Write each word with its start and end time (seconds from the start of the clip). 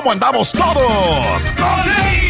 ¿Cómo 0.00 0.12
andamos 0.12 0.50
todos? 0.52 1.44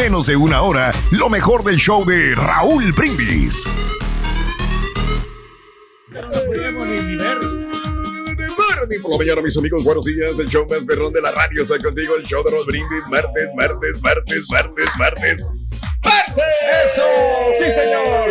menos 0.00 0.26
de 0.26 0.34
una 0.34 0.62
hora 0.62 0.94
lo 1.10 1.28
mejor 1.28 1.62
del 1.62 1.76
show 1.76 2.06
de 2.06 2.34
Raúl 2.34 2.90
Brindis. 2.92 3.68
Por 9.02 9.10
la 9.10 9.18
mañana, 9.18 9.42
mis 9.42 9.58
amigos, 9.58 9.84
buenos 9.84 10.06
días. 10.06 10.38
El 10.38 10.48
show 10.48 10.66
más 10.70 10.86
perrón 10.86 11.12
de 11.12 11.20
la 11.20 11.32
radio 11.32 11.62
está 11.62 11.78
contigo. 11.78 12.16
El 12.16 12.22
show 12.22 12.42
de 12.42 12.50
Raúl 12.50 12.64
Brindis. 12.64 13.02
Martes, 13.10 13.50
martes, 13.54 14.02
martes, 14.02 14.46
martes, 14.50 14.88
martes. 14.98 15.46
¡Martes! 16.02 16.44
¡Eso! 16.86 17.02
¡Sí, 17.58 17.70
señor! 17.70 18.30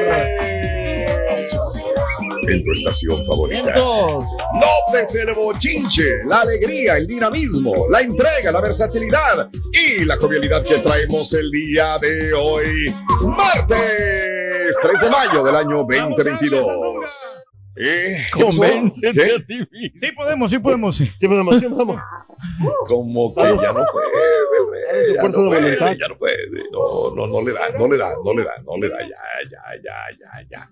En 2.49 2.63
tu 2.63 2.71
estación 2.71 3.25
favorita. 3.25 3.75
López 3.75 5.15
el 5.15 5.33
bochinche, 5.33 6.23
la 6.25 6.41
alegría, 6.41 6.97
el 6.97 7.05
dinamismo, 7.05 7.87
la 7.89 8.01
entrega, 8.01 8.51
la 8.51 8.61
versatilidad 8.61 9.49
y 9.71 10.05
la 10.05 10.17
jovialidad 10.17 10.63
que 10.63 10.77
traemos 10.79 11.33
el 11.33 11.51
día 11.51 11.97
de 11.99 12.33
hoy, 12.33 12.95
martes 13.21 14.77
3 14.81 15.01
de 15.01 15.09
mayo 15.09 15.43
del 15.43 15.55
año 15.55 15.77
2022. 15.87 17.38
Eh, 17.75 18.25
Convéncete 18.33 19.13
¿qué? 19.13 19.33
a 19.35 19.45
ti 19.45 19.57
mismo. 19.71 19.99
Sí 19.99 20.11
podemos, 20.11 20.51
sí 20.51 20.59
podemos. 20.59 20.95
Sí, 20.97 21.11
podemos, 21.27 21.59
sí 21.59 21.67
podemos. 21.67 22.01
Como 22.87 23.33
que 23.35 23.43
ya 23.43 23.73
no 23.73 23.85
puede, 23.91 25.15
ya 25.15 25.23
no 25.23 25.29
de 25.29 25.47
puede, 25.47 25.97
ya 25.97 26.07
no 26.07 26.17
puede. 26.17 26.37
No, 26.71 27.15
no, 27.15 27.27
no 27.27 27.41
le 27.45 27.53
da, 27.53 27.69
no 27.77 27.87
le 27.87 27.97
da, 27.97 28.09
no 28.23 28.33
le 28.33 28.43
da, 28.43 28.51
no 28.65 28.77
le 28.77 28.89
da. 28.89 28.97
Ya, 29.01 29.49
ya, 29.49 29.61
ya, 29.83 30.17
ya, 30.19 30.47
ya. 30.49 30.69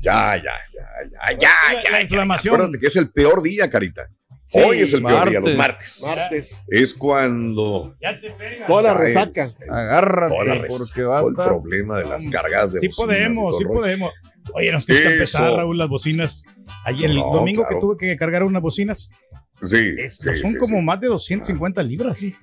Ya, 0.00 0.36
ya, 0.36 0.42
ya, 0.42 1.10
ya, 1.10 1.38
ya, 1.38 1.80
ya. 1.82 1.90
La 1.90 2.00
inflamación. 2.02 2.54
Acuérdate 2.54 2.78
que 2.78 2.86
es 2.86 2.96
el 2.96 3.10
peor 3.10 3.42
día, 3.42 3.68
Carita. 3.68 4.08
Hoy 4.54 4.80
es 4.80 4.94
el 4.94 5.02
peor 5.02 5.28
día, 5.28 5.40
los 5.40 5.54
martes. 5.54 6.02
Martes. 6.06 6.64
Es 6.68 6.94
cuando 6.94 7.94
Ya 8.00 8.18
te 8.18 8.30
pega. 8.30 8.66
Toda 8.66 8.82
la 8.82 8.94
resaca. 8.94 9.50
Agárrate, 9.70 10.34
toda 10.34 10.44
la 10.46 10.54
res- 10.54 10.78
porque 10.78 11.02
va 11.02 11.20
todo 11.20 11.28
el 11.28 11.34
problema 11.34 11.98
de 11.98 12.04
las 12.06 12.26
cargadas 12.28 12.72
de 12.72 12.80
Sí 12.80 12.88
podemos, 12.88 13.58
sí 13.58 13.64
podemos. 13.64 14.12
Oye, 14.54 14.72
nos 14.72 14.86
cuesta 14.86 15.10
empezar, 15.10 15.52
Raúl, 15.52 15.78
las 15.78 15.88
bocinas. 15.88 16.44
Ayer, 16.84 17.10
el 17.10 17.16
No, 17.16 17.32
domingo 17.32 17.62
claro. 17.62 17.76
que 17.76 17.80
tuve 17.80 17.96
que 17.98 18.16
cargar 18.16 18.42
unas 18.44 18.62
bocinas, 18.62 19.10
Sí, 19.62 19.76
es- 19.96 20.16
sí, 20.16 20.36
son 20.36 20.52
sí, 20.52 20.56
como 20.56 20.78
sí. 20.78 20.82
más 20.84 21.00
de 21.00 21.08
250 21.08 21.82
libras, 21.82 22.18
sí. 22.18 22.34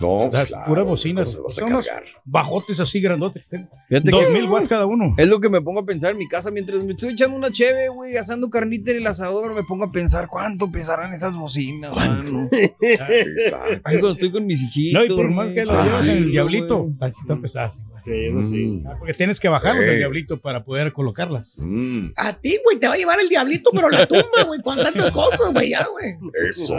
No, 0.00 0.28
pues 0.30 0.32
Las 0.32 0.44
claro, 0.46 0.66
puras 0.66 0.84
bocinas. 0.86 1.34
¿cómo 1.34 1.48
se 1.50 1.60
Son 1.60 1.72
unos 1.72 1.88
bajotes 2.24 2.78
así 2.80 3.00
grandotes. 3.00 3.44
Fíjate 3.88 4.10
Dos 4.10 4.24
que 4.26 4.30
mil 4.30 4.48
watts 4.48 4.68
cada 4.68 4.86
uno. 4.86 5.14
es 5.16 5.26
lo 5.28 5.40
que 5.40 5.48
me 5.48 5.60
pongo 5.60 5.80
a 5.80 5.84
pensar 5.86 6.12
en 6.12 6.18
mi 6.18 6.28
casa 6.28 6.50
mientras 6.50 6.82
me 6.84 6.92
estoy 6.92 7.12
echando 7.14 7.36
una 7.36 7.50
cheve, 7.50 7.88
güey, 7.88 8.16
asando 8.16 8.50
carnita 8.50 8.90
en 8.90 8.98
el 8.98 9.06
asador. 9.06 9.54
Me 9.54 9.62
pongo 9.64 9.84
a 9.84 9.92
pensar 9.92 10.28
cuánto 10.28 10.70
pesarán 10.70 11.12
esas 11.14 11.36
bocinas, 11.36 11.94
mano. 11.96 12.48
Ay, 13.84 13.98
cuando 13.98 14.10
estoy 14.12 14.30
con 14.32 14.46
mis 14.46 14.62
hijitos. 14.62 15.08
No, 15.08 15.12
y 15.14 15.16
por 15.16 15.30
más 15.30 15.48
que 15.48 15.64
lo 15.64 15.72
llevas 15.84 16.08
en 16.08 16.16
el 16.18 16.30
diablito, 16.30 16.90
así 17.00 17.20
están 17.20 17.40
pesadas. 17.42 17.84
Sí, 18.04 18.12
eso 18.26 18.46
sí. 18.46 18.66
Mm, 18.82 18.86
Ah, 18.88 18.94
Porque 18.98 19.14
tienes 19.14 19.38
que 19.40 19.48
bajarlos 19.48 19.84
del 19.84 19.98
diablito 19.98 20.38
para 20.40 20.64
poder 20.64 20.92
colocarlas. 20.92 21.56
mm, 21.58 22.06
A 22.16 22.32
ti, 22.32 22.58
güey, 22.64 22.78
te 22.78 22.88
va 22.88 22.94
a 22.94 22.96
llevar 22.96 23.18
el 23.20 23.28
diablito, 23.28 23.70
pero 23.72 23.88
la 23.90 24.06
tumba, 24.06 24.44
güey, 24.46 24.60
con 24.62 24.76
tantas 24.76 25.10
cosas, 25.10 25.52
güey, 25.52 25.70
ya, 25.70 25.86
güey. 25.88 26.14
Eso. 26.48 26.78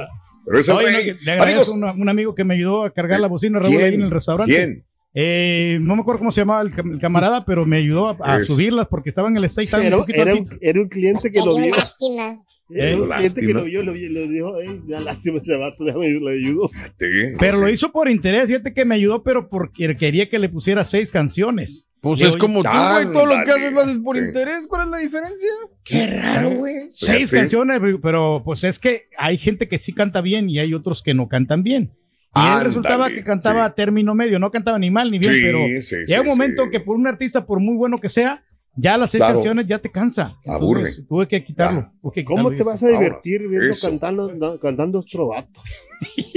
Pero 0.49 0.59
es 0.59 0.67
el 0.67 0.75
Oye, 0.75 0.91
no, 0.91 0.97
rey. 0.97 1.05
que 1.05 1.17
le 1.23 1.31
agradezco 1.31 1.85
a 1.85 1.93
un, 1.93 2.01
un 2.01 2.09
amigo 2.09 2.35
que 2.35 2.43
me 2.43 2.55
ayudó 2.55 2.83
a 2.83 2.93
cargar 2.93 3.19
la 3.19 3.27
bocina, 3.27 3.59
Raúl, 3.59 3.77
ahí 3.77 3.93
en 3.93 4.01
el 4.01 4.11
restaurante. 4.11 4.53
¿quién? 4.53 4.85
Eh, 5.13 5.79
no 5.81 5.95
me 5.95 6.01
acuerdo 6.01 6.19
cómo 6.19 6.31
se 6.31 6.41
llamaba 6.41 6.61
el, 6.61 6.71
cam- 6.71 6.93
el 6.93 6.99
camarada, 6.99 7.43
pero 7.43 7.65
me 7.65 7.77
ayudó 7.77 8.09
a, 8.09 8.17
a 8.35 8.41
subirlas 8.43 8.87
porque 8.87 9.09
estaban 9.09 9.31
en 9.33 9.37
el 9.37 9.45
estaban 9.45 9.85
Era, 9.85 9.97
era 10.13 10.33
era 10.61 10.81
un 10.81 10.87
cliente 10.87 11.31
que 11.31 11.39
lo 11.39 11.55
vio. 11.57 11.73
lástima. 11.75 12.39
Era 12.71 12.95
un 12.97 13.09
cliente 13.09 13.41
que 13.41 13.53
lo 13.53 13.63
vio, 13.63 13.81
lo 13.81 13.93
vio, 13.93 14.09
lo 14.11 14.27
dijo, 14.27 14.59
"Ey, 14.59 14.81
ya 14.87 14.99
lástima 14.99 15.39
ese 15.39 15.57
vato, 15.57 15.83
déjame 15.83 16.07
le 16.09 16.31
ayudo. 16.45 16.69
Sí, 16.99 17.07
Pero 17.39 17.57
sí. 17.57 17.63
lo 17.63 17.69
hizo 17.69 17.91
por 17.91 18.07
interés, 18.07 18.45
fíjate 18.45 18.71
que 18.73 18.85
me 18.85 18.93
ayudó, 18.95 19.23
pero 19.23 19.49
porque 19.49 19.95
quería 19.95 20.29
que 20.29 20.37
le 20.37 20.49
pusiera 20.49 20.85
seis 20.85 21.09
canciones. 21.09 21.88
Pues 22.01 22.21
es 22.21 22.37
como 22.37 22.63
tú, 22.63 22.69
güey. 22.69 23.11
Todo 23.11 23.25
lo 23.25 23.43
que 23.43 23.51
haces 23.51 23.71
lo 23.73 23.81
haces 23.81 23.99
por 23.99 24.15
sí. 24.17 24.23
interés. 24.23 24.67
¿Cuál 24.67 24.83
es 24.85 24.87
la 24.89 24.97
diferencia? 24.99 25.49
Qué 25.83 26.07
raro, 26.21 26.51
güey. 26.51 26.87
Seis 26.91 27.29
Sí. 27.29 27.35
canciones, 27.35 27.81
pero 28.01 28.41
pues 28.45 28.63
es 28.63 28.79
que 28.79 29.09
hay 29.17 29.37
gente 29.37 29.67
que 29.67 29.77
sí 29.79 29.93
canta 29.93 30.21
bien 30.21 30.49
y 30.49 30.59
hay 30.59 30.73
otros 30.73 31.01
que 31.01 31.13
no 31.13 31.27
cantan 31.27 31.61
bien. 31.63 31.91
Y 32.35 32.39
él 32.39 32.63
resultaba 32.63 33.09
que 33.09 33.23
cantaba 33.23 33.65
sí. 33.65 33.71
a 33.71 33.75
término 33.75 34.13
medio, 34.15 34.37
no 34.39 34.49
cantaba 34.51 34.77
ni 34.79 34.91
mal 34.91 35.09
ni 35.11 35.17
bien, 35.19 35.33
Sí, 35.33 35.39
pero 35.43 35.57
sí, 35.81 35.95
llega 36.05 36.21
un 36.21 36.25
sí, 36.27 36.29
momento 36.37 36.63
sí. 36.65 36.69
que 36.71 36.79
por 36.79 36.95
un 36.95 37.07
artista, 37.07 37.45
por 37.45 37.59
muy 37.59 37.75
bueno 37.75 37.97
que 37.97 38.07
sea, 38.07 38.43
ya 38.75 38.97
las 38.97 39.11
seis 39.11 39.19
Claro. 39.19 39.33
canciones 39.33 39.65
ya 39.67 39.79
te 39.79 39.91
cansa. 39.91 40.37
Aburre. 40.47 40.81
Entonces, 40.81 41.07
tuve 41.07 41.27
que 41.27 41.43
quitarlo. 41.43 41.91
tuve 42.01 42.11
que 42.13 42.23
¿Cómo 42.23 42.51
quitarlo. 42.51 42.57
te 42.57 42.63
vas 42.63 42.83
a 42.83 42.85
Ahora, 42.85 42.99
divertir 42.99 43.47
viendo 43.47 43.75
cantando, 43.81 44.59
cantando 44.61 44.99
otro 44.99 45.27
vato? 45.27 45.59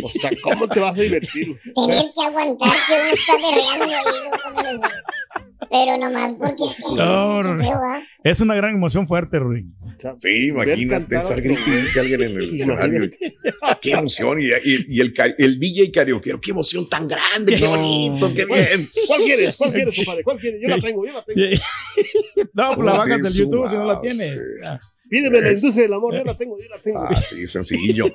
O 0.02 0.08
sea, 0.08 0.30
¿cómo 0.42 0.68
te 0.68 0.80
vas 0.80 0.98
a 0.98 1.00
divertir? 1.02 1.56
Tener 1.74 2.04
que 2.14 2.24
aguantar 2.26 2.70
que 2.86 2.92
uno 2.94 3.12
está 3.12 3.32
berreando 3.36 3.94
ahí. 3.94 4.80
Pero 5.70 5.96
nomás 5.98 6.32
porque. 6.38 6.64
No, 6.96 7.42
no, 7.42 7.54
no. 7.54 8.02
Es 8.24 8.40
una 8.40 8.54
gran 8.54 8.74
emoción 8.74 9.06
fuerte, 9.06 9.38
Rudy. 9.38 9.64
Sí, 10.16 10.48
imagínate 10.48 11.16
estar 11.16 11.40
gritando 11.40 11.88
que 11.92 12.00
alguien 12.00 12.22
en 12.22 12.36
el 12.36 12.54
escenario. 12.60 13.10
Qué 13.80 13.92
emoción. 13.92 14.40
Y, 14.42 14.46
y- 14.46 14.86
y 14.88 15.00
el, 15.00 15.14
el 15.38 15.58
DJ 15.60 15.92
karaoke, 15.92 16.32
qué 16.42 16.50
emoción 16.50 16.88
tan 16.88 17.06
grande, 17.08 17.56
qué 17.56 17.66
bonito, 17.66 18.34
qué 18.34 18.44
bien. 18.44 18.88
¿Cuál 19.06 19.20
quieres? 19.22 19.56
¿Cuál 19.56 19.72
quieres, 19.72 19.96
compadre? 20.04 20.24
¿Cuál 20.24 20.38
quieres? 20.38 20.60
Yo 20.60 20.68
la 20.68 20.78
tengo, 20.78 21.06
yo 21.06 21.12
la 21.12 21.24
tengo. 21.24 21.40
no, 22.52 22.74
pues 22.74 22.86
la 22.86 22.92
bajas 22.92 23.08
del 23.08 23.32
de 23.32 23.38
YouTube 23.38 23.70
si 23.70 23.76
no 23.76 23.84
la 23.86 23.94
su 23.94 24.00
tienes. 24.02 24.40
mouse. 24.60 24.80
Ah. 25.12 25.14
Pídeme 25.14 25.40
la 25.42 25.48
industria 25.52 25.82
del 25.82 25.92
amor, 25.92 26.14
yo 26.14 26.24
la 26.24 26.36
tengo, 26.38 26.58
yo 26.58 26.68
la 26.70 26.78
tengo. 26.78 26.98
Ah, 27.00 27.14
sí, 27.20 27.46
sencillo. 27.46 28.06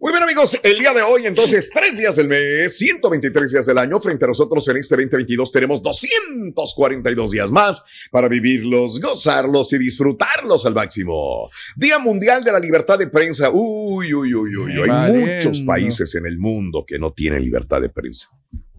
Muy 0.00 0.12
bien, 0.12 0.22
amigos. 0.22 0.58
El 0.62 0.78
día 0.78 0.92
de 0.92 1.00
hoy, 1.00 1.26
entonces, 1.26 1.70
tres 1.72 1.96
días 1.96 2.16
del 2.16 2.28
mes, 2.28 2.76
123 2.76 3.52
días 3.52 3.64
del 3.66 3.78
año. 3.78 3.98
Frente 4.00 4.24
a 4.26 4.28
nosotros 4.28 4.68
en 4.68 4.76
este 4.76 4.94
2022 4.96 5.50
tenemos 5.50 5.82
242 5.82 7.30
días 7.30 7.50
más 7.50 7.82
para 8.10 8.28
vivirlos, 8.28 9.00
gozarlos 9.00 9.72
y 9.72 9.78
disfrutarlos 9.78 10.66
al 10.66 10.74
máximo. 10.74 11.48
Día 11.76 11.98
Mundial 11.98 12.44
de 12.44 12.52
la 12.52 12.58
Libertad 12.60 12.98
de 12.98 13.06
Prensa. 13.08 13.50
Uy, 13.50 14.12
uy, 14.12 14.34
uy, 14.34 14.56
uy. 14.56 14.72
Hay 14.82 14.88
Valiendo. 14.88 15.32
muchos 15.34 15.60
países 15.62 16.14
en 16.14 16.26
el 16.26 16.38
mundo 16.38 16.84
que 16.86 16.98
no 16.98 17.12
tienen 17.12 17.42
libertad 17.42 17.80
de 17.80 17.88
prensa. 17.88 18.28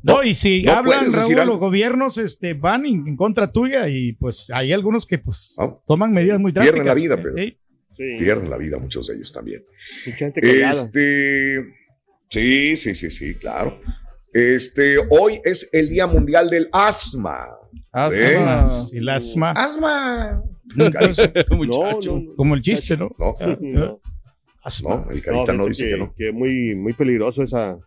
No, 0.05 0.21
y 0.21 0.33
si 0.33 0.63
no 0.63 0.73
hablan, 0.73 1.13
Raúl, 1.13 1.33
los 1.47 1.59
gobiernos 1.59 2.17
este, 2.17 2.53
van 2.55 2.85
en, 2.85 3.07
en 3.07 3.15
contra 3.15 3.49
tuya 3.49 3.87
y 3.87 4.11
pues 4.11 4.49
hay 4.53 4.73
algunos 4.73 5.05
que 5.05 5.17
pues 5.17 5.55
No. 5.57 5.81
toman 5.87 6.11
medidas 6.11 6.41
muy 6.41 6.51
Pierden 6.51 6.83
drásticas. 6.83 6.97
la 6.97 7.01
vida, 7.01 7.15
pero- 7.23 7.35
Sí. 7.37 7.57
Sí, 7.95 8.03
Pierden 8.19 8.49
la 8.49 8.57
vida 8.57 8.77
muchos 8.79 9.07
de 9.07 9.15
ellos 9.15 9.31
también. 9.31 9.63
mucha 10.05 10.17
gente 10.17 10.41
callada. 10.41 10.69
Este, 10.71 11.65
sí, 12.29 12.75
sí, 12.75 12.95
sí, 12.95 13.09
sí, 13.09 13.35
claro. 13.35 13.79
Este, 14.33 14.95
hoy 15.11 15.39
es 15.43 15.69
el 15.73 15.89
Día 15.89 16.07
Mundial 16.07 16.49
del 16.49 16.69
Asma. 16.71 17.47
Asma. 17.91 18.65
Y 18.91 18.97
el 18.97 19.09
asma, 19.09 19.51
Asma. 19.51 20.43
No, 20.75 20.89
no, 20.89 22.35
como 22.35 22.55
el 22.55 22.61
chiste, 22.61 22.97
¿no? 22.97 23.09
no, 23.19 23.35
no. 23.61 23.99
Asma. 24.63 25.03
no, 25.05 25.11
el 25.11 25.21
carita 25.21 25.53
no, 25.53 25.67
dice 25.67 25.89
que, 25.89 25.97
no. 25.97 26.13
que 26.15 26.31
muy, 26.31 26.73
muy 26.73 26.93
peligroso 26.93 27.43
esa. 27.43 27.77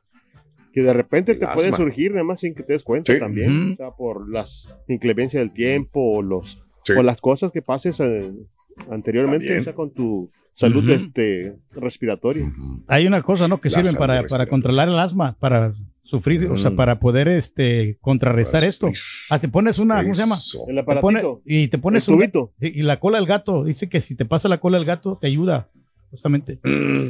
Que 0.72 0.82
de 0.82 0.92
repente 0.92 1.32
El 1.32 1.38
te 1.40 1.46
puede 1.48 1.72
surgir, 1.74 2.12
nada 2.12 2.22
más 2.22 2.40
sin 2.40 2.54
que 2.54 2.62
te 2.62 2.74
des 2.74 2.84
cuenta 2.84 3.12
Sí. 3.14 3.18
también. 3.18 3.72
O 3.72 3.76
sea, 3.76 3.90
por 3.92 4.28
las 4.28 4.72
inclemencias 4.86 5.40
del 5.40 5.52
tiempo 5.52 6.00
o 6.18 6.22
los, 6.22 6.62
Sí. 6.84 6.92
o 6.92 7.02
las 7.02 7.20
cosas 7.20 7.50
que 7.50 7.62
pases 7.62 7.98
eh, 8.00 8.30
anteriormente, 8.90 9.46
También. 9.46 9.60
o 9.60 9.64
sea, 9.64 9.74
con 9.74 9.90
tu 9.90 10.30
salud 10.54 10.84
Ujú. 10.84 10.92
este, 10.92 11.54
respiratoria. 11.74 12.46
Hay 12.88 13.06
una 13.06 13.22
cosa, 13.22 13.48
¿no? 13.48 13.60
Que 13.60 13.68
La 13.70 13.76
sirven 13.82 13.96
para, 13.96 14.22
para 14.24 14.46
controlar 14.46 14.88
el 14.88 14.98
asma, 14.98 15.36
para 15.38 15.74
sufrir, 16.02 16.46
o 16.46 16.56
sea, 16.56 16.70
Mm. 16.70 16.76
para 16.76 16.98
poder 17.00 17.28
este, 17.28 17.96
contrarrestar 18.00 18.60
Para 18.60 18.68
esto. 18.70 18.90
Ah, 19.28 19.38
te 19.40 19.48
pones 19.48 19.78
una, 19.78 20.02
¿cómo 20.02 20.14
se 20.14 20.22
llama? 20.22 20.36
El 20.68 20.76
Te 20.76 20.82
pone- 21.00 21.18
aparatito, 21.18 21.42
y 21.44 21.68
te 21.68 21.76
el 21.76 21.82
pones 21.82 22.06
un, 22.08 22.16
tubito. 22.16 22.52
Y 22.60 22.82
la 22.82 23.00
cola 23.00 23.18
del 23.18 23.26
gato, 23.26 23.64
dice 23.64 23.88
que 23.88 24.00
si 24.00 24.14
te 24.14 24.24
pasa 24.24 24.48
la 24.48 24.58
cola 24.58 24.78
del 24.78 24.86
gato, 24.86 25.18
te 25.20 25.26
ayuda, 25.26 25.68
justamente. 26.10 26.58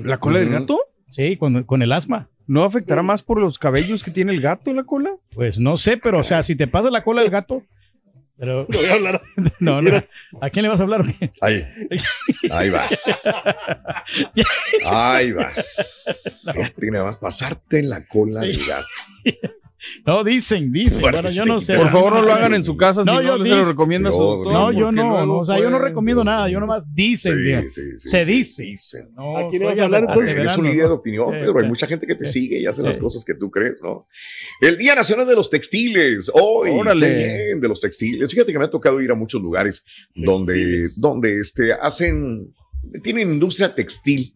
¿La 0.05 0.19
cola 0.19 0.41
del 0.41 0.49
gato? 0.51 0.79
Sí, 1.11 1.37
con, 1.37 1.63
con 1.65 1.83
el 1.83 1.93
asma. 1.93 2.29
¿No 2.49 2.65
afectará 2.65 3.03
más 3.03 3.23
por 3.23 3.41
los 3.41 3.59
cabellos 3.59 4.03
que 4.03 4.11
tiene 4.11 4.33
el 4.33 4.41
gato 4.41 4.71
en 4.71 4.77
la 4.77 4.85
cola? 4.85 5.11
Pues 5.35 5.59
no 5.59 5.77
sé, 5.77 5.97
pero 5.99 6.19
o 6.21 6.25
sea, 6.25 6.43
si 6.43 6.57
te 6.57 6.67
pasa 6.67 6.91
la 6.91 7.03
cola 7.05 7.21
del 7.23 7.31
gato, 7.31 7.63
pero 8.39 8.67
No 8.69 8.79
voy 8.79 8.87
a 8.89 8.93
hablar. 8.93 9.21
no, 9.61 9.83
no. 9.83 10.03
¿A 10.41 10.51
quién 10.51 10.63
le 10.63 10.69
vas 10.69 10.81
a 10.81 10.85
hablar? 10.85 11.05
Ahí. 11.41 11.63
Ahí 12.51 12.71
vas. 12.71 13.29
Ahí 14.85 15.33
vas. 15.33 16.51
Fíjate, 16.53 16.91
nada 16.91 17.05
más 17.05 17.17
pasarte 17.17 17.79
en 17.79 17.89
la 17.89 18.07
cola 18.07 18.43
del 18.43 18.67
gato. 18.67 18.87
No, 20.05 20.25
dicen, 20.25 20.71
dicen. 20.73 21.01
Bueno, 21.01 21.23
yo 21.23 21.29
sí, 21.45 21.49
no 21.49 21.61
sé. 21.61 21.77
Por 21.77 21.91
favor, 21.91 22.13
no 22.15 22.23
lo 22.23 22.33
hagan 22.33 22.55
en 22.55 22.65
su 22.65 22.77
casa 22.77 23.03
si 23.05 23.11
No, 23.11 23.17
no, 23.17 23.23
yo 23.23 23.33
se 23.33 23.39
lo 23.39 23.45
dice- 23.57 23.71
recomienda 23.71 24.09
a 24.11 24.13
su 24.13 24.19
Dios 24.19 24.31
doctor. 24.39 24.53
No, 24.53 24.73
yo 24.73 24.93
no, 24.93 25.27
no, 25.27 25.39
o 25.39 25.45
sea, 25.47 25.59
yo 25.59 25.71
no 25.71 25.79
recomiendo 25.79 26.25
nada, 26.25 26.49
yo 26.49 26.61
nomás 26.61 26.85
dicen. 26.93 27.35
Sí, 27.37 27.71
sí, 27.71 27.83
sí, 27.99 28.09
Se 28.09 28.25
sí, 28.25 28.33
dice. 28.33 28.63
dicen. 28.63 29.15
No, 29.15 29.37
¿A 29.39 29.47
quién 29.49 29.63
estoy 29.63 29.67
vas 29.75 29.79
a 29.81 29.85
hablar? 29.85 30.05
Eres 30.29 30.57
un 30.57 30.65
líder 30.69 30.87
de 30.89 30.95
opinión, 30.95 31.27
Sí, 31.33 31.37
pero 31.45 31.59
hay 31.59 31.67
mucha 31.69 31.87
gente 31.87 32.07
que 32.07 32.15
te 32.15 32.27
Sí. 32.27 32.41
sigue 32.41 32.61
y 32.61 32.67
hace 32.67 32.83
las 32.83 32.97
cosas 32.97 33.25
que 33.25 33.35
tú 33.35 33.51
crees, 33.51 33.81
¿no? 33.83 34.07
El 34.61 34.77
Día 34.77 34.95
Nacional 34.95 35.27
de 35.27 35.35
los 35.35 35.51
Textiles. 35.51 36.31
Hoy, 36.35 36.71
Órale. 36.71 37.09
bien, 37.47 37.61
de 37.61 37.69
los 37.69 37.81
textiles. 37.81 38.31
Fíjate 38.31 38.53
que 38.53 38.59
me 38.59 38.65
ha 38.65 38.71
tocado 38.71 39.01
ir 39.01 39.11
a 39.11 39.15
muchos 39.15 39.41
lugares 39.43 39.85
donde, 40.15 40.89
donde 40.97 41.41
este, 41.41 41.73
hacen, 41.73 42.55
tienen 43.03 43.33
industria 43.33 43.75
textil. 43.75 44.33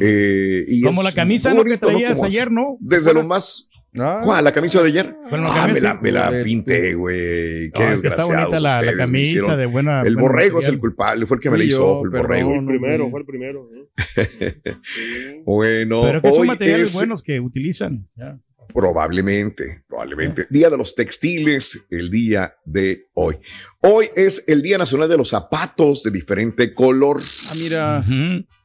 eh, 0.00 0.64
y 0.68 0.80
Como 0.82 1.02
es 1.02 1.04
la 1.08 1.12
camisa 1.12 1.50
¿no? 1.50 1.56
que 1.56 1.62
bonito, 1.62 1.90
¿no? 1.90 1.98
traías 1.98 2.14
Como 2.18 2.24
ayer, 2.26 2.50
¿no? 2.50 2.76
Desde 2.80 3.12
lo 3.12 3.22
más. 3.22 3.68
Ah, 3.96 4.20
¿Cuál? 4.24 4.42
¿La 4.44 4.50
camisa 4.52 4.82
de 4.82 4.88
ayer? 4.88 5.14
Bueno, 5.30 5.46
Ah, 5.48 5.66
me 5.66 5.68
camisa- 5.74 5.94
la, 5.94 6.00
me 6.00 6.10
la 6.12 6.24
Este- 6.26 6.44
pinté, 6.44 6.94
güey. 6.94 7.70
Qué 7.70 7.72
No, 7.78 7.88
es 7.92 8.02
que 8.02 8.08
está 8.08 8.24
bonita 8.24 8.58
la, 8.60 8.92
camisa 8.96 9.18
hicieron. 9.20 9.56
de 9.58 9.66
buena. 9.66 10.02
El 10.02 10.16
borrego 10.16 10.60
es 10.60 10.68
el 10.68 10.78
culpable, 10.80 11.26
fue 11.26 11.36
el 11.36 11.42
que 11.42 11.50
me 11.50 11.58
la 11.58 11.64
hizo, 11.64 11.78
yo, 11.78 11.98
fue 12.00 12.08
el 12.08 12.10
perdón. 12.12 12.26
borrego. 12.26 12.48
Fue 12.50 12.58
el 12.58 12.66
primero, 12.66 13.10
fue 13.10 13.20
el 13.20 13.26
primero. 13.26 13.68
¿eh? 13.72 14.54
Sí. 14.82 15.42
Bueno, 15.44 16.02
Pero 16.02 16.22
que 16.22 16.32
son 16.32 16.46
materiales 16.46 16.90
es 16.90 16.94
buenos 16.96 17.22
que 17.22 17.38
utilizan. 17.40 18.08
ya. 18.16 18.38
probablemente, 18.72 19.84
probablemente. 19.88 20.46
Día 20.50 20.68
de 20.70 20.76
los 20.76 20.94
textiles, 20.96 21.86
el 21.90 22.10
día 22.10 22.54
de 22.64 23.06
hoy. 23.14 23.36
Hoy 23.80 24.06
es 24.16 24.48
el 24.48 24.62
Día 24.62 24.78
Nacional 24.78 25.08
de 25.08 25.16
los 25.16 25.28
Zapatos 25.28 26.02
de 26.02 26.10
diferente 26.10 26.74
color. 26.74 27.20
ah, 27.50 27.54
mira. 27.56 28.04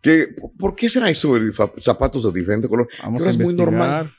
¿Qué, 0.01 0.29
¿Por 0.57 0.75
qué 0.75 0.87
será 0.89 1.09
eso 1.09 1.35
zapatos 1.77 2.23
de 2.33 2.39
diferente 2.39 2.67
color? 2.67 2.87
vamos 3.03 3.27
a 3.27 3.29
es 3.29 3.37
muy 3.37 3.53
normal. 3.53 4.11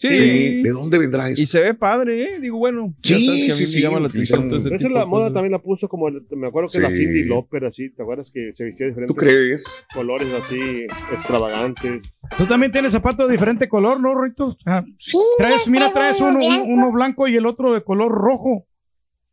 Sí. 0.00 0.62
¿De 0.62 0.70
dónde 0.70 0.96
vendrá 0.96 1.28
eso? 1.28 1.42
Y 1.42 1.46
se 1.46 1.60
ve 1.60 1.74
padre, 1.74 2.22
¿eh? 2.22 2.38
Digo, 2.40 2.56
bueno. 2.58 2.94
ya 3.02 3.16
Sí, 3.16 3.26
sabes 3.26 3.40
que 3.40 3.46
a 3.46 3.48
mí 3.48 3.52
sí, 3.56 3.62
me 3.62 3.66
sí, 3.66 3.80
llama 3.82 3.98
la 4.00 4.06
atención 4.06 4.38
utilizan- 4.40 4.48
todo 4.48 4.58
ese 4.58 4.68
Esa 4.68 4.76
tipo 4.78 4.88
es 4.90 4.94
la 4.94 5.06
moda 5.06 5.22
cosas. 5.24 5.34
también 5.34 5.52
la 5.52 5.58
puso 5.58 5.88
como, 5.88 6.06
el- 6.08 6.22
me 6.36 6.46
acuerdo 6.46 6.68
que 6.72 6.78
la. 6.80 6.90
Cindy 6.90 7.24
Lauper, 7.24 7.64
así, 7.64 7.90
¿te 7.90 8.02
acuerdas 8.02 8.30
que 8.32 8.52
se 8.54 8.62
vestía 8.64 8.86
de 8.90 9.06
¿Tú 9.08 9.14
crees? 9.16 9.84
colores 9.92 10.28
así 10.40 10.86
extravagantes? 11.12 12.02
Tú 12.36 12.46
también 12.46 12.70
tienes 12.70 12.92
zapatos 12.92 13.26
de 13.26 13.32
diferente 13.32 13.68
color, 13.68 13.98
¿no, 14.00 14.14
Rito? 14.20 14.56
Ah, 14.66 14.84
Sí, 14.96 15.18
traes, 15.36 15.66
mira, 15.66 15.92
traes 15.92 16.20
uno 16.20 16.30
uno, 16.30 16.38
un- 16.38 16.48
blanco. 16.48 16.66
uno 16.68 16.92
blanco 16.92 17.26
y 17.28 17.36
el 17.36 17.46
otro 17.46 17.72
de 17.74 17.82
color 17.82 18.12
rojo. 18.12 18.67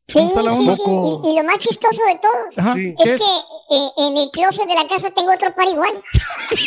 Sí, 0.07 0.13
¿Cómo 0.19 0.27
está 0.27 0.43
la 0.43 0.51
sí, 0.51 0.57
sí. 0.75 0.81
Y, 1.25 1.31
y 1.31 1.35
lo 1.35 1.43
más 1.45 1.57
chistoso 1.57 2.01
de 2.07 2.19
todo 2.21 2.31
Ajá, 2.57 2.73
Sí. 2.75 2.93
¿qué 2.95 3.03
es 3.03 3.11
que 3.13 3.75
eh, 3.75 3.87
en 3.97 4.17
el 4.17 4.29
closet 4.31 4.67
de 4.67 4.75
la 4.75 4.87
casa 4.87 5.09
tengo 5.11 5.33
otro 5.33 5.53
par 5.55 5.67
igual. 5.67 5.93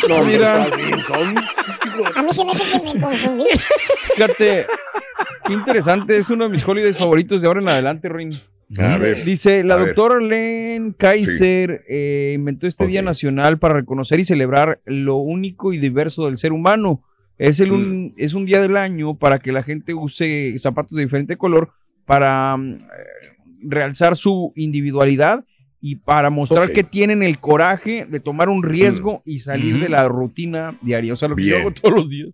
No, 0.09 0.23
Mira. 0.25 0.67
A 2.15 2.23
mí 2.23 2.33
se 2.33 2.43
me 2.45 2.51
hace 2.51 2.63
que 2.69 2.79
me 2.93 2.99
confundí. 3.01 3.45
Fíjate, 4.15 4.65
qué 5.45 5.53
interesante. 5.53 6.17
Es 6.17 6.29
uno 6.29 6.45
de 6.45 6.49
mis 6.51 6.67
holidays 6.67 6.97
favoritos 6.97 7.41
de 7.41 7.47
ahora 7.47 7.61
en 7.61 7.69
adelante, 7.69 8.09
Rin. 8.09 8.31
A 8.77 8.97
ver. 8.97 9.23
Dice, 9.23 9.63
la 9.63 9.75
A 9.75 9.77
ver. 9.77 9.87
doctora 9.95 10.19
Len 10.19 10.91
Kaiser 10.93 11.85
eh, 11.89 12.33
inventó 12.35 12.67
este 12.67 12.85
Día. 12.87 13.01
Nacional 13.01 13.57
para 13.57 13.73
reconocer 13.75 14.19
y 14.19 14.25
celebrar 14.25 14.81
lo 14.85 15.15
único 15.15 15.71
y 15.73 15.77
diverso 15.79 16.25
del 16.25 16.37
ser 16.37 16.51
humano. 16.51 17.03
Es, 17.37 17.61
el 17.61 17.71
Mm. 17.71 17.73
un, 17.73 18.13
es 18.17 18.33
un 18.33 18.45
día 18.45 18.59
del 18.59 18.75
año 18.75 19.15
para 19.17 19.39
que 19.39 19.53
la 19.53 19.63
gente 19.63 19.93
use 19.93 20.53
zapatos 20.57 20.97
de 20.97 21.03
diferente 21.03 21.37
color 21.37 21.71
para 22.09 22.57
mm, 22.57 22.71
eh, 22.71 22.77
realzar 23.61 24.15
su 24.15 24.51
individualidad 24.55 25.45
y 25.79 25.97
para 25.97 26.31
mostrar 26.31 26.71
que 26.71 26.83
tienen 26.83 27.21
el 27.21 27.37
coraje 27.39 28.05
de 28.05 28.19
tomar 28.19 28.49
un 28.49 28.63
riesgo 28.63 29.21
y 29.25 29.39
salir 29.39 29.79
de 29.79 29.89
la 29.89 30.07
rutina 30.07 30.75
diaria. 30.81 31.13
O 31.13 31.15
sea, 31.15 31.29
lo 31.29 31.35
que 31.35 31.45
yo 31.45 31.57
hago 31.57 31.71
todos 31.71 31.93
los 31.93 32.09
días. 32.09 32.29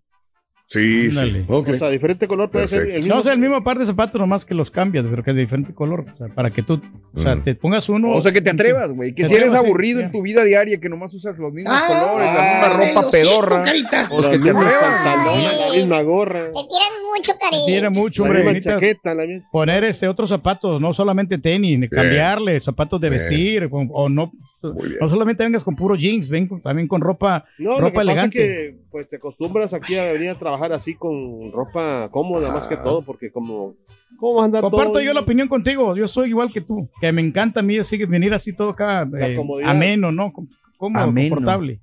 Sí, 0.67 1.11
sí. 1.11 1.45
O 1.47 1.63
sea, 1.63 1.89
diferente 1.89 2.27
color 2.27 2.49
puede 2.49 2.67
ser 2.67 2.81
el 2.89 2.97
mismo. 2.97 3.13
No, 3.13 3.19
o 3.19 3.23
sea, 3.23 3.33
el 3.33 3.39
mismo 3.39 3.63
par 3.63 3.77
de 3.77 3.85
zapatos, 3.85 4.19
nomás 4.19 4.45
que 4.45 4.55
los 4.55 4.71
cambias, 4.71 5.05
pero 5.07 5.23
que 5.23 5.31
de 5.31 5.41
diferente 5.41 5.75
color. 5.75 6.05
O 6.11 6.17
sea, 6.17 6.27
para 6.33 6.49
que 6.49 6.63
tú, 6.63 6.81
o 7.13 7.19
sea, 7.19 7.35
Mm. 7.35 7.43
te 7.43 7.53
pongas 7.55 7.87
uno. 7.87 8.11
O 8.11 8.19
sea, 8.19 8.31
que 8.31 8.41
te 8.41 8.49
atrevas, 8.49 8.89
güey. 8.91 9.13
Que 9.13 9.21
Te 9.23 9.29
si 9.29 9.35
eres 9.35 9.51
sí, 9.51 9.57
aburrido 9.57 9.99
en 9.99 10.11
tu 10.11 10.23
vida 10.23 10.43
diaria, 10.43 10.79
que 10.79 10.89
nomás 10.89 11.13
usas 11.13 11.37
los 11.37 11.53
mismos 11.53 11.71
Ah, 11.75 11.85
colores, 11.87 12.27
la 12.33 12.41
misma 12.81 12.95
ropa 12.95 13.11
pedorra. 13.11 13.63
carita. 13.63 14.07
Pues 14.09 14.25
Los 14.25 14.29
que 14.29 14.39
te 14.39 14.49
atrevas. 14.49 14.73
pantalones, 14.81 15.57
la 15.59 15.69
misma 15.75 16.01
gorra, 16.01 16.45
Te 16.45 16.51
tiran 16.51 17.05
mucho 17.15 17.33
Te 17.33 17.39
cariño. 17.39 17.65
tira 17.67 17.89
mucho, 17.91 18.21
la 18.23 18.27
hombre. 18.29 18.39
misma 18.39 18.53
necesitas 18.53 18.73
chaqueta, 18.81 19.15
la 19.15 19.25
misma. 19.25 19.49
poner 19.51 19.83
este 19.83 20.07
otros 20.07 20.29
zapatos, 20.29 20.81
no 20.81 20.93
solamente 20.95 21.37
tenis, 21.37 21.87
cambiarle 21.91 22.59
zapatos 22.59 22.99
de 22.99 23.09
Bien. 23.11 23.19
vestir, 23.21 23.69
o, 23.71 23.77
o 23.91 24.09
no. 24.09 24.31
No 24.73 25.09
solamente 25.09 25.43
vengas 25.43 25.63
con 25.63 25.75
puro 25.75 25.95
jeans, 25.95 26.29
ven 26.29 26.47
con- 26.47 26.61
también 26.61 26.87
con 26.87 27.01
ropa. 27.01 27.45
No, 27.57 27.71
lo 27.71 27.77
Ropa 27.81 27.87
que 27.89 27.93
pasa 27.95 28.01
elegante. 28.11 28.39
es 28.39 28.71
que 28.73 28.77
pues 28.91 29.09
te 29.09 29.15
acostumbras 29.17 29.73
aquí 29.73 29.95
a 29.97 30.11
venir 30.13 30.29
a 30.29 30.39
trabajar 30.39 30.73
así 30.73 30.95
con 30.95 31.51
ropa 31.51 32.09
cómoda 32.11 32.51
más 32.53 32.67
que 32.67 32.75
Ah. 32.75 32.81
todo, 32.83 33.01
porque 33.01 33.31
como 33.31 33.73
¿cómo 34.17 34.35
vas 34.35 34.43
a 34.43 34.45
andar 34.45 34.61
Comparto 34.61 34.93
todo 34.93 35.01
yo 35.01 35.13
la 35.13 35.19
opinión 35.21 35.47
contigo, 35.47 35.95
yo 35.95 36.07
soy 36.07 36.29
igual 36.29 36.51
que 36.51 36.61
tú, 36.61 36.89
que 37.01 37.11
me 37.11 37.21
encanta 37.21 37.59
a 37.59 37.63
mí 37.63 37.77
así 37.77 37.97
venir 38.05 38.33
así 38.33 38.53
todo 38.53 38.69
acá 38.69 39.07
eh, 39.19 39.37
ameno, 39.65 40.11
¿no? 40.11 40.31
Cómodo, 40.77 41.03
Ameno. 41.03 41.35
confortable. 41.35 41.79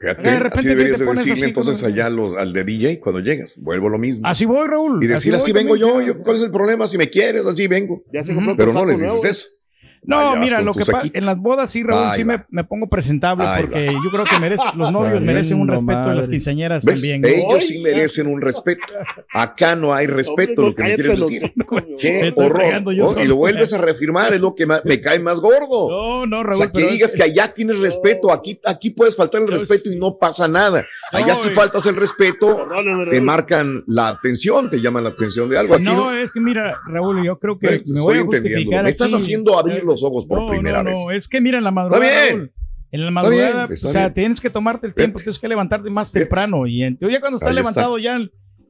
Fíjate, 0.00 0.22
de 0.30 0.36
así 0.52 0.68
deberías 0.68 0.98
de 0.98 1.06
decirle 1.06 1.32
así 1.32 1.44
entonces 1.44 1.80
como- 1.82 1.94
allá 1.94 2.10
los, 2.10 2.34
al 2.36 2.52
de 2.52 2.64
DJ 2.64 3.00
cuando 3.00 3.20
llegas. 3.20 3.56
Vuelvo 3.58 3.88
lo 3.88 3.98
mismo. 3.98 4.26
Así 4.26 4.44
voy, 4.44 4.66
Raúl. 4.68 5.02
y 5.02 5.06
decir, 5.06 5.34
así, 5.34 5.52
voy 5.52 5.62
vengo 5.62 5.76
yo, 5.76 6.02
yo, 6.02 6.18
¿cuál 6.22 6.36
es 6.36 6.42
el 6.42 6.50
problema? 6.50 6.86
Si 6.86 6.98
me 6.98 7.08
quieres, 7.08 7.46
así 7.46 7.66
vengo. 7.68 8.02
Ya 8.12 8.22
se 8.22 8.34
Pero 8.56 8.72
no 8.72 8.84
les 8.84 8.96
dices 9.00 9.12
nuevo. 9.12 9.26
eso. 9.26 9.46
No, 10.06 10.36
mira, 10.36 10.60
lo 10.60 10.74
que 10.74 10.84
pasa, 10.84 11.08
en 11.12 11.24
las 11.26 11.38
bodas 11.38 11.70
sí, 11.70 11.82
Raúl, 11.82 12.04
Ahí 12.04 12.18
sí 12.18 12.24
me, 12.24 12.44
me 12.50 12.64
pongo 12.64 12.88
presentable 12.88 13.44
Ahí 13.46 13.62
porque 13.62 13.88
yo 14.04 14.10
creo 14.10 14.24
que 14.24 14.38
merece, 14.38 14.62
los 14.76 14.92
novios 14.92 15.20
merecen 15.22 15.60
un 15.60 15.68
respeto 15.68 16.00
de 16.00 16.06
las 16.06 16.14
madre. 16.16 16.30
quinceañeras 16.30 16.84
¿Ves? 16.84 17.00
también. 17.00 17.24
Ellos 17.24 17.66
sí 17.66 17.80
merecen 17.80 18.26
un 18.26 18.40
respeto. 18.40 18.82
Acá 19.32 19.74
no 19.76 19.94
hay 19.94 20.06
respeto, 20.06 20.62
Hombre, 20.66 20.70
lo 20.70 20.74
que 20.74 20.82
me 20.82 20.94
quieres 20.94 21.20
decir. 21.20 21.52
Qué 21.98 22.32
horror. 22.36 22.82
Oh, 22.86 23.20
y 23.22 23.26
lo 23.26 23.36
vuelves 23.36 23.72
a 23.72 23.78
reafirmar, 23.78 24.34
es 24.34 24.40
lo 24.40 24.54
que 24.54 24.66
me 24.66 25.00
cae 25.00 25.18
más 25.18 25.40
gordo. 25.40 25.88
No, 25.88 26.26
no, 26.26 26.40
o 26.40 26.42
Raúl. 26.42 26.56
sea, 26.56 26.70
que 26.70 26.84
es 26.84 26.92
digas 26.92 27.14
que 27.14 27.22
allá 27.22 27.52
tienes 27.54 27.78
respeto, 27.78 28.32
aquí, 28.32 28.60
aquí 28.64 28.90
puedes 28.90 29.16
faltar 29.16 29.40
el 29.42 29.48
respeto 29.48 29.90
y 29.90 29.96
no 29.98 30.18
pasa 30.18 30.46
nada. 30.48 30.84
Allá 31.12 31.28
No, 31.28 31.34
si 31.34 31.48
faltas 31.50 31.86
el 31.86 31.96
respeto, 31.96 32.68
te 33.10 33.20
marcan 33.20 33.82
la 33.86 34.08
atención, 34.08 34.68
te 34.70 34.80
llaman 34.80 35.04
la 35.04 35.10
atención 35.10 35.48
de 35.48 35.58
algo. 35.58 35.74
Aquí 35.74 35.84
No, 35.84 35.94
no. 36.10 36.12
es 36.16 36.30
que 36.32 36.40
mira, 36.40 36.78
Raúl, 36.86 37.24
yo 37.24 37.38
creo 37.38 37.58
que 37.58 37.66
Eh, 37.76 37.82
me 37.86 38.00
voy 38.00 38.18
a 38.18 38.22
justificar 38.22 38.84
Me 38.84 38.90
estás 38.90 39.12
haciendo 39.14 39.58
abrir 39.58 39.84
los 39.94 40.02
ojos 40.02 40.26
por 40.26 40.40
No, 40.42 40.46
primera 40.48 40.82
no, 40.82 40.90
vez. 40.90 40.98
No, 40.98 41.10
es 41.10 41.28
que 41.28 41.40
mira, 41.40 41.58
en 41.58 41.64
la 41.64 41.70
madrugada, 41.70 42.02
bien. 42.04 42.28
Raúl, 42.38 42.52
en 42.92 43.00
la 43.00 43.06
Está 43.08 43.10
madrugada, 43.12 43.66
bien, 43.66 43.72
está 43.72 43.88
o 43.88 43.92
sea, 43.92 44.00
bien. 44.02 44.14
tienes 44.14 44.40
que 44.40 44.50
tomarte 44.50 44.86
el 44.86 44.94
tiempo, 44.94 45.18
tienes 45.18 45.38
que 45.38 45.48
levantarte 45.48 45.90
más 45.90 46.12
temprano. 46.12 46.66
Y 46.66 46.82
en- 46.84 46.98
ya 47.00 47.20
cuando 47.20 47.38
estás 47.38 47.42
Ahí 47.42 47.50
está. 47.50 47.52
levantado 47.54 47.98
ya 47.98 48.16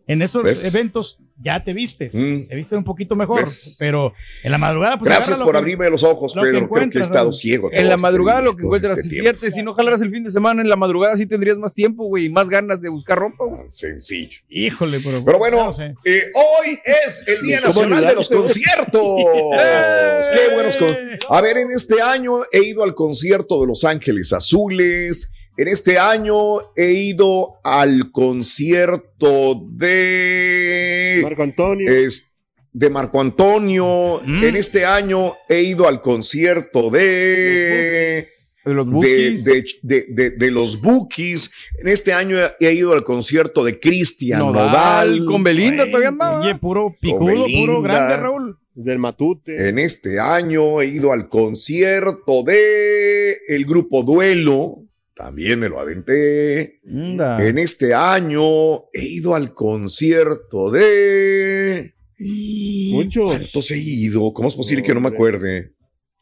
en, 0.06 0.22
esos 0.22 0.42
¿Ves? 0.42 0.64
eventos, 0.74 1.18
ya 1.42 1.64
te 1.64 1.72
vistes. 1.72 2.14
Mm. 2.14 2.46
Te 2.48 2.54
vistes 2.56 2.76
un 2.76 2.84
poquito 2.84 3.16
mejor. 3.16 3.40
¿Ves? 3.40 3.76
Pero 3.78 4.12
en 4.42 4.52
la 4.52 4.58
madrugada, 4.58 4.98
pues 4.98 5.10
Gracias 5.10 5.38
por 5.38 5.52
que- 5.52 5.58
abrirme 5.58 5.88
los 5.90 6.02
ojos, 6.02 6.36
lo 6.36 6.42
que 6.42 6.50
Pedro. 6.50 6.68
Creo 6.68 6.90
que 6.90 6.98
he 6.98 7.00
estado 7.00 7.32
ciego. 7.32 7.70
En 7.72 7.88
la 7.88 7.96
madrugada 7.96 8.40
este- 8.40 8.50
lo 8.50 8.56
que 8.56 8.62
encuentras, 8.64 8.98
este 8.98 9.10
si 9.10 9.20
fíjate, 9.20 9.50
si 9.50 9.62
no 9.62 9.72
jalaras 9.74 10.02
el 10.02 10.10
fin 10.10 10.22
de 10.24 10.30
semana, 10.30 10.60
en 10.62 10.68
la 10.68 10.76
madrugada 10.76 11.16
sí 11.16 11.26
tendrías 11.26 11.58
más 11.58 11.72
tiempo, 11.74 12.04
güey, 12.04 12.26
y 12.26 12.28
más 12.28 12.48
ganas 12.50 12.80
de 12.80 12.88
buscar 12.88 13.18
ropa, 13.18 13.44
güey. 13.46 13.62
Sencillo. 13.68 14.38
Híjole, 14.48 15.00
pero. 15.00 15.24
Pero 15.24 15.38
bueno, 15.38 15.64
no 15.64 15.72
sé. 15.72 15.94
eh, 16.04 16.30
hoy 16.34 16.78
es 16.84 17.26
el 17.26 17.42
Día 17.42 17.60
¿Cómo 17.62 17.68
Nacional 17.68 18.06
de 18.06 18.14
los? 18.14 18.28
Conciertos. 18.28 19.00
Qué 20.32 20.54
buenos 20.54 20.76
con- 20.76 20.96
A 21.30 21.40
ver, 21.40 21.56
en 21.58 21.70
este 21.70 22.00
año 22.02 22.42
he 22.52 22.62
ido 22.64 22.84
al 22.84 22.94
concierto 22.94 23.60
de 23.60 23.66
Los 23.66 23.84
Ángeles 23.84 24.32
Azules. 24.32 25.32
En 25.56 25.68
este 25.68 25.98
año 25.98 26.34
he 26.76 26.92
ido 26.94 27.60
al 27.62 28.10
concierto 28.10 29.64
de 29.70 31.20
Marco 31.22 31.42
Antonio. 31.42 31.90
es- 31.92 32.30
de 32.72 32.90
Marco 32.90 33.20
Antonio. 33.20 34.20
Mm. 34.26 34.42
En 34.44 34.56
este 34.56 34.84
año 34.84 35.34
he 35.48 35.62
ido 35.62 35.86
al 35.86 36.00
concierto 36.00 36.90
de 36.90 38.28
De 38.64 38.74
los 38.74 38.86
de, 38.86 38.92
bookies. 38.92 39.44
de, 39.44 39.64
de- 39.82 40.06
de- 40.08 40.30
de 40.30 40.50
los 40.50 40.80
Bookies. 40.80 41.52
En 41.78 41.86
este 41.88 42.12
año 42.12 42.36
he 42.58 42.72
ido 42.72 42.92
al 42.92 43.04
concierto 43.04 43.62
de 43.62 43.78
Cristian 43.78 44.40
Nodal. 44.40 44.66
Nodal, 44.70 45.24
con 45.26 45.44
Belinda 45.44 45.86
todavía 45.86 46.08
andaba. 46.08 46.40
Oye, 46.40 46.56
puro 46.56 46.92
picudo, 47.00 47.44
puro 47.46 47.80
grande, 47.82 48.16
Raúl. 48.16 48.58
Del 48.74 48.98
Matute. 48.98 49.68
En 49.68 49.78
este 49.78 50.18
año 50.18 50.80
he 50.80 50.86
ido 50.86 51.12
al 51.12 51.28
concierto 51.28 52.42
de 52.44 53.36
el 53.46 53.66
grupo 53.66 54.02
Duelo. 54.02 54.78
También 55.14 55.60
me 55.60 55.68
lo 55.68 55.78
aventé. 55.78 56.80
En 56.84 57.58
este 57.58 57.94
año 57.94 58.90
he 58.92 59.04
ido 59.06 59.34
al 59.34 59.54
concierto 59.54 60.70
de. 60.70 61.94
Muchos. 62.18 63.30
¿Cuántos 63.30 63.70
he 63.70 63.78
ido? 63.78 64.32
¿Cómo 64.32 64.48
es 64.48 64.54
posible 64.54 64.82
que 64.82 64.94
no 64.94 65.00
me 65.00 65.08
acuerde? 65.08 65.73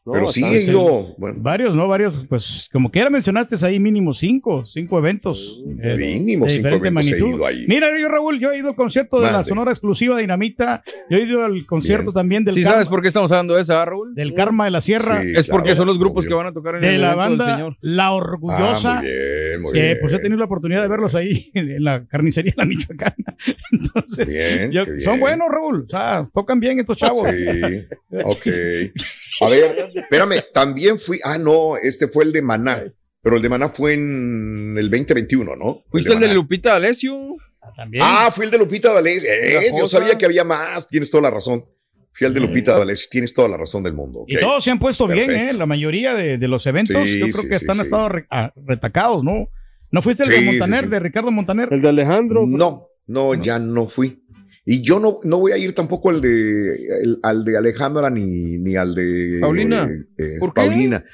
No, 0.05 0.15
Pero 0.15 0.27
sí 0.27 0.43
ido, 0.45 1.15
bueno, 1.17 1.37
Varios, 1.41 1.77
¿no? 1.77 1.87
Varios, 1.87 2.13
pues 2.29 2.69
como 2.73 2.91
quiera 2.91 3.09
mencionaste 3.09 3.55
ahí 3.65 3.79
mínimo 3.79 4.13
cinco, 4.13 4.65
cinco 4.65 4.99
eventos. 4.99 5.63
eh, 5.81 5.95
mínimo 5.97 6.45
de 6.47 6.51
cinco 6.51 6.67
diferente 6.69 6.89
eventos 6.89 7.07
he 7.07 7.11
magnitud. 7.13 7.37
ido 7.37 7.47
ahí. 7.47 7.65
Mira, 7.69 7.87
yo 8.01 8.09
Raúl, 8.09 8.41
yo 8.41 8.51
he 8.51 8.59
ido 8.59 8.71
al 8.71 8.75
concierto 8.75 9.21
de 9.21 9.31
la. 9.31 9.45
Sonora 9.45 9.71
Exclusiva 9.71 10.19
Dinamita, 10.19 10.83
yo 11.09 11.19
he 11.19 11.23
ido 11.23 11.45
al 11.45 11.65
concierto 11.67 12.07
Bien. 12.07 12.15
también 12.15 12.45
del, 12.45 12.55
¿Sí 12.55 12.63
Karma, 12.63 12.73
sabes 12.75 12.89
por 12.89 13.01
qué 13.03 13.07
estamos 13.09 13.31
hablando 13.31 13.55
de 13.55 13.63
esa, 13.63 13.81
ah, 13.81 13.85
Raúl? 13.85 14.13
del 14.17 14.35
Karma 14.35 14.65
de 14.65 14.73
la 14.73 14.81
Sierra, 14.81 15.23
Sí, 15.23 15.33
es 15.37 15.47
porque 15.47 15.77
son 15.77 15.87
los 15.87 16.01
grupos 16.01 16.25
obvio. 16.25 16.31
que 16.31 16.35
van 16.35 16.47
a 16.49 16.53
tocar 16.53 16.75
en 16.77 16.81
de 16.81 16.95
el 16.97 17.01
la 17.01 17.09
del 17.11 17.17
banda 17.19 17.45
señor. 17.55 17.77
La 17.81 18.07
Ah, 18.07 18.13
Orgullosa. 18.15 18.95
muy 19.03 19.07
bien, 19.07 19.63
muy 19.63 19.73
que 19.73 19.81
bien. 19.83 19.99
pues 20.01 20.13
he 20.15 20.19
tenido 20.19 20.39
la 20.39 20.47
oportunidad 20.47 20.83
de 20.83 20.89
verlos 20.89 21.15
ahí 21.15 21.49
en 21.55 21.85
la 21.85 22.05
carnicería 22.07 22.55
La 22.57 22.65
Michoacana. 22.65 23.37
Entonces, 23.71 24.27
yo- 24.73 24.85
bien. 24.85 25.01
son 25.01 25.21
buenos, 25.21 25.49
Raúl. 25.49 25.85
O 25.87 25.89
sea, 25.89 26.29
tocan 26.35 26.59
bien 26.59 26.81
estos 26.81 26.97
chavos. 26.97 27.23
Sí, 27.31 27.85
ok. 28.25 28.47
A 29.41 29.49
ver, 29.49 29.92
espérame, 29.95 30.43
también 30.53 30.99
fui, 31.01 31.19
ah, 31.25 31.39
no, 31.39 31.77
este 31.77 32.09
fue 32.09 32.25
el 32.25 32.33
de 32.33 32.43
Maná, 32.43 32.85
pero 33.23 33.37
el 33.37 33.43
de 33.43 33.49
Maná 33.49 33.69
fue 33.69 33.95
en 33.95 34.75
el 34.79 34.91
2021, 34.91 35.57
¿no? 35.57 35.83
¿Fuiste 35.91 36.13
el 36.13 36.21
de. 36.21 36.35
Lupita 36.35 36.73
D'Alessio? 36.73 37.37
También. 37.77 38.03
Ah, 38.07 38.31
fui 38.35 38.45
el 38.47 38.51
de 38.51 38.59
Lupita 38.59 38.93
D'Alessio. 38.93 39.31
Eh, 39.31 39.71
yo 39.79 39.87
sabía 39.87 40.19
que 40.19 40.25
había 40.27 40.45
más, 40.45 40.89
tienes 40.89 41.11
toda 41.11 41.23
la 41.23 41.31
razón. 41.31 41.65
Fui 42.15 42.27
el 42.27 42.35
de 42.35 42.41
Lupita 42.41 42.77
D'Alessio, 42.79 43.09
tienes 43.11 43.33
toda 43.33 43.49
la 43.49 43.57
razón 43.57 43.83
del 43.83 43.95
mundo. 43.95 44.25
Y 44.27 44.37
todos 44.39 44.63
se 44.65 44.71
han 44.71 44.79
puesto 44.79 45.07
bien. 45.07 45.31
¿eh? 45.31 45.53
La 45.55 45.65
mayoría 45.67 46.15
de, 46.15 46.37
de 46.37 46.49
los 46.49 46.67
eventos, 46.67 46.97
Sí, 47.09 47.19
yo 47.21 47.29
creo 47.29 47.43
sí, 47.43 47.49
que 47.49 47.55
sí, 47.55 47.65
están 47.65 47.77
sí. 47.77 47.83
estado 47.83 48.09
re- 48.09 48.27
ah, 48.31 48.53
retacados, 48.67 49.23
¿no? 49.25 49.49
¿No 49.91 50.03
fuiste 50.03 50.25
el 50.25 50.31
Sí, 50.31 50.35
de 50.41 50.47
Montaner, 50.47 50.85
sí. 50.85 50.91
de 50.91 50.99
Ricardo 51.01 51.31
Montaner? 51.31 51.69
El 51.71 51.81
de 51.83 51.89
Alejandro. 51.89 52.45
No, 52.47 52.89
no, 53.07 53.35
ya 53.35 53.59
no 53.59 53.87
fui. 53.87 54.22
Y 54.65 54.81
yo 54.83 55.01
no, 55.01 55.19
no 55.25 55.39
voy 55.41 55.53
a 55.53 55.59
ir 55.59 55.75
tampoco 55.75 56.11
al 56.11 56.21
de, 56.21 56.75
el- 57.03 57.19
al 57.23 57.45
de 57.45 57.57
Alejandra 57.59 58.09
ni, 58.11 58.59
ni 58.59 58.77
al 58.77 58.95
de 58.95 59.39
Paulina. 59.41 59.91
eh, 60.19 60.37
¿Por 60.39 60.55
qué? 60.55 60.61
Paulina. 60.61 61.05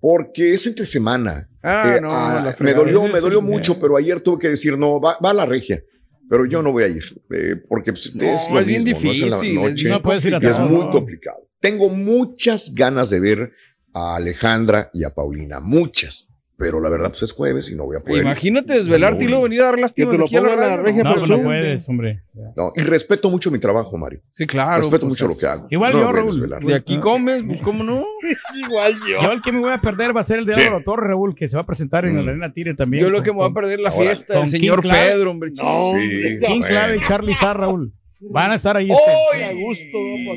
Porque 0.00 0.54
es 0.54 0.66
entre 0.66 0.86
semana. 0.86 1.48
Ah, 1.62 1.94
Eh, 1.96 2.00
no, 2.00 2.10
ah, 2.12 2.54
me 2.60 2.72
dolió, 2.74 3.02
me 3.08 3.20
dolió 3.20 3.40
mucho, 3.42 3.78
pero 3.80 3.96
ayer 3.96 4.20
tuve 4.20 4.38
que 4.38 4.48
decir, 4.48 4.76
no, 4.78 5.00
va, 5.00 5.18
va 5.24 5.30
a 5.30 5.34
la 5.34 5.46
regia. 5.46 5.82
Pero 6.28 6.46
yo 6.46 6.62
no 6.62 6.72
voy 6.72 6.84
a 6.84 6.88
ir, 6.88 7.04
eh, 7.30 7.56
porque 7.68 7.92
pues, 7.92 8.14
No, 8.14 8.22
es 8.24 8.50
lo 8.50 8.58
es 8.60 8.66
bien 8.66 8.82
mismo, 8.84 9.00
¿no? 9.02 9.12
Es 9.12 9.20
en 9.20 9.30
la 9.30 9.36
difícil, 9.36 9.54
noche. 9.54 9.88
No 9.90 10.02
puedes 10.02 10.24
ir 10.24 10.34
a 10.34 10.38
y 10.42 10.46
es 10.46 10.58
muy 10.58 10.88
complicado. 10.90 11.46
Tengo 11.60 11.90
muchas 11.90 12.74
ganas 12.74 13.10
de 13.10 13.20
ver 13.20 13.52
a 13.92 14.16
Alejandra 14.16 14.90
y 14.94 15.04
a 15.04 15.10
Paulina, 15.14 15.60
muchas. 15.60 16.28
Pero 16.56 16.78
la 16.80 16.88
verdad, 16.88 17.08
pues 17.08 17.22
es 17.24 17.32
jueves 17.32 17.68
y 17.70 17.74
no 17.74 17.84
voy 17.84 17.96
a 17.96 18.00
poder. 18.00 18.22
Imagínate 18.22 18.74
desvelarte 18.74 19.24
y 19.24 19.26
luego 19.26 19.42
venir 19.42 19.60
a 19.62 19.64
dar 19.64 19.74
te 19.92 20.04
lo 20.04 20.24
aquí 20.24 20.36
a 20.36 20.40
la 20.40 20.54
la 20.54 20.76
regia, 20.76 21.02
No, 21.02 21.16
no 21.16 21.42
puedes, 21.42 21.88
hombre. 21.88 22.22
No, 22.56 22.72
y 22.76 22.82
respeto 22.82 23.28
mucho 23.28 23.50
mi 23.50 23.58
trabajo, 23.58 23.98
Mario. 23.98 24.20
Sí, 24.32 24.46
claro. 24.46 24.76
respeto 24.78 25.00
pues, 25.00 25.08
mucho 25.10 25.26
lo 25.26 25.32
es- 25.32 25.40
que 25.40 25.46
hago. 25.46 25.66
Igual 25.68 25.92
No 25.92 26.00
yo, 26.00 26.12
Raúl. 26.12 26.50
De 26.64 26.74
aquí 26.76 26.98
comes, 26.98 27.42
pues 27.44 27.60
cómo 27.60 27.82
no. 27.82 28.04
Igual 28.54 28.94
yo. 29.00 29.20
Yo 29.20 29.32
el 29.32 29.42
que 29.42 29.50
me 29.50 29.58
voy 29.60 29.72
a 29.72 29.80
perder 29.80 30.16
va 30.16 30.20
a 30.20 30.24
ser 30.24 30.38
el 30.38 30.46
de. 30.46 30.54
Álvaro 30.54 30.82
Torres, 30.84 31.08
Raúl, 31.08 31.34
que 31.34 31.48
se 31.48 31.56
va 31.56 31.62
a 31.62 31.66
presentar 31.66 32.04
en 32.06 32.14
Mm. 32.14 32.16
la 32.24 32.30
Arena 32.30 32.52
Tire 32.52 32.74
también. 32.74 33.02
Yo 33.02 33.10
lo 33.10 33.22
que 33.24 33.30
me 33.32 33.38
voy 33.38 33.50
a 33.50 33.52
perder 33.52 33.80
la 33.80 33.90
Ahora, 33.90 34.04
fiesta 34.04 34.34
del 34.38 34.46
señor 34.46 34.80
King. 34.82 34.90
Pedro, 34.90 35.30
hombre. 35.32 35.50
No, 35.56 35.92
Sí. 35.92 36.38
King. 36.46 36.60
Clave 36.60 36.96
y 36.98 37.00
Charlie 37.06 37.34
Sá, 37.34 37.52
Raúl. 37.52 37.92
Van 38.20 38.52
a 38.52 38.54
estar 38.54 38.76
ahí. 38.76 38.88
este- 38.90 39.02
Hoy 39.36 39.42
A 39.42 39.52
gusto, 39.54 39.98
¿no? 39.98 40.32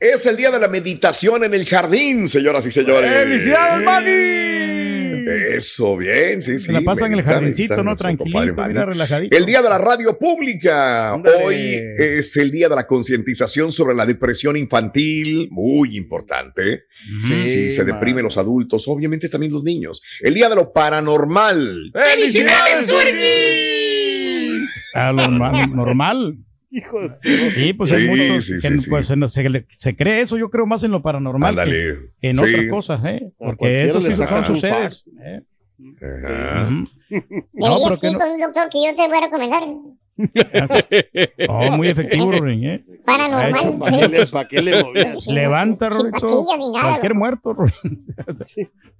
es 0.00 0.26
el 0.26 0.36
día 0.36 0.50
de 0.50 0.60
la 0.60 0.68
meditación 0.68 1.42
en 1.44 1.54
el 1.54 1.64
jardín, 1.66 2.28
señoras 2.28 2.64
y 2.66 2.70
señores. 2.70 3.10
¡Felicidades, 3.12 3.82
Manny! 3.82 4.53
Eso, 5.26 5.96
bien, 5.96 6.40
sí, 6.42 6.58
sí. 6.58 6.66
Se 6.66 6.72
la 6.72 6.80
pasan 6.82 7.12
en 7.12 7.18
el 7.18 7.24
jardincito, 7.24 7.82
¿no? 7.82 7.96
Manny. 7.96 8.52
mira, 8.68 8.84
relajadito. 8.84 9.36
El 9.36 9.46
día 9.46 9.62
de 9.62 9.68
la 9.68 9.78
radio 9.78 10.18
pública. 10.18 11.14
Hoy 11.14 11.80
es 11.98 12.36
el 12.36 12.50
día 12.50 12.68
de 12.68 12.76
la 12.76 12.86
concientización 12.86 13.72
sobre 13.72 13.94
la 13.94 14.06
depresión 14.06 14.56
infantil, 14.56 15.48
muy 15.50 15.96
importante. 15.96 16.84
Sí, 17.20 17.40
Sí, 17.40 17.70
se 17.70 17.84
deprimen 17.84 18.24
los 18.24 18.38
adultos, 18.38 18.88
obviamente 18.88 19.28
también 19.28 19.52
los 19.52 19.62
niños. 19.62 20.02
El 20.20 20.34
día 20.34 20.48
de 20.48 20.56
lo 20.56 20.72
paranormal. 20.72 21.90
¡Felicidades, 21.94 22.86
A 24.94 25.12
lo 25.12 25.28
normal. 25.28 26.38
Hijo 26.76 27.00
de... 27.00 27.10
Sí, 27.56 27.72
pues 27.72 27.92
hay 27.92 28.02
Sí, 28.04 28.08
muchos 28.08 28.44
sí, 28.46 28.52
que 28.54 28.78
sí, 28.78 28.90
pues, 28.90 29.06
se, 29.06 29.66
se 29.70 29.96
cree 29.96 30.20
eso, 30.22 30.36
yo 30.36 30.50
creo 30.50 30.66
más 30.66 30.82
en 30.82 30.90
lo 30.90 31.02
paranormal 31.02 31.54
que, 31.54 31.60
Ándale. 31.60 31.94
que 32.20 32.28
en 32.30 32.36
Sí. 32.36 32.42
otras 32.44 32.66
cosas, 32.70 33.00
¿eh? 33.04 33.30
Porque 33.38 33.84
eso 33.84 34.00
sí 34.00 34.14
son 34.14 34.44
su 34.44 34.54
sucedes. 34.54 35.04
¿eh? 35.22 35.40
Ajá. 36.02 36.68
Ujú. 36.68 36.88
Deberías 37.52 37.98
pero 37.98 38.00
que 38.00 38.10
no- 38.12 38.18
con 38.18 38.30
un 38.30 38.40
doctor 38.40 38.68
que 38.70 38.78
yo 38.84 38.94
te 38.96 39.08
voy 39.08 39.18
a 39.18 39.20
recomendar. 39.20 39.62
Oh, 41.48 41.70
muy 41.72 41.88
efectivo, 41.88 42.30
Rorín, 42.38 42.64
¿eh? 42.64 42.84
Paranormal. 43.04 43.78
¿Para 44.30 44.46
qué 44.48 44.62
le, 44.62 44.72
pa' 44.72 44.72
le 44.72 44.82
movías? 44.84 45.26
Levanta, 45.26 45.88
Rorito. 45.88 46.44
Cualquier 46.72 47.14
muerto, 47.14 47.52
Rorín. 47.52 48.06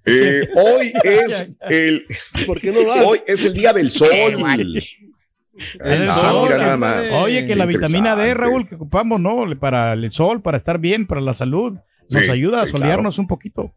Eh, 0.07 0.49
hoy 0.57 0.93
es 1.05 1.57
el 1.71 2.05
¿Por 2.47 2.61
qué 2.61 2.73
no 2.73 2.81
hoy 3.07 3.21
es 3.27 3.45
el 3.45 3.55
día 3.55 3.73
del 3.73 3.91
sol. 3.91 4.11
El 5.81 6.03
Ah, 6.09 6.15
sol, 6.17 6.43
mira 6.45 6.57
que- 6.57 6.63
nada 6.65 6.77
más. 6.77 7.13
Oye, 7.25 7.47
que 7.47 7.55
la 7.55 7.67
vitamina 7.67 8.17
D. 8.17 8.35
Raúl, 8.35 8.69
que 8.69 8.75
ocupamos, 8.75 9.21
¿no? 9.21 9.45
Para 9.61 9.93
el 9.93 10.11
sol, 10.11 10.43
para 10.43 10.57
estar 10.57 10.79
bien, 10.79 11.07
para 11.07 11.21
la 11.21 11.33
salud, 11.35 11.75
nos 12.11 12.23
Sí, 12.25 12.31
ayuda 12.31 12.63
a 12.63 12.67
sí, 12.67 12.73
solearnos 12.73 13.19
un 13.19 13.27
poquito. 13.27 13.73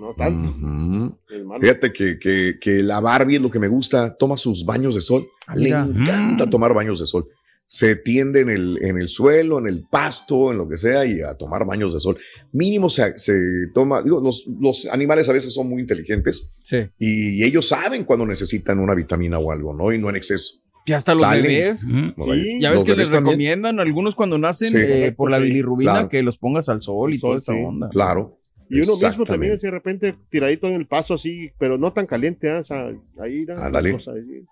No 0.00 0.14
tanto. 0.16 1.18
Fíjate 1.60 1.92
que, 1.92 2.18
que, 2.18 2.54
que 2.60 2.82
la 2.82 3.00
Barbie 3.00 3.36
es 3.36 3.42
lo 3.42 3.50
que 3.50 3.58
me 3.58 3.68
gusta, 3.68 4.16
toma 4.16 4.36
sus 4.36 4.64
baños 4.64 4.94
de 4.94 5.00
sol. 5.00 5.26
Le 5.54 5.64
mira. 5.66 5.82
encanta 5.86 6.46
Mm. 6.46 6.50
tomar 6.50 6.74
baños 6.74 6.98
de 6.98 7.06
sol. 7.06 7.26
Se 7.66 7.96
tiende 7.96 8.40
en 8.40 8.50
el, 8.50 8.78
en 8.82 8.98
el 8.98 9.08
suelo, 9.08 9.58
en 9.58 9.66
el 9.66 9.84
pasto, 9.90 10.50
en 10.50 10.58
lo 10.58 10.68
que 10.68 10.76
sea, 10.76 11.06
y 11.06 11.20
a 11.22 11.34
tomar 11.36 11.64
baños 11.64 11.94
de 11.94 12.00
sol. 12.00 12.18
Mínimo 12.52 12.90
se, 12.90 13.16
se 13.16 13.32
toma, 13.72 14.02
digo, 14.02 14.20
los, 14.20 14.46
los 14.60 14.86
animales 14.86 15.28
a 15.28 15.32
veces 15.32 15.54
son 15.54 15.68
muy 15.70 15.80
inteligentes 15.80 16.54
Sí. 16.64 16.78
y 16.98 17.42
ellos 17.44 17.68
saben 17.68 18.04
cuando 18.04 18.26
necesitan 18.26 18.78
una 18.78 18.94
vitamina 18.94 19.38
o 19.38 19.52
algo, 19.52 19.74
¿no? 19.74 19.90
Y 19.92 19.98
no 19.98 20.10
en 20.10 20.16
exceso. 20.16 20.61
Y 20.84 20.92
hasta 20.92 21.12
los 21.14 21.22
bebés. 21.30 21.80
Sí. 21.80 22.14
Ya 22.60 22.70
ves 22.70 22.80
Los 22.80 22.84
que 22.84 22.96
les 22.96 23.08
también. 23.10 23.24
recomiendan 23.34 23.78
algunos 23.80 24.14
cuando 24.14 24.36
nacen 24.38 24.68
Sí. 24.70 24.76
eh, 24.78 25.12
por 25.16 25.30
la 25.30 25.38
bilirrubina 25.38 25.92
Claro. 25.92 26.08
que 26.08 26.22
los 26.22 26.38
pongas 26.38 26.68
al 26.68 26.82
sol 26.82 27.14
y 27.14 27.18
Sol, 27.18 27.28
toda 27.30 27.38
esta 27.38 27.52
sí. 27.52 27.58
onda. 27.64 27.88
Claro. 27.90 28.38
Y 28.68 28.80
uno 28.80 28.92
mismo 28.94 29.24
también, 29.26 29.52
así 29.52 29.66
de 29.66 29.70
repente 29.70 30.14
tiradito 30.30 30.66
en 30.66 30.74
el 30.74 30.86
paso 30.86 31.14
así, 31.14 31.50
pero 31.58 31.76
no 31.76 31.92
tan 31.92 32.06
caliente, 32.06 32.50
¿ah? 32.50 32.60
o 32.60 32.64
sea, 32.64 32.86
ahí. 33.22 33.44
Ándale. 33.58 33.90
Una 33.90 33.98
cosa 33.98 34.12
ahí, 34.12 34.44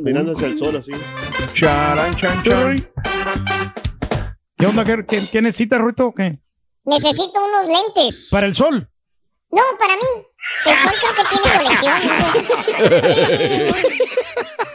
mirando 0.00 0.32
hacia 0.32 0.46
el 0.46 0.58
sol 0.58 0.76
así. 0.76 0.92
Charan, 1.54 2.14
chan, 2.16 2.42
chan. 2.44 2.88
¿Qué 4.56 4.66
onda? 4.66 4.84
¿Qué, 4.84 5.04
qué, 5.06 5.20
qué 5.30 5.42
necesitas, 5.42 5.80
Ruito? 5.80 6.06
o 6.06 6.14
¿Qué? 6.14 6.38
Necesito 6.84 7.32
unos 7.44 7.66
lentes. 7.66 8.28
Para 8.30 8.46
el 8.46 8.54
sol. 8.54 8.88
No, 9.50 9.62
para 9.78 9.94
mí. 9.96 10.02
El 10.66 10.78
sol 10.78 10.92
creo 11.00 11.14
que 11.16 11.24
tiene 11.30 11.48
colección. 11.58 11.94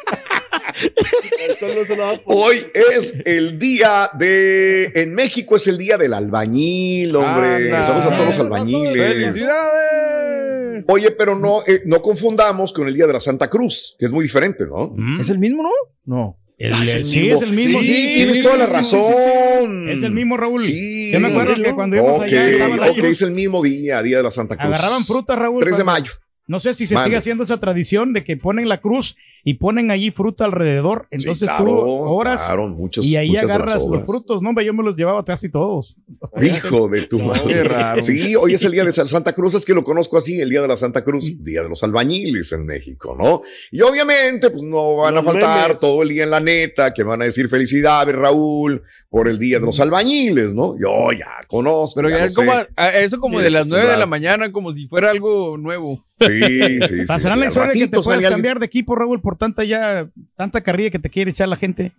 El 0.82 1.98
no 1.98 2.22
Hoy 2.26 2.66
es 2.74 3.22
el 3.26 3.60
día 3.60 4.10
de. 4.18 4.92
En 4.96 5.14
México 5.14 5.56
es 5.56 5.68
el 5.68 5.78
día 5.78 5.98
del 5.98 6.14
albañil, 6.14 7.16
hombre. 7.16 7.66
Anda. 7.66 7.84
Saludos 7.84 8.06
a 8.06 8.12
todos 8.16 8.26
los 8.28 8.40
albañiles. 8.40 8.94
¡Felicidades! 8.94 10.86
Oye, 10.88 11.12
pero 11.12 11.38
no, 11.38 11.62
eh, 11.68 11.82
no 11.86 12.02
confundamos 12.02 12.72
con 12.74 12.88
el 12.88 12.94
día 12.94 13.06
de 13.08 13.14
la 13.14 13.20
Santa 13.20 13.50
Cruz, 13.50 13.96
que 14.00 14.06
es 14.06 14.12
muy 14.12 14.24
diferente, 14.24 14.66
¿no? 14.66 14.94
Mm. 14.96 15.20
¿Es 15.20 15.30
el 15.30 15.40
mismo, 15.40 15.64
no? 15.64 15.70
No. 16.06 16.38
El- 16.58 16.74
Ah, 16.74 16.86
sí, 16.86 17.30
es 17.30 17.42
el 17.42 17.52
mismo. 17.54 17.80
Sí, 17.80 18.12
tienes 18.16 18.42
toda 18.44 18.58
la 18.58 18.66
sí, 18.68 18.72
sí, 18.72 18.78
razón. 18.78 19.02
sí, 19.02 19.86
sí. 19.92 19.98
Es 19.98 20.04
el 20.04 20.12
mismo, 20.12 20.36
Raúl. 20.38 20.60
Sí. 20.60 21.12
Yo 21.12 21.20
me 21.20 21.30
acuerdo 21.30 21.56
que 21.62 21.74
cuando 21.74 21.96
íbamos 21.96 22.18
Ok, 22.18 22.24
allá, 22.24 22.92
ok, 22.92 23.04
es 23.06 23.22
el 23.22 23.32
mismo 23.32 23.64
día, 23.64 24.02
día 24.02 24.18
de 24.18 24.24
la 24.24 24.32
Santa 24.32 24.56
Cruz. 24.58 24.68
agarraban 24.78 25.04
fruta, 25.06 25.36
Raúl. 25.36 25.60
3 25.62 25.78
de 25.78 25.84
mayo. 25.86 26.12
No 26.48 26.60
sé 26.60 26.74
si 26.74 26.88
se 26.88 26.98
sigue 26.98 27.16
haciendo 27.16 27.44
esa 27.44 27.60
tradición 27.60 28.12
de 28.12 28.24
que 28.24 28.36
ponen 28.36 28.68
la 28.68 28.82
cruz 28.82 29.16
y 29.44 29.56
ponen 29.56 29.92
allí 29.92 30.12
fruta 30.12 30.46
alrededor. 30.46 31.08
Entonces 31.12 31.40
sí, 31.40 31.46
claro, 31.46 31.66
tú 31.66 31.72
horas 31.76 32.42
claro, 32.46 32.74
y 33.02 33.16
ahí 33.16 33.36
agarras 33.38 33.84
los 33.86 34.06
frutos. 34.06 34.42
No, 34.42 34.50
hombre, 34.50 34.66
yo 34.66 34.74
me 34.74 34.84
los 34.84 34.96
llevaba 34.96 35.24
casi 35.24 35.50
todos. 35.50 35.96
Hijo 36.42 36.88
de 36.90 37.04
tu 37.04 37.20
madre. 37.20 37.42
Qué 37.48 37.64
raro. 37.64 38.02
Sí, 38.02 38.36
hoy 38.36 38.54
es 38.54 38.64
el 38.64 38.72
día 38.72 38.84
de 38.84 38.94
Sa- 38.94 39.08
Santa 39.08 39.34
Cruz, 39.34 39.56
es 39.56 39.66
que 39.66 39.74
lo 39.74 39.84
conozco 39.84 40.18
así, 40.18 40.40
el 40.40 40.50
día 40.50 40.62
de 40.62 40.68
la 40.68 40.78
Santa 40.78 41.04
Cruz, 41.04 41.44
día 41.44 41.64
de 41.64 41.70
los 41.70 41.84
albañiles 41.84 42.52
en 42.52 42.66
México, 42.66 43.16
¿no? 43.18 43.42
Y 43.72 43.82
obviamente, 43.82 44.50
pues 44.50 44.64
no 44.64 44.98
van 44.98 45.18
a 45.18 45.24
faltar 45.24 45.64
memes. 45.68 45.80
todo 45.80 46.04
el 46.04 46.10
día 46.10 46.24
en 46.24 46.30
la 46.32 46.40
neta, 46.40 46.94
que 46.94 47.04
van 47.04 47.22
a 47.22 47.26
decir 47.26 47.50
felicidades, 47.50 48.16
Raúl, 48.16 48.84
por 49.10 49.28
el 49.28 49.40
día 49.40 49.60
de 49.60 49.66
los 49.66 49.80
albañiles, 49.80 50.54
¿no? 50.54 50.76
Yo 50.80 51.12
ya 51.12 51.28
conozco. 51.48 52.00
Pero 52.02 52.10
ya 52.10 52.26
es 52.26 52.36
como, 52.36 52.52
a- 52.76 52.90
eso 52.98 53.20
como 53.20 53.40
de 53.40 53.50
las 53.50 53.68
9 53.68 53.88
de 53.88 53.98
la 53.98 54.06
mañana, 54.06 54.52
como 54.52 54.74
si 54.74 54.88
fuera 54.88 55.12
algo 55.12 55.58
nuevo. 55.58 56.06
Sí, 56.20 56.42
sí, 56.42 56.82
sí. 56.82 56.96
Pasarán 57.08 57.36
sí, 57.38 57.40
la 57.40 57.46
historia 57.48 57.72
de 57.74 57.80
que 57.80 57.88
te 57.88 58.02
puedes 58.02 58.18
alguien. 58.18 58.32
cambiar 58.34 58.60
de 58.60 58.66
equipo, 58.66 58.94
Raúl, 58.96 59.22
por 59.30 59.38
tanta 59.38 59.64
ya, 59.64 60.10
tanta 60.36 60.62
carrilla 60.62 60.90
que 60.90 60.98
te 60.98 61.08
quiere 61.12 61.30
echar 61.30 61.48
la 61.48 61.56
gente. 61.56 61.92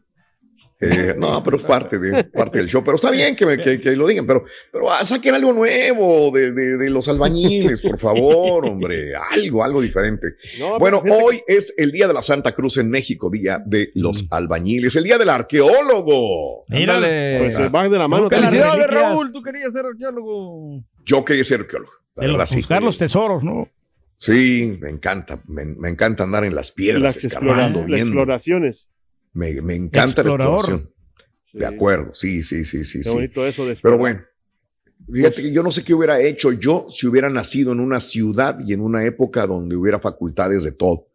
Eh, 0.80 1.14
no, 1.16 1.44
pero 1.44 1.58
es 1.58 1.62
parte, 1.62 1.98
de, 2.00 2.24
parte 2.24 2.58
del 2.58 2.66
show. 2.68 2.82
Pero 2.82 2.96
está 2.96 3.10
bien 3.12 3.36
que, 3.36 3.46
me- 3.46 3.58
que- 3.58 3.78
que 3.80 3.90
lo 3.92 4.08
digan, 4.08 4.26
pero, 4.26 4.44
pero 4.72 4.90
ah, 4.90 5.04
saquen 5.04 5.34
algo 5.36 5.52
nuevo 5.52 6.32
de, 6.32 6.50
de- 6.52 6.76
de 6.76 6.90
los 6.90 7.06
albañiles, 7.08 7.82
por 7.82 7.98
favor, 7.98 8.66
hombre. 8.66 9.12
Algo, 9.30 9.62
algo 9.62 9.80
diferente. 9.80 10.26
No, 10.58 10.76
Bueno, 10.80 11.02
hoy 11.22 11.40
es 11.46 11.72
el 11.76 11.92
Día 11.92 12.08
de 12.08 12.14
la 12.14 12.22
Santa 12.22 12.50
Cruz 12.52 12.78
en 12.78 12.90
México, 12.90 13.30
Día 13.30 13.62
de 13.64 13.90
los 13.94 14.26
albañiles, 14.32 14.96
el 14.96 15.04
Día 15.04 15.18
del 15.18 15.28
arqueólogo. 15.28 16.64
Ándale. 16.68 17.38
pues, 17.44 17.56
se 17.56 17.68
van 17.68 17.92
de 17.92 17.98
la 17.98 18.08
mano. 18.08 18.28
Felicidades. 18.28 18.86
Raúl. 18.88 19.30
Tú 19.30 19.40
querías 19.42 19.72
ser 19.72 19.84
arqueólogo. 19.86 20.82
Yo 21.04 21.24
quería 21.24 21.44
ser 21.44 21.60
arqueólogo. 21.60 21.92
La 22.16 22.26
de 22.38 22.46
sí. 22.46 22.56
buscar 22.56 22.82
los 22.82 22.98
tesoros, 22.98 23.44
¿no? 23.44 23.68
Sí, 24.20 24.76
me 24.82 24.90
encanta, 24.90 25.42
me, 25.48 25.64
me 25.64 25.88
encanta 25.88 26.24
andar 26.24 26.44
en 26.44 26.54
las 26.54 26.72
piedras, 26.72 27.02
Las, 27.16 27.24
escarbando, 27.24 27.80
explora- 27.80 27.80
las 27.80 27.86
viendo. 27.86 28.06
exploraciones. 28.06 28.88
Me, 29.32 29.62
me 29.62 29.74
encanta 29.74 30.22
la 30.22 30.30
exploración. 30.30 30.90
De 31.54 31.64
acuerdo, 31.66 32.12
sí, 32.12 32.42
sí, 32.42 32.64
sí, 32.66 32.84
sí, 32.84 32.98
Qué 32.98 33.04
sí. 33.04 33.14
bonito 33.14 33.46
eso 33.46 33.66
de 33.66 33.76
Pero 33.76 33.96
bueno, 33.96 34.20
fíjate 35.10 35.42
que 35.42 35.52
yo 35.52 35.62
no 35.62 35.70
sé 35.72 35.82
qué 35.84 35.94
hubiera 35.94 36.20
hecho 36.20 36.52
yo 36.52 36.86
si 36.90 37.06
hubiera 37.06 37.30
nacido 37.30 37.72
en 37.72 37.80
una 37.80 37.98
ciudad 37.98 38.56
y 38.66 38.74
en 38.74 38.82
una 38.82 39.04
época 39.04 39.46
donde 39.46 39.74
hubiera 39.74 39.98
facultades 40.00 40.64
de 40.64 40.72
todo, 40.72 41.08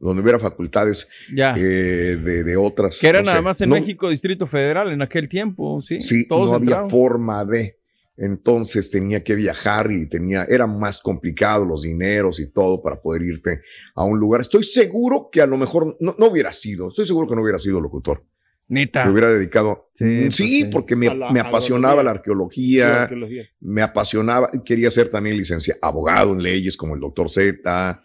donde 0.00 0.20
hubiera 0.22 0.40
facultades 0.40 1.08
Ya. 1.32 1.54
eh, 1.56 1.60
de, 1.60 2.42
de 2.44 2.56
otras. 2.56 2.98
que 2.98 3.06
era 3.06 3.20
no 3.20 3.26
nada 3.26 3.38
sé. 3.38 3.42
más 3.42 3.60
en 3.60 3.68
No- 3.68 3.76
México, 3.76 4.10
Distrito 4.10 4.48
Federal, 4.48 4.90
en 4.90 5.00
aquel 5.00 5.28
tiempo, 5.28 5.80
sí. 5.80 6.00
Sí, 6.02 6.26
Todos 6.26 6.50
no 6.50 6.56
había 6.56 6.84
forma 6.84 7.44
de. 7.44 7.78
Entonces 8.20 8.90
tenía 8.90 9.22
que 9.22 9.36
viajar 9.36 9.92
y 9.92 10.08
tenía, 10.08 10.44
era 10.44 10.66
más 10.66 11.00
complicado 11.00 11.64
los 11.64 11.82
dineros 11.82 12.40
y 12.40 12.50
todo 12.50 12.82
para 12.82 13.00
poder 13.00 13.22
irte 13.22 13.60
a 13.94 14.04
un 14.04 14.18
lugar. 14.18 14.40
Estoy 14.40 14.64
seguro 14.64 15.28
que 15.30 15.40
a 15.40 15.46
lo 15.46 15.56
mejor 15.56 15.96
no, 16.00 16.16
no 16.18 16.26
hubiera 16.26 16.52
sido, 16.52 16.88
estoy 16.88 17.06
seguro 17.06 17.28
que 17.28 17.36
no 17.36 17.42
hubiera 17.42 17.58
sido 17.58 17.80
locutor. 17.80 18.24
Neta. 18.70 19.04
Me 19.06 19.12
hubiera 19.12 19.30
dedicado. 19.32 19.88
Sí, 19.94 20.04
Mm, 20.04 20.28
pues 20.28 20.64
porque 20.72 20.94
me, 20.96 21.06
A 21.08 21.14
la 21.14 21.30
me 21.30 21.40
apasionaba 21.40 21.96
la 21.96 22.02
La 22.02 22.10
arqueología, 22.10 23.02
arqueología. 23.04 23.44
me 23.60 23.80
apasionaba, 23.82 24.50
quería 24.64 24.90
ser 24.90 25.08
también 25.08 25.36
licenciado, 25.38 25.78
abogado 25.80 26.32
en 26.32 26.42
leyes 26.42 26.76
como 26.76 26.94
el 26.94 27.00
doctor 27.00 27.30
Z. 27.30 28.02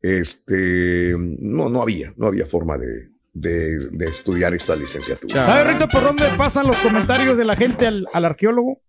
Este, 0.00 1.14
no, 1.18 1.68
no 1.68 1.82
había, 1.82 2.12
no 2.16 2.28
había 2.28 2.46
forma 2.46 2.78
de, 2.78 3.08
de, 3.34 3.78
de 3.90 4.06
estudiar 4.06 4.54
esta 4.54 4.76
licenciatura. 4.76 5.34
Chao. 5.34 5.46
¿Sabe, 5.46 5.72
Rito, 5.72 5.88
por 5.88 6.02
dónde 6.04 6.24
pasan 6.38 6.66
los 6.66 6.78
comentarios 6.78 7.36
de 7.36 7.44
la 7.44 7.56
gente 7.56 7.86
al, 7.86 8.06
al 8.12 8.24
arqueólogo? 8.24 8.80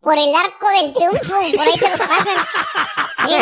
Por 0.00 0.16
el 0.16 0.34
arco 0.34 0.66
del 0.70 0.94
triunfo, 0.94 1.34
por 1.56 1.68
ahí 1.68 1.76
se 1.76 1.88
los 1.90 1.98
pasan. 1.98 2.38
Sí. 3.28 3.34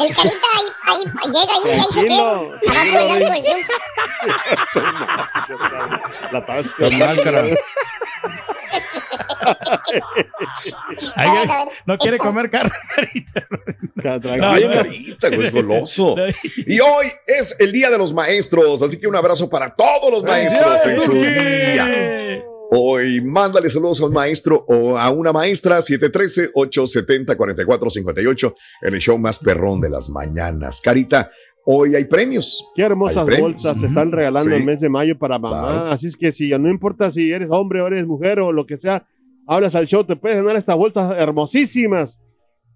El 0.00 0.14
carita 0.14 0.46
ahí, 0.54 0.64
ahí 0.86 1.04
llega 1.32 1.54
ahí, 1.54 1.70
ahí 1.70 1.84
se 1.92 2.02
queda. 2.04 2.28
Abajo 2.28 2.98
del 2.98 3.10
arco 3.22 3.32
del 3.32 3.42
triunfo. 3.42 3.72
La 6.32 6.38
estaba 6.40 6.62
Con 6.78 6.98
máscara. 6.98 7.40
Ay, 11.14 11.14
A 11.14 11.32
ver, 11.32 11.50
a 11.50 11.64
ver. 11.64 11.68
no 11.86 11.96
quiere 11.98 12.16
Eso. 12.16 12.24
comer 12.24 12.50
carita, 12.50 13.46
güey, 15.30 15.46
es 15.46 15.52
goloso. 15.52 16.16
Y 16.66 16.80
hoy 16.80 17.12
es 17.26 17.58
el 17.60 17.72
Día 17.72 17.90
de 17.90 17.98
los 17.98 18.12
Maestros, 18.12 18.82
así 18.82 18.98
que 19.00 19.06
un 19.06 19.16
abrazo 19.16 19.48
para 19.48 19.74
todos 19.74 20.10
los 20.10 20.22
maestros 20.24 20.86
en 20.86 21.00
su 21.00 21.12
día. 21.12 22.42
Hoy 22.76 23.20
mándale 23.20 23.68
saludos 23.68 24.00
a 24.00 24.06
un 24.06 24.12
maestro 24.12 24.64
o 24.68 24.98
a 24.98 25.08
una 25.10 25.32
maestra, 25.32 25.78
713-870-4458, 25.78 28.54
en 28.82 28.94
el 28.94 29.00
show 29.00 29.16
más 29.16 29.38
perrón 29.38 29.80
de 29.80 29.90
las 29.90 30.10
mañanas. 30.10 30.80
Carita, 30.80 31.30
hoy 31.66 31.94
hay 31.94 32.04
premios. 32.06 32.68
Qué 32.74 32.82
hermosas 32.82 33.24
premios. 33.26 33.52
bolsas 33.52 33.78
se 33.80 33.86
están 33.86 34.10
regalando 34.10 34.50
Sí. 34.50 34.56
el 34.56 34.64
mes 34.64 34.80
de 34.80 34.88
mayo 34.88 35.16
para 35.18 35.38
mamá. 35.38 35.60
Claro. 35.68 35.92
Así 35.92 36.08
es 36.08 36.16
que 36.16 36.32
si 36.32 36.48
no 36.50 36.68
importa 36.68 37.12
si 37.12 37.30
eres 37.30 37.48
hombre 37.50 37.80
o 37.80 37.86
eres 37.86 38.04
mujer 38.06 38.40
o 38.40 38.50
lo 38.52 38.66
que 38.66 38.76
sea, 38.76 39.06
hablas 39.46 39.76
al 39.76 39.86
show, 39.86 40.02
te 40.04 40.16
puedes 40.16 40.36
ganar 40.38 40.56
estas 40.56 40.74
bolsas 40.76 41.16
hermosísimas 41.16 42.20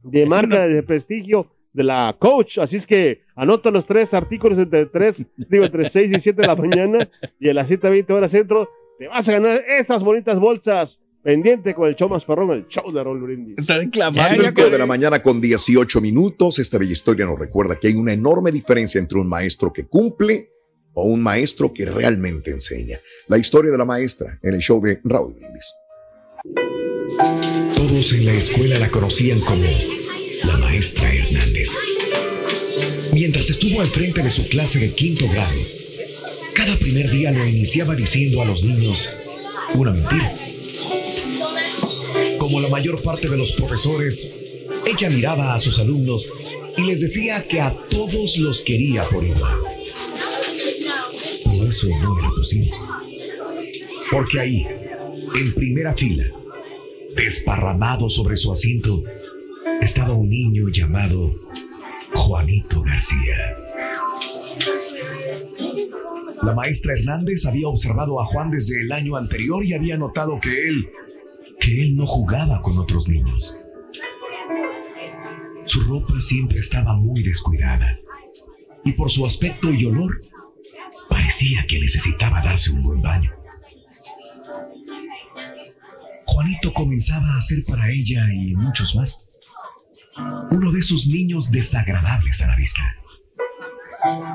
de 0.05 0.23
Es 0.23 0.29
marca 0.29 0.55
una- 0.57 0.67
de 0.67 0.83
prestigio 0.85 1.51
de 1.73 1.83
la 1.83 2.15
Coach. 2.19 2.59
Así 2.59 2.77
es 2.77 2.87
que 2.87 3.23
anota 3.35 3.73
los 3.73 3.85
tres 3.87 4.15
artículos 4.15 4.57
entre 4.59 4.87
tres, 4.87 5.25
digo, 5.37 5.65
entre 5.65 5.91
6 5.91 6.13
y 6.13 6.21
7 6.21 6.43
de 6.43 6.47
la 6.49 6.55
mañana 6.57 7.09
y 7.41 7.49
a 7.49 7.55
las 7.55 7.69
7.20 7.69 8.13
horas 8.13 8.31
centro. 8.31 8.69
Te 8.99 9.07
vas 9.07 9.29
a 9.29 9.33
ganar 9.33 9.65
estas 9.69 10.03
bonitas 10.03 10.41
bolsas. 10.41 11.01
Pendiente 11.23 11.75
con 11.75 11.89
el 11.89 11.95
show 11.95 12.09
más 12.09 12.25
perrón, 12.25 12.51
el 12.51 12.67
show 12.69 12.91
de 12.93 13.05
Raúl 13.05 13.21
Brindis. 13.21 13.59
Está 13.59 13.81
ya, 13.93 14.13
5 14.13 14.71
de 14.71 14.79
la 14.79 14.87
mañana 14.87 15.23
con 15.23 15.41
18 15.41 16.01
minutos. 16.01 16.59
Esta 16.59 16.79
bella 16.79 16.93
historia 16.93 17.27
nos 17.27 17.39
recuerda 17.39 17.79
que 17.79 17.89
hay 17.89 17.95
una 17.95 18.13
enorme 18.13 18.51
diferencia 18.51 18.99
entre 19.01 19.19
un 19.19 19.29
maestro 19.29 19.73
que 19.73 19.87
cumple 19.87 20.51
o 20.95 21.05
un 21.05 21.23
maestro 21.23 21.73
que 21.73 21.87
realmente 21.87 22.51
enseña. 22.51 22.99
La 23.27 23.37
historia 23.37 23.71
de 23.71 23.79
la 23.79 23.85
maestra 23.85 24.39
en 24.43 24.55
el 24.55 24.61
show 24.61 24.81
de 24.81 25.01
Raúl 25.05 25.35
Brindis. 25.35 25.75
Todos 27.77 28.13
en 28.13 28.25
la 28.25 28.33
escuela 28.33 28.79
la 28.79 28.89
conocían 28.91 29.41
como 29.41 29.69
la 30.45 30.57
maestra 30.57 31.13
Hernández. 31.13 31.71
Mientras 33.13 33.51
estuvo 33.51 33.81
al 33.81 33.89
frente 33.89 34.23
de 34.23 34.31
su 34.31 34.49
clase 34.49 34.79
de 34.79 34.95
quinto 34.95 35.29
grado, 35.29 35.78
cada 36.59 36.77
primer 36.77 37.09
día 37.09 37.31
lo 37.31 37.47
iniciaba 37.47 37.95
diciendo 37.95 38.43
a 38.43 38.45
los 38.45 38.65
niños 38.65 39.09
una 39.77 39.93
mentira. 39.93 40.37
Como 42.41 42.61
la 42.61 42.69
mayor 42.69 43.01
parte 43.01 43.29
de 43.29 43.39
los 43.39 43.53
profesores, 43.53 44.29
ella 44.85 45.09
miraba 45.09 45.55
a 45.55 45.61
sus 45.61 45.79
alumnos 45.79 46.29
y 46.77 46.83
les 46.83 47.01
decía 47.01 47.47
que 47.47 47.61
a 47.61 47.73
todos 47.89 48.39
los 48.39 48.61
quería 48.61 49.09
por 49.09 49.23
igual. 49.23 49.57
Pero 51.45 51.69
eso 51.69 51.87
no 52.03 52.19
era 52.19 52.29
posible. 52.31 52.73
Porque 54.11 54.41
ahí, 54.41 54.67
en 55.41 55.55
primera 55.55 55.95
fila, 55.95 56.25
desparramado 57.15 58.11
sobre 58.11 58.37
su 58.37 58.53
asiento, 58.53 59.01
estaba 59.81 60.13
un 60.13 60.29
niño 60.29 60.71
llamado 60.71 61.37
Juanito 62.15 62.83
García. 62.83 63.68
La 66.43 66.55
maestra 66.55 66.93
Hernández 66.93 67.47
había 67.47 67.69
observado 67.69 68.21
a 68.21 68.27
Juan 68.27 68.51
desde 68.51 68.81
el 68.81 68.93
año 68.93 69.17
anterior 69.17 69.65
y 69.65 69.75
había 69.75 69.97
notado 69.97 70.41
que 70.41 70.69
él, 70.69 70.89
que 71.59 71.83
él 71.83 71.97
no 71.97 72.07
jugaba 72.07 72.63
con 72.63 72.79
otros 72.79 73.09
niños. 73.09 73.57
Su 75.65 75.81
ropa 75.83 76.19
siempre 76.21 76.59
estaba 76.59 76.95
muy 76.95 77.23
descuidada 77.23 77.99
y 78.85 78.93
por 78.93 79.11
su 79.11 79.27
aspecto 79.27 79.73
y 79.73 79.85
olor 79.85 80.13
parecía 81.11 81.67
que 81.69 81.81
necesitaba 81.81 82.41
darse 82.43 82.71
un 82.71 82.83
buen 82.83 83.03
baño. 83.03 83.31
Juanito 86.25 86.73
comenzaba 86.73 87.37
a 87.37 87.43
ser 87.43 87.65
para 87.67 87.91
ella 87.91 88.27
y 88.33 88.55
muchos 88.55 88.95
más 88.95 89.25
uno 90.51 90.73
de 90.73 90.81
esos 90.81 91.07
niños 91.07 91.51
desagradables 91.51 92.41
a 92.41 92.47
la 92.47 92.57
vista. 92.57 92.83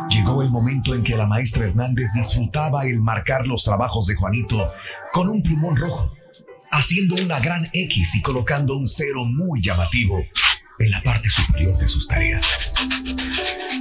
Llegó 0.10 0.42
el 0.42 0.50
momento 0.50 0.94
en 0.94 1.04
que 1.04 1.16
la 1.16 1.26
maestra 1.26 1.66
Hernández 1.66 2.12
disfrutaba 2.14 2.86
el 2.86 3.00
marcar 3.00 3.48
los 3.48 3.64
trabajos 3.64 4.08
de 4.08 4.16
Juanito 4.16 4.72
con 5.12 5.30
un 5.30 5.42
plumón 5.42 5.78
rojo, 5.78 6.16
haciendo 6.72 7.16
una 7.24 7.40
gran 7.40 7.70
X 7.72 8.16
y 8.16 8.22
colocando 8.22 8.76
un 8.76 8.88
cero 8.88 9.24
muy 9.26 9.62
llamativo 9.62 10.22
en 10.80 10.92
la 10.92 11.02
parte 11.02 11.30
superior 11.30 11.78
de 11.78 11.88
sus 11.88 12.08
tareas. 12.08 12.46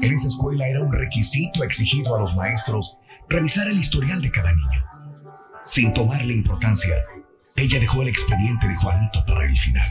En 0.03 0.15
esa 0.15 0.29
escuela 0.29 0.69
era 0.69 0.83
un 0.83 0.93
requisito 0.93 1.65
exigido 1.65 2.15
a 2.15 2.21
los 2.21 2.35
maestros 2.37 2.99
revisar 3.29 3.67
el 3.67 3.79
historial 3.79 4.21
de 4.23 4.31
cada 4.31 4.53
niño. 4.53 4.85
Sin 5.65 5.93
tomarle 5.95 6.35
importancia, 6.35 6.95
ella 7.57 7.81
dejó 7.81 8.03
el 8.03 8.09
expediente 8.09 8.69
de 8.69 8.77
Juanito 8.77 9.25
para 9.27 9.45
el 9.47 9.59
final. 9.59 9.89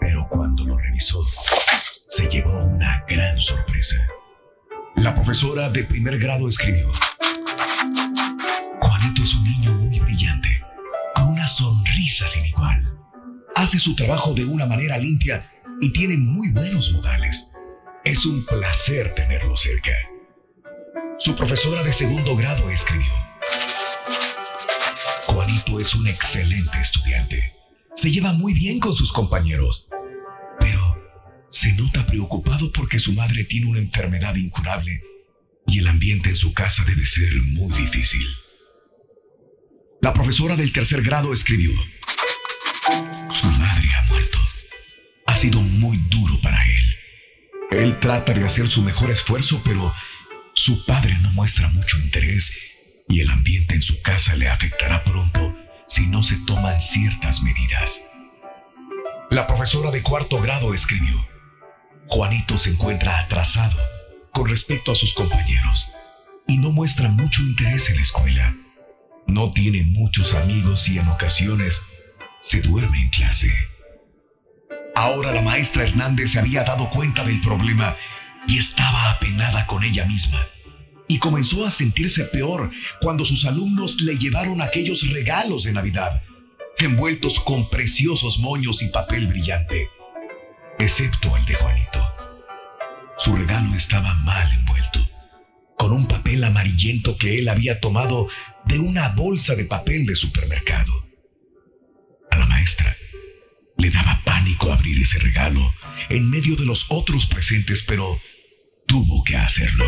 Pero 0.00 0.26
cuando 0.28 0.64
lo 0.64 0.76
revisó, 0.78 1.18
se 2.08 2.28
llevó 2.28 2.64
una 2.64 3.04
gran 3.08 3.38
sorpresa. 3.38 3.96
La 4.96 5.14
profesora 5.14 5.70
de 5.70 5.84
primer 5.84 6.18
grado 6.18 6.48
escribió, 6.48 6.90
Juanito 8.80 9.22
es 9.22 9.34
un 9.34 9.44
niño 9.44 9.72
muy 9.72 9.98
brillante, 10.00 10.48
con 11.14 11.28
una 11.28 11.46
sonrisa 11.46 12.26
sin 12.28 12.44
igual. 12.44 12.82
Hace 13.54 13.78
su 13.78 13.94
trabajo 13.94 14.34
de 14.34 14.44
una 14.44 14.66
manera 14.66 14.98
limpia 14.98 15.50
y 15.80 15.92
tiene 15.92 16.16
muy 16.16 16.50
buenos 16.50 16.92
modales. 16.92 17.50
Es 18.04 18.26
un 18.26 18.44
placer 18.44 19.14
tenerlo 19.14 19.56
cerca. 19.56 19.92
Su 21.18 21.34
profesora 21.36 21.82
de 21.82 21.92
segundo 21.92 22.36
grado 22.36 22.68
escribió, 22.70 23.12
Juanito 25.28 25.80
es 25.80 25.94
un 25.94 26.06
excelente 26.08 26.78
estudiante. 26.80 27.54
Se 27.94 28.10
lleva 28.10 28.32
muy 28.32 28.54
bien 28.54 28.80
con 28.80 28.94
sus 28.94 29.12
compañeros, 29.12 29.88
se 31.50 31.72
nota 31.74 32.06
preocupado 32.06 32.72
porque 32.72 32.98
su 32.98 33.12
madre 33.12 33.44
tiene 33.44 33.66
una 33.66 33.78
enfermedad 33.78 34.34
incurable 34.36 35.02
y 35.66 35.78
el 35.78 35.88
ambiente 35.88 36.30
en 36.30 36.36
su 36.36 36.52
casa 36.52 36.84
debe 36.84 37.04
ser 37.04 37.32
muy 37.52 37.72
difícil. 37.72 38.26
La 40.00 40.14
profesora 40.14 40.56
del 40.56 40.72
tercer 40.72 41.02
grado 41.02 41.32
escribió, 41.32 41.72
su 43.30 43.46
madre 43.46 43.88
ha 43.94 44.06
muerto. 44.06 44.38
Ha 45.26 45.36
sido 45.36 45.60
muy 45.60 45.96
duro 46.08 46.40
para 46.40 46.60
él. 46.64 46.94
Él 47.70 48.00
trata 48.00 48.32
de 48.32 48.44
hacer 48.44 48.68
su 48.68 48.82
mejor 48.82 49.10
esfuerzo, 49.10 49.60
pero 49.64 49.92
su 50.54 50.84
padre 50.86 51.16
no 51.20 51.30
muestra 51.32 51.68
mucho 51.68 51.98
interés 51.98 52.52
y 53.08 53.20
el 53.20 53.30
ambiente 53.30 53.74
en 53.74 53.82
su 53.82 54.00
casa 54.02 54.36
le 54.36 54.48
afectará 54.48 55.04
pronto 55.04 55.56
si 55.86 56.06
no 56.06 56.22
se 56.22 56.36
toman 56.46 56.80
ciertas 56.80 57.42
medidas. 57.42 58.00
La 59.30 59.46
profesora 59.46 59.90
de 59.90 60.02
cuarto 60.02 60.40
grado 60.40 60.74
escribió, 60.74 61.14
Juanito 62.10 62.58
se 62.58 62.70
encuentra 62.70 63.20
atrasado 63.20 63.76
con 64.32 64.48
respecto 64.48 64.90
a 64.90 64.96
sus 64.96 65.14
compañeros 65.14 65.92
y 66.48 66.58
no 66.58 66.72
muestra 66.72 67.08
mucho 67.08 67.40
interés 67.40 67.88
en 67.88 67.96
la 67.96 68.02
escuela. 68.02 68.56
No 69.28 69.52
tiene 69.52 69.84
muchos 69.84 70.34
amigos 70.34 70.88
y 70.88 70.98
en 70.98 71.06
ocasiones 71.06 71.80
se 72.40 72.62
duerme 72.62 73.00
en 73.00 73.10
clase. 73.10 73.52
Ahora 74.96 75.32
la 75.32 75.42
maestra 75.42 75.84
Hernández 75.84 76.32
se 76.32 76.40
había 76.40 76.64
dado 76.64 76.90
cuenta 76.90 77.22
del 77.22 77.40
problema 77.40 77.96
y 78.48 78.58
estaba 78.58 79.10
apenada 79.10 79.66
con 79.68 79.84
ella 79.84 80.04
misma. 80.04 80.44
Y 81.06 81.20
comenzó 81.20 81.64
a 81.64 81.70
sentirse 81.70 82.24
peor 82.24 82.72
cuando 83.00 83.24
sus 83.24 83.44
alumnos 83.44 84.00
le 84.00 84.18
llevaron 84.18 84.62
aquellos 84.62 85.08
regalos 85.10 85.62
de 85.62 85.72
Navidad, 85.72 86.20
envueltos 86.78 87.38
con 87.38 87.70
preciosos 87.70 88.40
moños 88.40 88.82
y 88.82 88.88
papel 88.88 89.28
brillante, 89.28 89.88
excepto 90.80 91.36
el 91.36 91.44
de 91.44 91.54
Juanito. 91.54 92.14
Su 93.18 93.36
regalo 93.36 93.74
estaba 93.74 94.14
mal 94.16 94.50
envuelto, 94.52 95.06
con 95.76 95.92
un 95.92 96.06
papel 96.06 96.42
amarillento 96.42 97.16
que 97.18 97.38
él 97.38 97.48
había 97.48 97.80
tomado 97.80 98.28
de 98.64 98.78
una 98.78 99.08
bolsa 99.10 99.54
de 99.54 99.66
papel 99.66 100.06
de 100.06 100.14
supermercado. 100.14 100.92
A 102.30 102.38
la 102.38 102.46
maestra 102.46 102.96
le 103.76 103.90
daba 103.90 104.20
pánico 104.24 104.72
abrir 104.72 105.02
ese 105.02 105.18
regalo 105.18 105.74
en 106.08 106.30
medio 106.30 106.56
de 106.56 106.64
los 106.64 106.86
otros 106.88 107.26
presentes, 107.26 107.82
pero 107.82 108.18
tuvo 108.86 109.22
que 109.22 109.36
hacerlo. 109.36 109.84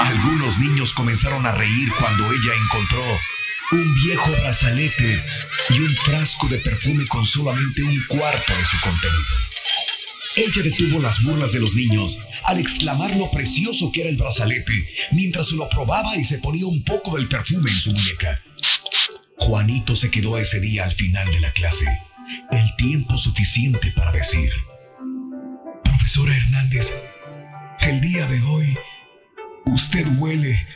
Algunos 0.00 0.58
niños 0.58 0.92
comenzaron 0.92 1.46
a 1.46 1.52
reír 1.52 1.92
cuando 1.98 2.32
ella 2.32 2.52
encontró 2.64 3.02
un 3.72 3.94
viejo 3.94 4.30
brazalete 4.30 5.22
y 5.70 5.80
un 5.80 5.94
frasco 5.96 6.48
de 6.48 6.58
perfume 6.58 7.06
con 7.06 7.26
solamente 7.26 7.82
un 7.82 8.02
cuarto 8.08 8.54
de 8.56 8.64
su 8.64 8.80
contenido. 8.80 9.34
Ella 10.36 10.62
detuvo 10.62 11.00
las 11.00 11.22
burlas 11.22 11.52
de 11.52 11.60
los 11.60 11.74
niños 11.74 12.18
al 12.44 12.58
exclamar 12.58 13.14
lo 13.16 13.30
precioso 13.30 13.90
que 13.92 14.02
era 14.02 14.10
el 14.10 14.16
brazalete 14.16 14.88
mientras 15.10 15.50
lo 15.52 15.68
probaba 15.68 16.16
y 16.16 16.24
se 16.24 16.38
ponía 16.38 16.66
un 16.66 16.82
poco 16.82 17.16
del 17.16 17.28
perfume 17.28 17.70
en 17.70 17.78
su 17.78 17.92
muñeca. 17.92 18.40
Juanito 19.36 19.96
se 19.96 20.10
quedó 20.10 20.38
ese 20.38 20.60
día 20.60 20.84
al 20.84 20.92
final 20.92 21.30
de 21.30 21.40
la 21.40 21.52
clase, 21.52 21.86
el 22.52 22.76
tiempo 22.76 23.16
suficiente 23.16 23.92
para 23.92 24.12
decir, 24.12 24.50
Profesora 25.84 26.36
Hernández, 26.36 26.94
el 27.80 28.00
día 28.00 28.26
de 28.26 28.40
hoy 28.42 28.78
usted 29.66 30.06
huele, 30.16 30.66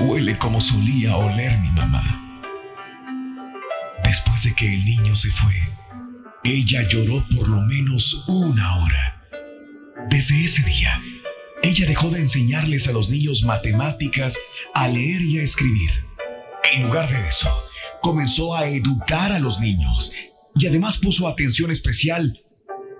huele 0.00 0.38
como 0.38 0.60
solía 0.60 1.16
oler 1.16 1.58
mi 1.58 1.70
mamá. 1.70 2.40
Después 4.04 4.44
de 4.44 4.54
que 4.54 4.72
el 4.72 4.84
niño 4.84 5.16
se 5.16 5.30
fue, 5.30 5.54
ella 6.44 6.86
lloró 6.88 7.24
por 7.36 7.48
lo 7.48 7.60
menos 7.62 8.24
una 8.28 8.76
hora. 8.76 9.22
Desde 10.08 10.44
ese 10.44 10.62
día, 10.62 11.00
ella 11.62 11.86
dejó 11.86 12.10
de 12.10 12.20
enseñarles 12.20 12.88
a 12.88 12.92
los 12.92 13.08
niños 13.08 13.42
matemáticas, 13.42 14.38
a 14.74 14.88
leer 14.88 15.20
y 15.22 15.38
a 15.38 15.42
escribir. 15.42 15.90
En 16.72 16.84
lugar 16.84 17.10
de 17.10 17.28
eso, 17.28 17.48
comenzó 18.00 18.54
a 18.54 18.66
educar 18.66 19.32
a 19.32 19.40
los 19.40 19.60
niños 19.60 20.12
y 20.54 20.66
además 20.66 20.98
puso 20.98 21.28
atención 21.28 21.70
especial 21.70 22.38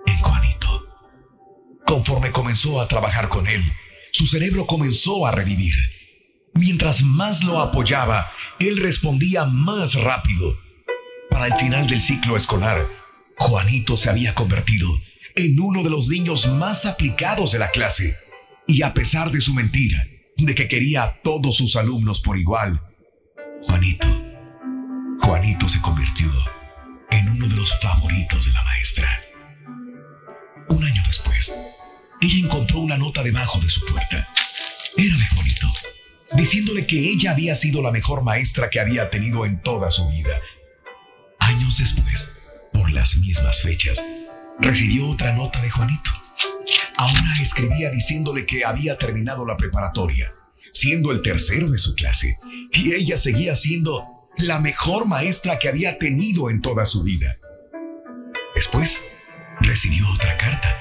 en 0.05 0.17
Juanito. 0.19 0.85
Conforme 1.85 2.31
comenzó 2.31 2.81
a 2.81 2.87
trabajar 2.87 3.29
con 3.29 3.47
él, 3.47 3.63
su 4.11 4.27
cerebro 4.27 4.65
comenzó 4.65 5.25
a 5.25 5.31
revivir. 5.31 5.73
Mientras 6.59 7.03
más 7.03 7.45
lo 7.45 7.61
apoyaba, 7.61 8.29
él 8.59 8.81
respondía 8.81 9.45
más 9.45 9.93
rápido. 9.93 10.57
Para 11.29 11.47
el 11.47 11.53
final 11.53 11.87
del 11.87 12.01
ciclo 12.01 12.35
escolar, 12.35 12.85
Juanito 13.37 13.95
se 13.95 14.09
había 14.09 14.35
convertido 14.35 14.89
en 15.37 15.57
uno 15.57 15.83
de 15.83 15.89
los 15.89 16.09
niños 16.09 16.47
más 16.47 16.85
aplicados 16.85 17.53
de 17.53 17.59
la 17.59 17.69
clase. 17.71 18.13
Y 18.67 18.81
a 18.81 18.93
pesar 18.93 19.31
de 19.31 19.39
su 19.39 19.53
mentira, 19.53 20.05
de 20.35 20.53
que 20.53 20.67
quería 20.67 21.03
a 21.03 21.21
todos 21.21 21.55
sus 21.55 21.77
alumnos 21.77 22.19
por 22.19 22.37
igual, 22.37 22.81
Juanito, 23.61 24.07
Juanito 25.21 25.69
se 25.69 25.79
convirtió 25.79 26.29
en 27.11 27.29
uno 27.29 27.47
de 27.47 27.55
los 27.55 27.79
favoritos 27.79 28.47
de 28.47 28.51
la 28.51 28.63
maestra. 28.63 29.07
Un 30.67 30.83
año 30.83 31.01
después, 31.07 31.53
ella 32.19 32.45
encontró 32.45 32.79
una 32.79 32.97
nota 32.97 33.23
debajo 33.23 33.61
de 33.61 33.69
su 33.69 33.85
puerta. 33.85 34.27
Era 34.97 35.15
de 35.15 35.27
Juanito, 35.27 35.67
diciéndole 36.33 36.85
que 36.85 37.09
ella 37.09 37.31
había 37.31 37.55
sido 37.55 37.81
la 37.81 37.91
mejor 37.91 38.23
maestra 38.23 38.69
que 38.69 38.79
había 38.79 39.09
tenido 39.09 39.45
en 39.45 39.61
toda 39.61 39.91
su 39.91 40.07
vida. 40.09 40.39
Años 41.39 41.77
después, 41.77 42.29
por 42.73 42.91
las 42.91 43.15
mismas 43.17 43.61
fechas, 43.61 44.01
recibió 44.59 45.09
otra 45.09 45.33
nota 45.33 45.61
de 45.61 45.69
Juanito. 45.69 46.11
Ahora 46.97 47.41
escribía 47.41 47.89
diciéndole 47.89 48.45
que 48.45 48.65
había 48.65 48.97
terminado 48.97 49.45
la 49.45 49.57
preparatoria, 49.57 50.31
siendo 50.71 51.11
el 51.11 51.21
tercero 51.21 51.69
de 51.69 51.79
su 51.79 51.95
clase, 51.95 52.35
y 52.73 52.93
ella 52.93 53.17
seguía 53.17 53.55
siendo 53.55 54.03
la 54.37 54.59
mejor 54.59 55.05
maestra 55.05 55.59
que 55.59 55.69
había 55.69 55.97
tenido 55.97 56.49
en 56.49 56.61
toda 56.61 56.85
su 56.85 57.03
vida. 57.03 57.37
Después, 58.55 59.01
recibió 59.61 60.07
otra 60.13 60.37
carta 60.37 60.75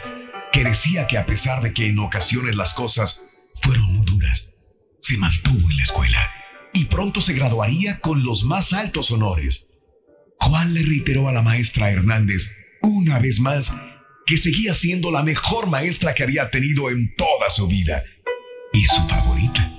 que 0.53 0.65
decía 0.65 1.07
que 1.07 1.19
a 1.19 1.27
pesar 1.27 1.63
de 1.63 1.73
que 1.73 1.87
en 1.87 1.99
ocasiones 1.99 2.57
las 2.57 2.75
cosas 2.75 3.28
se 5.01 5.19
mantuvo 5.19 5.71
en 5.71 5.77
la 5.77 5.83
escuela 5.83 6.31
y 6.73 6.87
pronto 6.87 7.21
se 7.21 7.35
graduaría 7.35 8.01
con 8.01 8.25
los 8.25 8.45
más 8.45 8.73
altos 8.73 9.11
honores. 9.11 9.67
Juan 10.41 10.75
le 10.75 10.83
reiteró 10.83 11.29
a 11.29 11.33
la 11.33 11.43
maestra 11.43 11.91
Hernández 11.91 12.51
una 12.83 13.19
vez 13.19 13.41
más 13.41 13.73
que 14.27 14.37
seguía 14.37 14.75
siendo 14.75 15.11
la 15.11 15.23
mejor 15.23 15.69
maestra 15.69 16.15
que 16.15 16.23
había 16.23 16.51
tenido 16.51 16.91
en 16.91 17.15
toda 17.17 17.51
su 17.51 17.67
vida 17.67 18.05
y 18.73 18.85
su 18.85 19.01
favorita. 19.09 19.73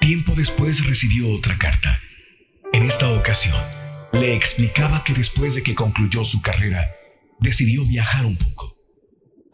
Tiempo 0.00 0.34
después 0.34 0.86
recibió 0.86 1.28
otra 1.30 1.56
carta. 1.58 2.00
En 2.72 2.84
esta 2.84 3.10
ocasión, 3.10 3.60
le 4.12 4.34
explicaba 4.34 5.04
que 5.04 5.12
después 5.12 5.54
de 5.54 5.62
que 5.62 5.74
concluyó 5.74 6.24
su 6.24 6.40
carrera, 6.40 6.86
decidió 7.38 7.84
viajar 7.84 8.24
un 8.24 8.36
poco. 8.36 8.75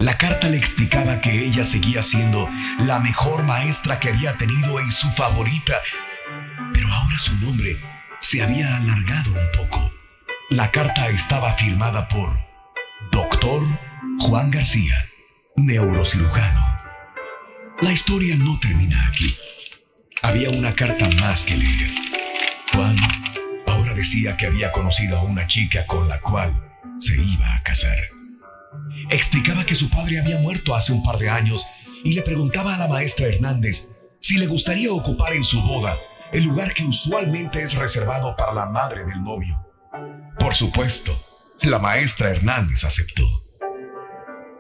La 0.02 0.18
carta 0.18 0.48
le 0.48 0.56
explicaba 0.56 1.20
que 1.20 1.44
ella 1.44 1.62
seguía 1.62 2.02
siendo 2.02 2.50
la 2.80 2.98
mejor 2.98 3.44
maestra 3.44 4.00
que 4.00 4.08
había 4.08 4.36
tenido 4.36 4.80
y 4.80 4.90
su 4.90 5.08
favorita, 5.12 5.80
pero 6.74 6.92
ahora 6.92 7.16
su 7.20 7.36
nombre 7.36 7.76
se 8.18 8.42
había 8.42 8.78
alargado 8.78 9.30
un 9.30 9.52
poco. 9.56 9.94
La 10.50 10.72
carta 10.72 11.08
estaba 11.08 11.52
firmada 11.52 12.08
por 12.08 12.36
Doctor 13.12 13.62
Juan 14.18 14.50
García, 14.50 15.00
neurocirujano. 15.54 16.66
La 17.80 17.92
historia 17.92 18.34
no 18.36 18.58
termina 18.58 19.06
aquí. 19.06 19.36
Había 20.20 20.50
una 20.50 20.74
carta 20.74 21.08
más 21.20 21.44
que 21.44 21.56
leer. 21.56 21.90
Juan 22.72 22.96
ahora 23.68 23.94
decía 23.94 24.36
que 24.36 24.46
había 24.46 24.72
conocido 24.72 25.16
a 25.16 25.22
una 25.22 25.46
chica 25.46 25.86
con 25.86 26.08
la 26.08 26.18
cual 26.18 26.72
se 26.98 27.14
iba 27.14 27.54
a 27.54 27.62
casar. 27.62 27.98
Explicaba 29.12 29.66
que 29.66 29.74
su 29.74 29.90
padre 29.90 30.18
había 30.18 30.38
muerto 30.38 30.74
hace 30.74 30.90
un 30.90 31.02
par 31.02 31.18
de 31.18 31.28
años 31.28 31.66
y 32.02 32.14
le 32.14 32.22
preguntaba 32.22 32.74
a 32.74 32.78
la 32.78 32.88
maestra 32.88 33.26
Hernández 33.26 33.86
si 34.20 34.38
le 34.38 34.46
gustaría 34.46 34.90
ocupar 34.90 35.34
en 35.34 35.44
su 35.44 35.60
boda 35.60 35.98
el 36.32 36.44
lugar 36.44 36.72
que 36.72 36.82
usualmente 36.82 37.62
es 37.62 37.74
reservado 37.74 38.34
para 38.36 38.54
la 38.54 38.70
madre 38.70 39.04
del 39.04 39.22
novio. 39.22 39.66
Por 40.38 40.54
supuesto, 40.54 41.14
la 41.60 41.78
maestra 41.78 42.30
Hernández 42.30 42.84
aceptó. 42.84 43.28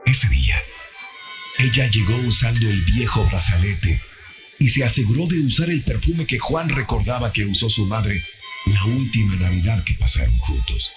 Ese 0.04 0.28
día, 0.28 0.56
ella 1.58 1.86
llegó 1.86 2.14
usando 2.28 2.68
el 2.68 2.84
viejo 2.84 3.24
brazalete 3.24 4.02
y 4.58 4.68
se 4.68 4.84
aseguró 4.84 5.28
de 5.28 5.40
usar 5.40 5.70
el 5.70 5.82
perfume 5.82 6.26
que 6.26 6.38
Juan 6.38 6.68
recordaba 6.68 7.32
que 7.32 7.46
usó 7.46 7.70
su 7.70 7.86
madre 7.86 8.22
la 8.66 8.84
última 8.84 9.34
Navidad 9.36 9.82
que 9.82 9.94
pasaron 9.94 10.36
juntos. 10.40 10.92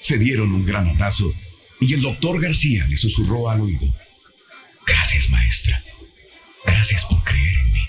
Se 0.00 0.18
dieron 0.18 0.52
un 0.52 0.66
gran 0.66 0.88
abrazo 0.88 1.32
y 1.80 1.94
el 1.94 2.02
doctor 2.02 2.40
García 2.40 2.86
le 2.86 2.96
susurró 2.96 3.50
al 3.50 3.60
oído. 3.60 3.86
Gracias, 4.86 5.28
maestra. 5.30 5.82
Gracias 6.66 7.04
por 7.04 7.22
creer 7.24 7.56
en 7.58 7.72
mí. 7.72 7.86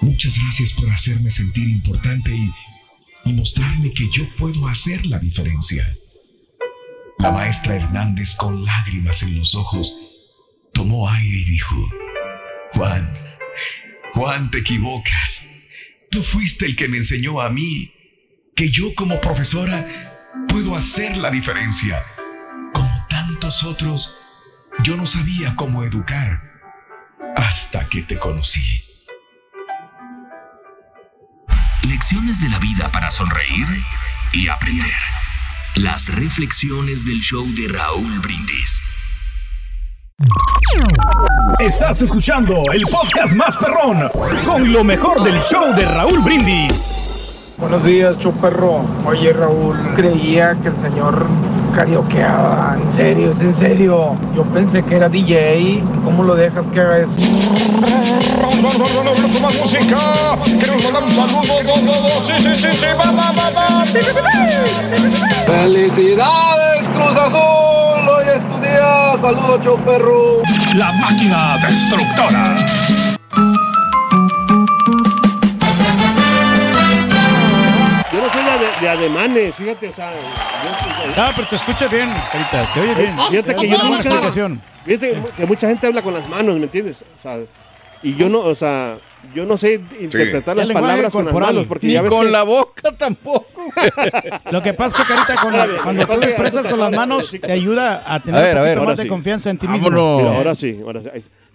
Muchas 0.00 0.38
gracias 0.38 0.72
por 0.72 0.90
hacerme 0.90 1.30
sentir 1.30 1.68
importante 1.68 2.32
y, 2.34 2.50
y 3.30 3.32
mostrarme 3.32 3.92
que 3.92 4.08
yo 4.10 4.24
puedo 4.36 4.68
hacer 4.68 5.04
la 5.06 5.18
diferencia. 5.18 5.86
La 7.18 7.30
maestra 7.30 7.76
Hernández, 7.76 8.34
con 8.34 8.64
lágrimas 8.64 9.22
en 9.22 9.38
los 9.38 9.54
ojos, 9.54 9.92
tomó 10.72 11.08
aire 11.08 11.36
y 11.38 11.44
dijo, 11.44 11.74
Juan, 12.72 13.12
Juan, 14.12 14.50
te 14.50 14.58
equivocas. 14.58 15.44
Tú 16.10 16.22
fuiste 16.22 16.66
el 16.66 16.76
que 16.76 16.88
me 16.88 16.98
enseñó 16.98 17.40
a 17.40 17.50
mí 17.50 17.92
que 18.54 18.70
yo 18.70 18.94
como 18.94 19.20
profesora 19.20 19.86
puedo 20.48 20.76
hacer 20.76 21.16
la 21.16 21.30
diferencia. 21.30 22.02
Tantos 23.38 23.64
otros, 23.64 24.14
yo 24.82 24.96
no 24.96 25.04
sabía 25.04 25.54
cómo 25.56 25.84
educar 25.84 26.40
hasta 27.36 27.86
que 27.86 28.00
te 28.00 28.18
conocí. 28.18 28.62
Lecciones 31.82 32.40
de 32.40 32.48
la 32.48 32.58
vida 32.58 32.90
para 32.90 33.10
sonreír 33.10 33.84
y 34.32 34.48
aprender. 34.48 34.90
Las 35.74 36.14
reflexiones 36.14 37.04
del 37.04 37.20
show 37.20 37.44
de 37.52 37.68
Raúl 37.68 38.20
Brindis. 38.20 38.82
Estás 41.58 42.00
escuchando 42.00 42.62
el 42.72 42.84
podcast 42.90 43.34
más 43.34 43.58
perrón 43.58 44.08
con 44.46 44.72
lo 44.72 44.82
mejor 44.82 45.22
del 45.22 45.42
show 45.42 45.74
de 45.74 45.84
Raúl 45.84 46.20
Brindis. 46.20 47.15
Buenos 47.58 47.84
días, 47.84 48.18
Chuperro. 48.18 48.84
Oye, 49.06 49.32
Raúl, 49.32 49.76
creía 49.94 50.54
que 50.60 50.68
el 50.68 50.76
señor 50.76 51.26
karaokeaba. 51.74 52.76
En 52.82 52.90
serio, 52.90 53.30
es 53.30 53.40
en 53.40 53.54
serio. 53.54 54.14
Yo 54.34 54.44
pensé 54.44 54.82
que 54.82 54.96
era 54.96 55.08
DJ. 55.08 55.82
¿Cómo 56.04 56.22
lo 56.22 56.34
dejas 56.34 56.70
que 56.70 56.80
haga 56.80 56.98
eso? 56.98 57.16
más 59.40 59.58
música. 59.58 59.98
Queremos 60.60 60.84
mandar 60.84 61.02
un 61.02 61.10
saludo. 61.10 62.08
Sí, 62.26 62.34
sí, 62.36 62.56
sí, 62.56 62.68
sí. 62.72 62.86
Va, 62.98 63.10
va, 63.10 63.32
va, 63.32 63.50
va. 63.50 63.84
¡Felicidades, 65.46 66.88
Cruz 66.94 67.20
Azul! 67.20 68.08
Hoy 68.08 68.24
es 68.36 68.48
tu 68.50 68.60
día. 68.60 69.12
Saludos, 69.18 69.60
Chuperro. 69.62 70.42
La 70.74 70.92
máquina 70.92 71.56
destructora. 71.66 72.56
De, 78.80 78.88
ade- 78.88 78.98
de 78.98 79.06
ademanes, 79.06 79.54
fíjate, 79.54 79.88
o 79.88 79.94
sea. 79.94 80.12
yo- 80.12 81.12
Ah, 81.16 81.32
pero 81.34 81.48
te 81.48 81.56
escuchas 81.56 81.90
bien, 81.90 82.10
Carita, 82.32 82.68
te 82.74 82.80
oye 82.80 82.94
bien. 82.94 83.16
Fíjate 83.30 83.54
que 83.56 83.68
yo 83.68 83.78
nunca- 83.82 83.96
explicación. 83.96 84.62
Fíjate 84.84 85.22
que 85.36 85.46
mucha 85.46 85.68
gente 85.68 85.86
habla 85.86 86.02
con 86.02 86.14
las 86.14 86.28
manos, 86.28 86.56
¿me 86.56 86.64
entiendes? 86.64 86.96
O 87.18 87.22
sea, 87.22 87.38
y 88.02 88.14
yo 88.16 88.28
no, 88.28 88.40
o 88.40 88.54
sea, 88.54 88.98
yo 89.34 89.44
no 89.46 89.56
sé 89.58 89.80
interpretar 90.00 90.58
El 90.58 90.68
las 90.68 90.74
palabras 90.80 91.10
con 91.10 91.24
las 91.24 91.34
manos, 91.34 91.64
porque 91.66 91.86
Ni 91.88 91.94
ya 91.94 92.02
ves 92.02 92.10
con 92.10 92.26
que- 92.26 92.30
la 92.30 92.42
boca 92.44 92.92
tampoco. 92.96 93.62
Lo 94.52 94.62
que 94.62 94.74
pasa 94.74 94.96
es 94.98 95.04
que 95.08 95.14
Carita, 95.14 95.34
con 95.42 95.52
la- 95.52 95.66
cuando 95.82 96.06
tú 96.06 96.12
expresas 96.22 96.66
con 96.66 96.78
las 96.78 96.92
manos, 96.92 97.36
te 97.40 97.50
ayuda 97.52 98.04
a 98.06 98.18
tener 98.20 98.40
A 98.40 98.42
ver, 98.44 98.52
un 98.54 98.58
a 98.58 98.62
ver, 98.62 98.78
más 98.86 98.96
de 98.98 99.02
sí. 99.04 99.08
confianza 99.08 99.50
en 99.50 99.58
ti 99.58 99.66
mismo. 99.66 99.88
Ahora 99.90 100.54
sí, 100.54 100.78
ahora 100.84 101.00
sí. 101.00 101.08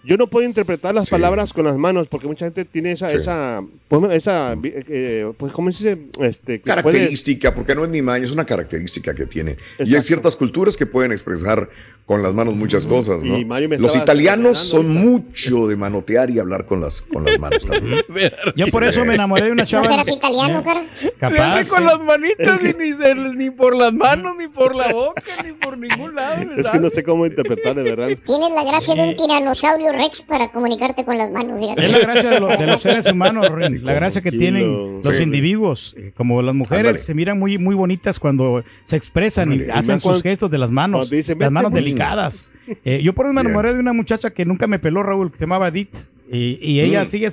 Yo 0.04 0.16
no 0.16 0.26
puedo 0.26 0.46
interpretar 0.46 0.94
las 0.94 1.08
Sí. 1.08 1.12
palabras 1.12 1.52
con 1.52 1.64
las 1.64 1.76
manos 1.76 2.08
porque 2.08 2.26
mucha 2.26 2.44
gente 2.46 2.64
tiene 2.64 2.92
esa, 2.92 3.08
Sí. 3.08 3.16
esa, 3.18 3.60
pues, 3.88 4.02
esa, 4.16 4.54
eh, 4.64 5.30
pues, 5.36 5.52
¿cómo 5.52 5.70
se 5.70 5.94
dice? 5.96 6.02
Este, 6.20 6.60
que 6.60 6.64
puede- 6.64 6.82
Característica, 6.82 7.54
porque 7.54 7.74
no 7.74 7.84
es 7.84 7.90
ni 7.90 8.02
maña, 8.02 8.24
es 8.24 8.30
una 8.32 8.44
característica 8.44 9.14
que 9.14 9.26
tiene. 9.26 9.52
Y 9.52 9.82
hay 9.82 9.86
Exacto. 9.86 10.02
ciertas 10.06 10.36
culturas 10.36 10.76
que 10.76 10.86
pueden 10.86 11.12
expresar 11.12 11.68
con 12.04 12.20
las 12.20 12.34
manos 12.34 12.54
muchas 12.56 12.84
cosas, 12.84 13.22
¿no? 13.22 13.38
Los 13.78 13.94
italianos 13.94 14.58
son 14.58 14.82
señalando 14.82 15.10
mucho 15.10 15.68
de 15.68 15.76
manotear 15.76 16.30
y 16.30 16.40
hablar 16.40 16.66
con 16.66 16.80
las, 16.80 17.00
con 17.02 17.24
las 17.24 17.38
manos 17.38 17.64
también. 17.64 18.02
Yo 18.56 18.66
por 18.72 18.82
eso 18.82 19.04
me 19.04 19.14
enamoré 19.14 19.44
de 19.44 19.52
una 19.52 19.62
¿No 19.62 19.66
chava. 19.68 19.86
serás 19.86 20.08
italiano, 20.08 20.64
cara? 20.64 20.84
Capaz. 21.20 21.52
Siempre 21.64 21.68
con 21.68 21.82
eh. 21.84 21.86
las 21.86 22.00
manitas 22.00 22.60
y 22.64 22.74
ni, 22.76 22.92
de- 22.92 23.14
ni 23.36 23.50
por 23.50 23.76
las 23.76 23.92
manos, 23.92 24.34
ni 24.36 24.48
por 24.48 24.74
la 24.74 24.92
boca, 24.92 25.22
ni 25.46 25.52
por 25.52 25.78
ningún 25.78 26.16
lado. 26.16 26.42
Es 26.56 26.68
que 26.70 26.80
no 26.80 26.90
sé 26.90 27.04
cómo 27.04 27.24
interpretar, 27.24 27.76
de 27.76 27.82
verdad. 27.84 28.08
Tienes 28.26 28.50
la 28.52 28.64
gracia 28.64 28.94
de 28.96 29.02
un 29.02 29.16
tiranosaurio 29.16 29.91
rex 29.92 30.22
para 30.22 30.50
comunicarte 30.50 31.04
con 31.04 31.16
las 31.18 31.30
manos, 31.30 31.60
fíjate. 31.60 31.84
Es 31.84 31.92
la 31.92 31.98
gracia 32.00 32.30
de, 32.30 32.40
lo- 32.40 32.48
de 32.48 32.66
los 32.66 32.82
seres 32.82 33.10
humanos, 33.12 33.48
Rin, 33.50 33.84
la 33.84 33.92
gracia 33.94 34.20
que 34.22 34.30
tienen 34.30 35.00
los 35.02 35.16
Sí. 35.16 35.22
individuos. 35.22 35.94
eh, 35.98 36.12
Como 36.16 36.42
las 36.42 36.54
mujeres 36.54 36.86
Ándale. 36.86 36.98
se 36.98 37.14
miran 37.14 37.38
muy, 37.38 37.58
muy 37.58 37.74
bonitas 37.74 38.18
cuando 38.18 38.64
se 38.84 38.96
expresan 38.96 39.52
y 39.52 39.56
hacen 39.70 39.98
Cuando- 40.00 40.14
sus 40.14 40.22
gestos 40.22 40.50
de 40.50 40.58
las 40.58 40.70
manos, 40.70 41.10
dicen, 41.10 41.34
las 41.38 41.48
"Vete, 41.48 41.50
manos 41.50 41.70
güey". 41.70 41.84
delicadas. 41.84 42.52
Eh, 42.84 43.00
yo 43.02 43.12
por 43.12 43.26
eso 43.26 43.32
me 43.32 43.40
enamoré 43.42 43.74
de 43.74 43.80
una 43.80 43.92
muchacha 43.92 44.30
que 44.30 44.44
nunca 44.44 44.66
me 44.66 44.78
peló, 44.78 45.02
Raúl, 45.02 45.30
que 45.30 45.38
se 45.38 45.44
llamaba 45.44 45.68
Edith. 45.68 45.96
Y, 46.30 46.58
y 46.62 46.80
ella 46.80 47.02
Mm. 47.04 47.06
sigue, 47.06 47.28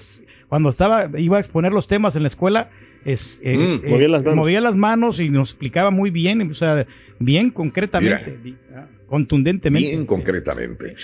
cuando 0.49 0.69
estaba, 0.69 1.09
iba 1.17 1.37
a 1.37 1.39
exponer 1.39 1.71
los 1.73 1.87
temas 1.87 2.15
en 2.15 2.23
la 2.23 2.27
escuela, 2.27 2.69
es, 3.05 3.39
eh, 3.43 3.57
Mm. 3.57 3.85
eh, 3.85 3.89
Movía 3.89 4.07
las 4.09 4.23
manos. 4.23 4.35
movía 4.35 4.61
las 4.61 4.75
manos 4.75 5.19
y 5.19 5.29
nos 5.29 5.49
explicaba 5.51 5.91
muy 5.91 6.09
bien, 6.09 6.41
o 6.49 6.53
sea, 6.53 6.85
bien 7.19 7.49
concretamente, 7.51 8.55
ah, 8.75 8.87
contundentemente. 9.07 9.87
Bien 9.89 10.05
concretamente. 10.05 10.95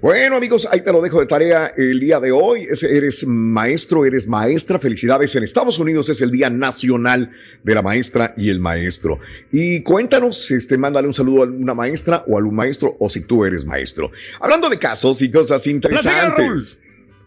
Bueno, 0.00 0.36
amigos, 0.36 0.66
ahí 0.70 0.82
te 0.82 0.90
lo 0.90 1.00
dejo 1.02 1.20
de 1.20 1.26
tarea 1.26 1.72
el 1.76 2.00
día 2.00 2.18
de 2.18 2.32
hoy. 2.32 2.62
Es- 2.62 2.82
Eres 2.82 3.26
maestro, 3.26 4.04
eres 4.06 4.26
maestra. 4.26 4.78
Felicidades. 4.78 5.34
En 5.36 5.42
Estados 5.44 5.78
Unidos 5.78 6.08
es 6.08 6.20
el 6.22 6.30
Día 6.30 6.48
Nacional 6.50 7.30
de 7.62 7.74
la 7.74 7.82
Maestra 7.82 8.32
y 8.36 8.48
el 8.50 8.58
Maestro. 8.58 9.20
Y 9.52 9.82
cuéntanos, 9.82 10.50
este, 10.50 10.78
mándale 10.78 11.06
un 11.06 11.14
saludo 11.14 11.42
a 11.44 11.46
una 11.46 11.74
maestra 11.74 12.24
o 12.26 12.38
a 12.38 12.42
un 12.42 12.54
maestro, 12.54 12.96
o 12.98 13.08
si 13.10 13.20
tú 13.22 13.44
eres 13.44 13.64
maestro. 13.66 14.10
Hablando 14.40 14.68
de 14.70 14.78
casos 14.78 15.20
y 15.22 15.30
cosas 15.30 15.66
interesantes. 15.66 16.80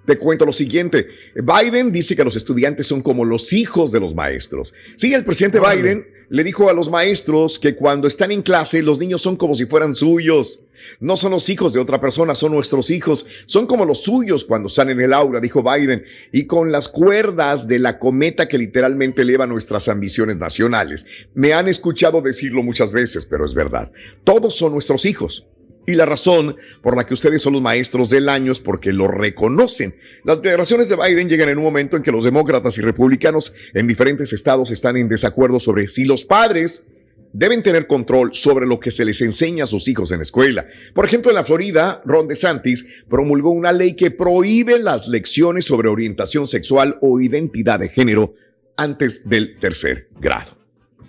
Te 0.05 0.17
cuento 0.17 0.45
lo 0.45 0.53
siguiente. 0.53 1.07
Biden 1.35 1.91
dice 1.91 2.15
que 2.15 2.23
los 2.23 2.35
estudiantes 2.35 2.87
son 2.87 3.01
como 3.01 3.25
los 3.25 3.53
hijos 3.53 3.91
de 3.91 3.99
los 3.99 4.13
maestros. 4.13 4.73
Sí, 4.95 5.13
el 5.13 5.23
presidente 5.23 5.59
Biden 5.59 6.07
le 6.29 6.43
dijo 6.43 6.69
a 6.69 6.73
los 6.73 6.89
maestros 6.89 7.59
que 7.59 7.75
cuando 7.75 8.07
están 8.07 8.31
en 8.31 8.41
clase 8.41 8.81
los 8.81 8.99
niños 8.99 9.21
son 9.21 9.35
como 9.35 9.55
si 9.55 9.65
fueran 9.65 9.95
suyos. 9.95 10.61
No 10.99 11.17
son 11.17 11.31
los 11.31 11.49
hijos 11.49 11.73
de 11.73 11.79
otra 11.79 12.01
persona, 12.01 12.35
son 12.35 12.51
nuestros 12.51 12.91
hijos. 12.91 13.25
Son 13.45 13.65
como 13.65 13.85
los 13.85 14.03
suyos 14.03 14.45
cuando 14.45 14.67
están 14.67 14.89
en 14.89 15.01
el 15.01 15.13
aula, 15.13 15.39
dijo 15.39 15.63
Biden. 15.63 16.03
Y 16.31 16.45
con 16.45 16.71
las 16.71 16.87
cuerdas 16.89 17.67
de 17.67 17.79
la 17.79 17.97
cometa 17.97 18.47
que 18.47 18.57
literalmente 18.57 19.23
eleva 19.23 19.47
nuestras 19.47 19.87
ambiciones 19.87 20.37
nacionales. 20.37 21.05
Me 21.33 21.53
han 21.53 21.67
escuchado 21.67 22.21
decirlo 22.21 22.61
muchas 22.61 22.91
veces, 22.91 23.25
pero 23.25 23.45
es 23.45 23.53
verdad. 23.53 23.91
Todos 24.23 24.55
son 24.55 24.73
nuestros 24.73 25.05
hijos. 25.05 25.47
Y 25.87 25.93
la 25.95 26.05
razón 26.05 26.55
por 26.81 26.97
la 26.97 27.05
que 27.05 27.13
ustedes 27.13 27.41
son 27.41 27.53
los 27.53 27.61
maestros 27.61 28.09
del 28.09 28.27
año 28.29 28.51
es 28.51 28.59
porque 28.59 28.91
lo 28.91 29.07
reconocen. 29.07 29.95
Las 30.23 30.37
declaraciones 30.41 30.89
de 30.89 30.95
Biden 30.95 31.29
llegan 31.29 31.49
en 31.49 31.57
un 31.59 31.63
momento 31.63 31.95
en 31.95 32.03
que 32.03 32.11
los 32.11 32.23
demócratas 32.23 32.77
y 32.77 32.81
republicanos 32.81 33.53
en 33.73 33.87
diferentes 33.87 34.33
estados 34.33 34.71
están 34.71 34.97
en 34.97 35.07
desacuerdo 35.09 35.59
sobre 35.59 35.87
si 35.87 36.05
los 36.05 36.23
padres 36.25 36.87
deben 37.33 37.61
tener 37.61 37.85
control 37.85 38.29
sobre 38.33 38.65
lo 38.65 38.79
que 38.79 38.91
se 38.91 39.03
les 39.05 39.19
enseña 39.21 39.65
a 39.65 39.67
sus 39.67 39.87
hijos 39.89 40.09
en 40.11 40.19
la 40.19 40.23
escuela. 40.23 40.65
Por 40.93 41.03
ejemplo, 41.05 41.29
en 41.31 41.35
la 41.35 41.43
Florida, 41.43 42.01
Ron 42.05 42.27
DeSantis 42.29 43.03
promulgó 43.09 43.51
una 43.51 43.73
ley 43.73 43.93
que 43.95 44.09
prohíbe 44.09 44.79
las 44.79 45.07
lecciones 45.09 45.65
sobre 45.65 45.89
orientación 45.89 46.47
sexual 46.47 46.97
o 47.01 47.19
identidad 47.19 47.79
de 47.79 47.89
género 47.89 48.35
antes 48.77 49.27
del 49.29 49.59
tercer 49.59 50.07
grado. 50.19 50.57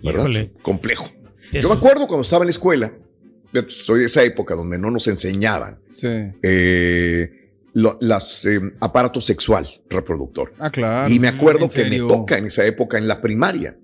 ¿Verdad? 0.02 0.26
Complejo. 0.62 1.10
Eso- 1.52 1.60
Yo 1.60 1.68
me 1.68 1.76
acuerdo 1.76 2.06
cuando 2.08 2.22
estaba 2.22 2.42
en 2.42 2.48
la 2.48 2.50
escuela, 2.50 2.92
soy 3.68 4.00
de 4.00 4.06
esa 4.06 4.22
época 4.24 4.54
donde 4.54 4.78
no 4.78 4.90
nos 4.90 5.06
enseñaban 5.08 5.78
Sí. 5.92 6.08
eh, 6.42 7.30
lo- 7.74 7.98
las 8.00 8.44
eh, 8.46 8.60
aparato 8.80 9.20
sexual 9.20 9.66
reproductor. 9.90 10.52
Ah, 10.58 10.70
claro. 10.70 11.10
y 11.10 11.18
me 11.20 11.28
acuerdo 11.28 11.64
¿En 11.64 11.70
que 11.70 11.84
me 11.84 11.98
toca 11.98 12.38
en 12.38 12.46
esa 12.46 12.64
época 12.66 12.98
en 12.98 13.06
la 13.08 13.20
primaria. 13.20 13.76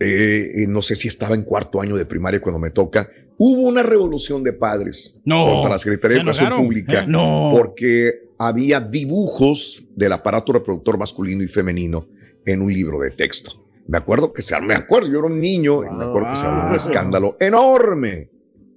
Eh, 0.00 0.62
eh, 0.62 0.66
no 0.68 0.80
sé 0.80 0.94
si 0.94 1.08
estaba 1.08 1.34
en 1.34 1.42
cuarto 1.42 1.80
año 1.80 1.96
de 1.96 2.06
primaria 2.06 2.40
cuando 2.40 2.58
me 2.60 2.70
toca. 2.70 3.08
Hubo 3.36 3.62
una 3.68 3.82
revolución 3.82 4.42
de 4.44 4.52
padres 4.52 5.20
No. 5.24 5.44
contra 5.46 5.70
la 5.70 5.78
Secretaría 5.78 6.16
de 6.18 6.22
Educación. 6.22 6.56
Pública 6.56 7.04
no. 7.06 7.50
porque 7.52 8.28
había 8.38 8.80
dibujos 8.80 9.84
del 9.96 10.12
aparato 10.12 10.52
reproductor 10.52 10.98
masculino 10.98 11.42
y 11.42 11.48
femenino 11.48 12.06
en 12.46 12.62
un 12.62 12.72
libro 12.72 13.00
de 13.00 13.10
texto. 13.10 13.64
Me 13.88 13.98
acuerdo 13.98 14.32
que 14.32 14.42
se 14.42 14.60
me 14.60 14.74
acuerdo, 14.74 15.08
yo 15.10 15.18
era 15.18 15.26
un 15.28 15.40
niño 15.40 15.82
y 15.84 15.90
me 15.94 16.04
acuerdo 16.04 16.28
que 16.30 16.36
se 16.36 16.46
armó 16.46 16.68
un 16.68 16.74
escándalo 16.76 17.36
enorme. 17.40 18.30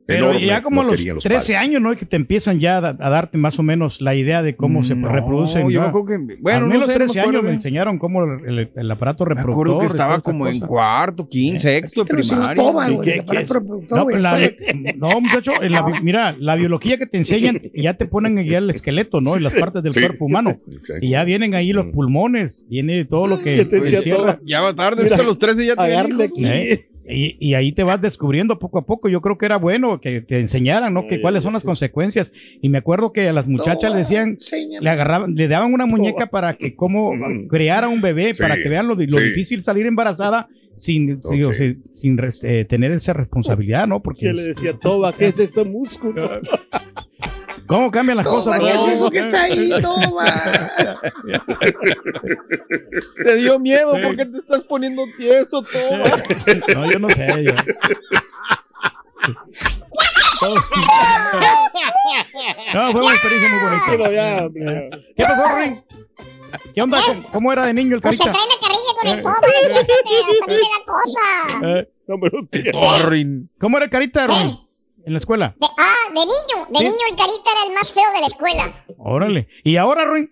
Pero 0.07 0.29
enorme, 0.31 0.45
ya 0.45 0.61
como 0.61 0.81
no 0.83 0.89
los 0.89 0.97
querían 0.97 1.19
13 1.19 1.53
padres. 1.53 1.69
años, 1.69 1.81
¿no? 1.81 1.95
Que 1.95 2.05
te 2.05 2.15
empiezan 2.15 2.59
ya 2.59 2.77
a, 2.79 2.89
a 2.99 3.09
darte 3.09 3.37
más 3.37 3.59
o 3.59 3.63
menos 3.63 4.01
la 4.01 4.15
idea 4.15 4.41
de 4.41 4.55
cómo 4.55 4.83
se 4.83 4.95
No, 4.95 5.07
reproducen. 5.09 5.69
yo 5.69 5.79
¿no? 5.79 5.85
me 5.85 5.89
acuerdo 5.89 6.07
que- 6.27 6.37
bueno, 6.41 6.65
a 6.65 6.67
mí 6.67 6.73
no 6.73 6.79
los 6.79 6.87
sé, 6.87 6.93
no 6.93 6.99
me 6.99 7.05
13 7.05 7.19
acuerdo 7.19 7.39
años 7.39 7.47
me 7.49 7.53
enseñaron 7.53 7.99
cómo 7.99 8.23
el, 8.23 8.59
el- 8.59 8.69
el 8.75 8.91
aparato 8.91 9.23
Me 9.25 9.35
reproductor. 9.35 9.67
acuerdo 9.67 9.79
que 9.79 9.85
estaba 9.85 10.19
como 10.21 10.47
en 10.47 10.59
cuarto, 10.59 11.27
quince, 11.29 11.69
sexto, 11.81 12.03
de 12.03 12.23
toma, 12.55 12.87
¿Qué- 12.87 12.91
güey, 12.93 13.05
qué- 13.23 13.23
No, 13.91 14.09
la- 14.09 14.39
no, 14.97 15.21
muchacho, 15.21 15.61
en 15.61 15.71
la 15.71 15.85
mira, 16.01 16.35
la 16.37 16.55
biología 16.55 16.97
que 16.97 17.05
te 17.05 17.17
enseñan, 17.17 17.61
ya 17.73 17.93
te 17.95 18.05
ponen 18.05 18.43
ya 18.45 18.57
el 18.57 18.69
esqueleto, 18.69 19.21
¿no? 19.21 19.37
Y 19.37 19.39
las 19.39 19.53
partes 19.53 19.83
del 19.83 19.93
Sí. 19.93 19.99
cuerpo 20.01 20.25
humano. 20.25 20.59
Y 21.01 21.09
ya 21.11 21.23
vienen 21.23 21.53
ahí 21.55 21.71
los 21.73 21.85
pulmones, 21.87 22.65
viene 22.69 23.05
todo 23.05 23.27
lo 23.27 23.41
que 23.41 23.65
te. 23.65 23.81
Ya 24.45 24.61
va 24.61 24.73
tarde, 24.73 25.03
Mira, 25.03 25.17
a 25.17 25.23
los 25.23 25.37
13 25.37 25.65
ya 25.65 25.73
agarrle 25.73 26.25
hijos. 26.25 26.37
aquí. 26.39 26.45
¿Eh? 26.45 26.79
Y, 27.11 27.37
y 27.39 27.53
ahí 27.53 27.71
te 27.73 27.83
vas 27.83 28.01
descubriendo 28.01 28.57
poco 28.59 28.79
a 28.79 28.85
poco. 28.85 29.09
Yo 29.09 29.21
creo 29.21 29.37
que 29.37 29.45
era 29.45 29.57
bueno 29.57 29.99
que 30.01 30.21
te 30.21 30.39
enseñaran, 30.39 30.93
¿no? 30.93 31.07
Que 31.07 31.15
Sí, 31.15 31.21
cuáles 31.21 31.43
son 31.43 31.53
las 31.53 31.63
consecuencias. 31.63 32.31
Y 32.61 32.69
me 32.69 32.77
acuerdo 32.79 33.11
que 33.11 33.27
a 33.29 33.33
las 33.33 33.47
muchachas 33.47 33.91
le 33.91 33.99
decían, 33.99 34.29
Enséñame. 34.29 34.83
le 34.83 34.89
agarraban, 34.89 35.35
le 35.35 35.47
daban 35.47 35.73
una 35.73 35.85
muñeca 35.85 36.27
para 36.27 36.55
que 36.55 36.75
cómo 36.75 37.11
creara 37.49 37.87
un 37.89 38.01
bebé, 38.01 38.33
Sí, 38.33 38.41
para 38.41 38.55
que 38.55 38.69
vean 38.69 38.87
lo, 38.87 38.95
lo 38.95 39.01
sí. 39.17 39.23
difícil 39.23 39.63
salir 39.63 39.85
embarazada 39.85 40.47
sin, 40.75 41.21
sí, 41.23 41.43
o 41.43 41.49
Ok. 41.49 41.53
sea, 41.55 41.73
sin 41.91 42.17
res- 42.17 42.43
eh, 42.43 42.65
tener 42.65 42.91
esa 42.93 43.13
responsabilidad, 43.13 43.87
¿no? 43.87 44.01
Porque 44.01 44.27
Que 44.27 44.33
le 44.33 44.43
decía, 44.43 44.73
Toba, 44.73 45.13
¿qué 45.13 45.25
es 45.27 45.39
este 45.39 45.63
músculo? 45.63 46.39
cómo 47.75 47.91
cambian 47.91 48.17
las 48.17 48.27
cosas. 48.27 48.57
Toma, 48.57 48.67
¿qué 48.69 48.75
es 48.75 48.87
eso 48.87 49.09
que 49.09 49.19
está 49.19 49.43
ahí? 49.43 49.71
Toma. 49.81 50.25
Te 53.23 53.35
dio 53.37 53.57
miedo 53.59 53.95
Sí. 53.95 54.01
porque 54.03 54.25
te 54.25 54.37
estás 54.37 54.63
poniendo 54.63 55.03
tieso, 55.17 55.63
todo. 55.63 55.91
No, 56.75 56.91
yo 56.91 56.99
no 56.99 57.09
sé. 57.09 57.43
yo- 57.43 57.53
No, 62.73 62.91
fue 62.91 63.01
una 63.01 63.13
experiencia 63.13 63.49
muy 63.49 63.59
bonita. 63.59 63.85
Pero 63.89 64.11
ya. 64.11 64.49
¿Qué 65.15 65.23
pasó, 65.23 65.43
Rey? 65.55 65.81
¿Qué 66.73 66.81
onda? 66.81 66.99
¿Cómo, 67.05 67.23
cómo 67.31 67.53
era 67.53 67.65
de 67.65 67.73
niño 67.73 67.95
el 67.95 68.01
Pues 68.01 68.17
se 68.17 68.23
carita? 68.23 68.37
trae 68.37 68.47
una 68.47 68.57
carrilla 68.67 68.93
con 68.99 69.07
el 69.09 69.21
pobre, 69.21 69.51
fíjate, 69.67 69.93
hasta 70.31 70.47
me 70.47 70.55
da 70.55 70.79
cosa. 70.85 71.25
No 72.07 72.17
me 72.17 72.29
lo 72.29 72.45
tires. 72.47 72.73
Torrin. 72.73 73.49
¿Cómo 73.59 73.77
era 73.77 73.89
Carita, 73.89 74.27
Ruin? 74.27 74.57
En 75.05 75.13
la 75.13 75.19
escuela. 75.19 75.53
De- 75.57 75.67
ah, 75.77 75.95
de 76.09 76.19
niño, 76.19 76.67
de 76.69 76.77
Sí. 76.79 76.83
niño 76.85 77.05
el 77.09 77.15
carita 77.15 77.51
era 77.51 77.63
el 77.67 77.73
más 77.73 77.91
feo 77.91 78.11
de 78.13 78.19
la 78.21 78.27
escuela. 78.27 78.85
Órale. 78.97 79.47
¿Y 79.63 79.77
ahora, 79.77 80.05
Ruin? 80.05 80.31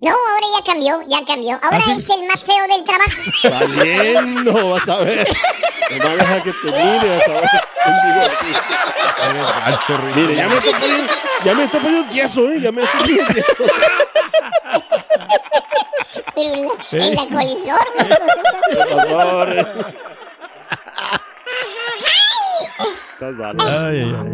No, 0.00 0.10
ahora 0.10 0.46
ya 0.58 0.64
cambió, 0.64 1.00
ya 1.08 1.24
cambió. 1.24 1.60
Ahora 1.62 1.78
¿Ah, 1.78 1.82
sí? 1.84 1.92
es 1.92 2.10
el 2.10 2.26
más 2.26 2.44
feo 2.44 2.66
del 2.68 2.82
trabajo. 2.82 3.10
Saliendo, 3.40 4.70
vas 4.70 4.88
a 4.88 4.98
ver. 4.98 5.28
Te 5.88 5.98
va 6.00 6.10
a 6.10 6.16
dejar 6.16 6.42
que 6.42 6.52
te 6.52 6.66
mire, 6.66 7.18
vas 7.18 7.28
a 7.28 7.32
ver. 7.34 7.50
Mire, 10.16 10.34
ya 10.36 10.48
me 10.48 10.56
está 10.56 10.78
poniendo, 10.80 11.12
ya 11.44 11.54
me 11.54 11.64
está 11.64 11.80
poniendo 11.80 12.10
tieso, 12.12 12.50
¿eh? 12.50 12.60
Ya 12.60 12.72
me 12.72 12.82
está 12.82 12.98
poniendo 12.98 13.32
tieso. 13.32 13.64
Pero 16.34 16.54
en 16.54 16.66
la, 16.66 17.06
en 17.06 17.14
la 17.14 17.26
coliflor, 17.36 17.86
Por 18.90 19.18
favor. 19.18 19.48
Estás 23.22 23.38
bárbaro. 23.38 24.32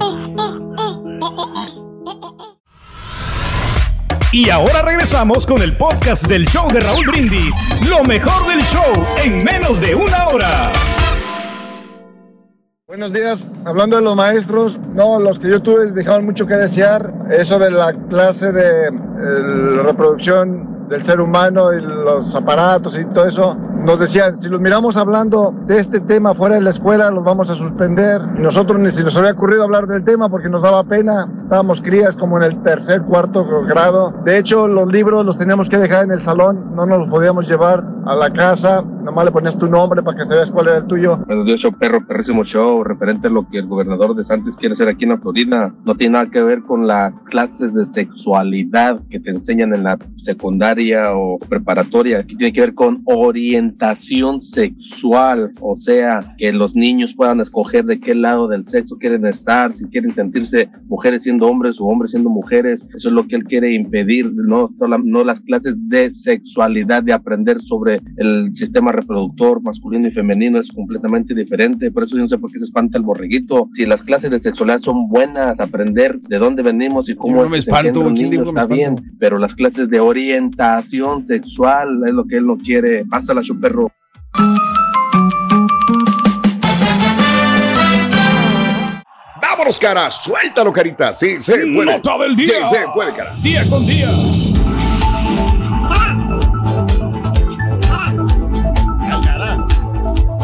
Y 4.32 4.48
ahora 4.48 4.80
regresamos 4.82 5.46
con 5.46 5.60
el 5.60 5.76
podcast 5.76 6.26
del 6.26 6.46
show 6.46 6.70
de 6.72 6.80
Raúl 6.80 7.06
Brindis. 7.06 7.54
Lo 7.86 8.02
mejor 8.04 8.48
del 8.48 8.60
show 8.62 8.90
en 9.22 9.44
menos 9.44 9.82
de 9.82 9.94
una 9.94 10.28
hora. 10.28 10.72
Buenos 12.86 13.12
días. 13.12 13.46
Hablando 13.66 13.96
de 13.96 14.02
los 14.02 14.16
maestros, 14.16 14.78
no, 14.94 15.18
los 15.18 15.38
que 15.38 15.50
yo 15.50 15.60
tuve 15.60 15.90
dejaban 15.90 16.24
mucho 16.24 16.46
que 16.46 16.54
desear. 16.54 17.12
Eso 17.30 17.58
de 17.58 17.70
la 17.70 17.92
clase 18.08 18.52
de 18.52 18.86
eh, 18.86 19.82
reproducción 19.82 20.88
del 20.88 21.04
ser 21.04 21.20
humano 21.20 21.74
y 21.74 21.82
los 21.82 22.34
aparatos 22.34 22.98
y 22.98 23.04
todo 23.04 23.26
eso, 23.26 23.54
nos 23.88 24.00
decían, 24.00 24.38
si 24.38 24.50
los 24.50 24.60
miramos 24.60 24.98
hablando 24.98 25.50
de 25.66 25.78
este 25.78 25.98
tema 25.98 26.34
fuera 26.34 26.56
de 26.56 26.60
la 26.60 26.68
escuela, 26.68 27.10
los 27.10 27.24
vamos 27.24 27.48
a 27.48 27.54
suspender. 27.54 28.20
Y 28.36 28.42
nosotros 28.42 28.78
ni 28.78 28.90
si 28.90 29.02
nos 29.02 29.16
había 29.16 29.30
ocurrido 29.30 29.64
hablar 29.64 29.86
del 29.86 30.04
tema 30.04 30.28
porque 30.28 30.50
nos 30.50 30.62
daba 30.62 30.84
pena. 30.84 31.26
Estábamos 31.44 31.80
crías 31.80 32.14
como 32.14 32.36
en 32.36 32.42
el 32.42 32.62
tercer, 32.62 33.00
cuarto 33.00 33.46
grado. 33.66 34.12
De 34.26 34.36
hecho, 34.36 34.68
los 34.68 34.92
libros 34.92 35.24
los 35.24 35.38
teníamos 35.38 35.70
que 35.70 35.78
dejar 35.78 36.04
en 36.04 36.10
el 36.10 36.20
salón, 36.20 36.76
no 36.76 36.84
nos 36.84 36.98
los 36.98 37.08
podíamos 37.08 37.48
llevar 37.48 37.82
a 38.04 38.14
la 38.14 38.30
casa. 38.30 38.82
Nomás 38.82 39.24
le 39.24 39.30
ponías 39.30 39.56
tu 39.56 39.68
nombre 39.68 40.02
para 40.02 40.18
que 40.18 40.26
se 40.26 40.34
veas 40.34 40.50
cuál 40.50 40.68
era 40.68 40.76
el 40.76 40.86
tuyo. 40.86 41.16
Buenos 41.24 41.46
días, 41.46 41.60
show 41.60 41.72
perro, 41.72 42.06
perrísimo 42.06 42.44
show, 42.44 42.84
referente 42.84 43.28
a 43.28 43.30
lo 43.30 43.48
que 43.48 43.56
el 43.56 43.66
gobernador 43.66 44.14
de 44.14 44.22
Santos 44.22 44.54
quiere 44.54 44.74
hacer 44.74 44.88
aquí 44.88 45.04
en 45.04 45.10
la 45.10 45.16
Florida. 45.18 45.72
No 45.86 45.94
tiene 45.94 46.12
nada 46.12 46.26
que 46.26 46.42
ver 46.42 46.60
con 46.60 46.86
las 46.86 47.14
clases 47.24 47.72
de 47.72 47.86
sexualidad 47.86 49.00
que 49.08 49.18
te 49.18 49.30
enseñan 49.30 49.74
en 49.74 49.84
la 49.84 49.96
secundaria 50.20 51.14
o 51.14 51.38
preparatoria. 51.48 52.18
Aquí 52.18 52.36
tiene 52.36 52.52
que 52.52 52.60
ver 52.60 52.74
con 52.74 53.00
orientación 53.06 53.77
sexual, 54.40 55.50
o 55.60 55.76
sea, 55.76 56.34
que 56.36 56.52
los 56.52 56.74
niños 56.74 57.14
puedan 57.14 57.40
escoger 57.40 57.84
de 57.84 57.98
qué 57.98 58.14
lado 58.14 58.48
del 58.48 58.66
sexo 58.66 58.98
quieren 58.98 59.26
estar, 59.26 59.72
si 59.72 59.86
quieren 59.86 60.12
sentirse 60.12 60.68
mujeres 60.88 61.22
siendo 61.22 61.46
hombres 61.46 61.80
o 61.80 61.84
hombres 61.84 62.12
siendo 62.12 62.30
mujeres. 62.30 62.86
Eso 62.94 63.08
es 63.08 63.14
lo 63.14 63.26
que 63.26 63.36
él 63.36 63.44
quiere 63.44 63.74
impedir, 63.74 64.32
no, 64.34 64.70
no 65.04 65.24
las 65.24 65.40
clases 65.40 65.76
de 65.88 66.12
sexualidad, 66.12 67.02
de 67.02 67.12
aprender 67.12 67.60
sobre 67.60 68.00
el 68.16 68.54
sistema 68.54 68.92
reproductor 68.92 69.62
masculino 69.62 70.08
y 70.08 70.10
femenino 70.10 70.58
es 70.58 70.70
completamente 70.72 71.34
diferente. 71.34 71.90
Por 71.90 72.02
eso 72.02 72.16
yo 72.16 72.22
no 72.22 72.28
sé 72.28 72.38
por 72.38 72.50
qué 72.50 72.58
se 72.58 72.64
espanta 72.64 72.98
el 72.98 73.04
borreguito. 73.04 73.68
Si 73.72 73.86
las 73.86 74.02
clases 74.02 74.30
de 74.30 74.40
sexualidad 74.40 74.80
son 74.80 75.08
buenas, 75.08 75.60
aprender 75.60 76.20
de 76.20 76.38
dónde 76.38 76.62
venimos 76.62 77.08
y 77.08 77.14
cómo 77.14 77.42
no 77.42 77.48
me 77.48 77.58
espanto, 77.58 78.00
un 78.00 78.14
¿quién 78.14 78.30
niño 78.30 78.42
me 78.42 78.48
está 78.48 78.66
bien. 78.66 78.96
Pero 79.18 79.38
las 79.38 79.54
clases 79.54 79.88
de 79.88 80.00
orientación 80.00 81.24
sexual 81.24 82.02
es 82.06 82.12
lo 82.12 82.26
que 82.26 82.38
él 82.38 82.46
no 82.46 82.58
quiere. 82.58 83.04
Pásala, 83.06 83.42
su 83.42 83.58
perro. 83.68 83.92
Vámonos, 89.40 89.78
cara. 89.78 90.10
Suéltalo, 90.10 90.72
carita. 90.72 91.12
Sí, 91.12 91.40
se 91.40 91.58
puede. 91.58 91.84
Nota 91.84 92.18
del 92.18 92.36
día. 92.36 92.66
Sí, 92.66 92.76
se 92.76 92.88
puede, 92.94 93.12
cara. 93.14 93.36
Día 93.42 93.68
con 93.68 93.86
día. 93.86 94.08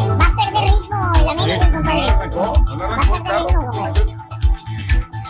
Va 0.07 0.25
a 0.25 0.35
perder 0.35 0.73
ritmo 0.73 1.11
el 1.19 1.29
América, 1.29 1.71
compadre. 1.71 2.05
Va 2.05 2.13
a 2.13 2.19
perder 2.19 2.89
ritmo, 2.89 3.71
compadre. 3.71 4.01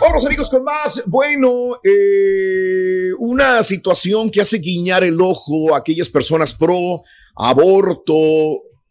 Vámonos 0.00 0.26
amigos 0.26 0.50
con 0.50 0.62
más. 0.62 1.04
Bueno, 1.06 1.80
eh, 1.82 3.12
una 3.18 3.62
situación 3.62 4.30
que 4.30 4.42
hace 4.42 4.58
guiñar 4.58 5.04
el 5.04 5.20
ojo 5.20 5.74
a 5.74 5.78
aquellas 5.78 6.10
personas 6.10 6.52
pro 6.52 7.02
aborto 7.36 8.14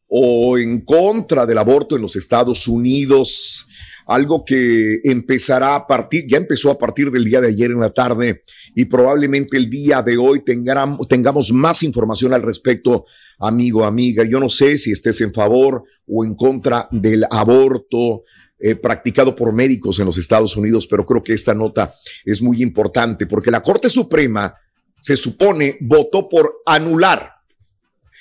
o 0.07 0.57
en 0.57 0.81
contra 0.81 1.45
del 1.45 1.57
aborto 1.57 1.95
en 1.95 2.01
los 2.01 2.15
Estados 2.15 2.67
Unidos. 2.67 3.67
Algo 4.07 4.45
que 4.45 4.99
empezará 5.03 5.75
a 5.75 5.87
partir, 5.87 6.25
ya 6.27 6.37
empezó 6.37 6.69
a 6.69 6.77
partir 6.77 7.09
del 7.09 7.25
día 7.25 7.41
de 7.41 7.47
ayer 7.47 7.71
en 7.71 7.79
la 7.79 7.89
tarde 7.89 8.43
y 8.75 8.85
probablemente 8.85 9.57
el 9.57 9.67
día 9.67 10.03
de 10.03 10.17
hoy 10.17 10.43
tengamos, 10.43 11.51
más 11.51 11.81
información 11.81 12.31
al 12.31 12.43
respecto, 12.43 13.05
amigo, 13.39 13.83
amiga. 13.83 14.23
Yo 14.23 14.39
no 14.39 14.49
sé 14.49 14.77
si 14.77 14.91
estés 14.91 15.21
en 15.21 15.33
favor 15.33 15.83
o 16.07 16.23
en 16.23 16.35
contra 16.35 16.87
del 16.91 17.25
aborto 17.31 18.23
eh, 18.59 18.75
practicado 18.75 19.35
por 19.35 19.51
médicos 19.53 19.97
en 19.99 20.05
los 20.05 20.19
Estados 20.19 20.55
Unidos, 20.55 20.85
pero 20.85 21.03
creo 21.03 21.23
que 21.23 21.33
esta 21.33 21.55
nota 21.55 21.91
es 22.23 22.43
muy 22.43 22.61
importante 22.61 23.25
porque 23.25 23.49
la 23.49 23.63
Corte 23.63 23.89
Suprema 23.89 24.53
se 25.01 25.17
supone 25.17 25.77
votó 25.81 26.29
por 26.29 26.61
anular 26.65 27.34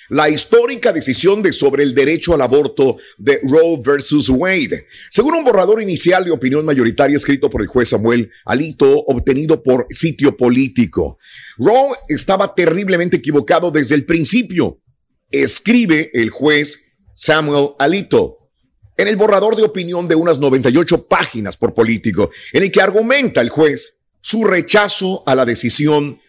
la 0.09 0.29
histórica 0.29 0.93
decisión 0.93 1.41
de 1.41 1.53
sobre 1.53 1.83
el 1.83 1.95
derecho 1.95 2.33
al 2.33 2.41
aborto 2.41 2.97
de 3.17 3.39
Roe 3.43 3.81
versus 3.83 4.29
Wade. 4.29 4.87
Según 5.09 5.35
un 5.35 5.43
borrador 5.43 5.81
inicial 5.81 6.25
de 6.25 6.31
opinión 6.31 6.65
mayoritaria 6.65 7.17
escrito 7.17 7.49
por 7.49 7.61
el 7.61 7.67
juez 7.67 7.89
Samuel 7.89 8.29
Alito, 8.45 9.03
obtenido 9.07 9.63
por 9.63 9.87
sitio 9.89 10.35
político, 10.37 11.17
Roe 11.57 11.95
estaba 12.07 12.53
terriblemente 12.53 13.17
equivocado 13.17 13.71
desde 13.71 13.95
el 13.95 14.05
principio, 14.05 14.81
escribe 15.31 16.11
el 16.13 16.29
juez 16.29 16.97
Samuel 17.13 17.69
Alito 17.79 18.45
en 18.97 19.07
el 19.07 19.17
borrador 19.17 19.55
de 19.55 19.63
opinión 19.63 20.07
de 20.07 20.15
unas 20.15 20.39
98 20.39 21.07
páginas 21.07 21.57
por 21.57 21.73
político, 21.73 22.31
en 22.53 22.63
el 22.63 22.71
que 22.71 22.81
argumenta 22.81 23.41
el 23.41 23.49
juez 23.49 23.97
su 24.21 24.43
rechazo 24.45 25.23
a 25.25 25.35
la 25.35 25.45
decisión 25.45 26.19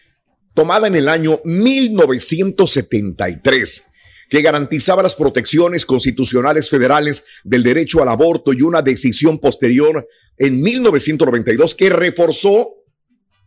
tomada 0.57 0.87
en 0.87 0.95
el 0.95 1.07
año 1.07 1.39
1973, 1.45 3.83
que 4.27 4.41
garantizaba 4.41 5.03
las 5.03 5.13
protecciones 5.13 5.85
constitucionales 5.85 6.67
federales 6.67 7.23
del 7.43 7.61
derecho 7.61 8.01
al 8.01 8.09
aborto 8.09 8.53
y 8.53 8.63
una 8.63 8.81
decisión 8.81 9.37
posterior 9.37 10.07
en 10.35 10.63
1992 10.63 11.75
que 11.75 11.91
reforzó 11.91 12.71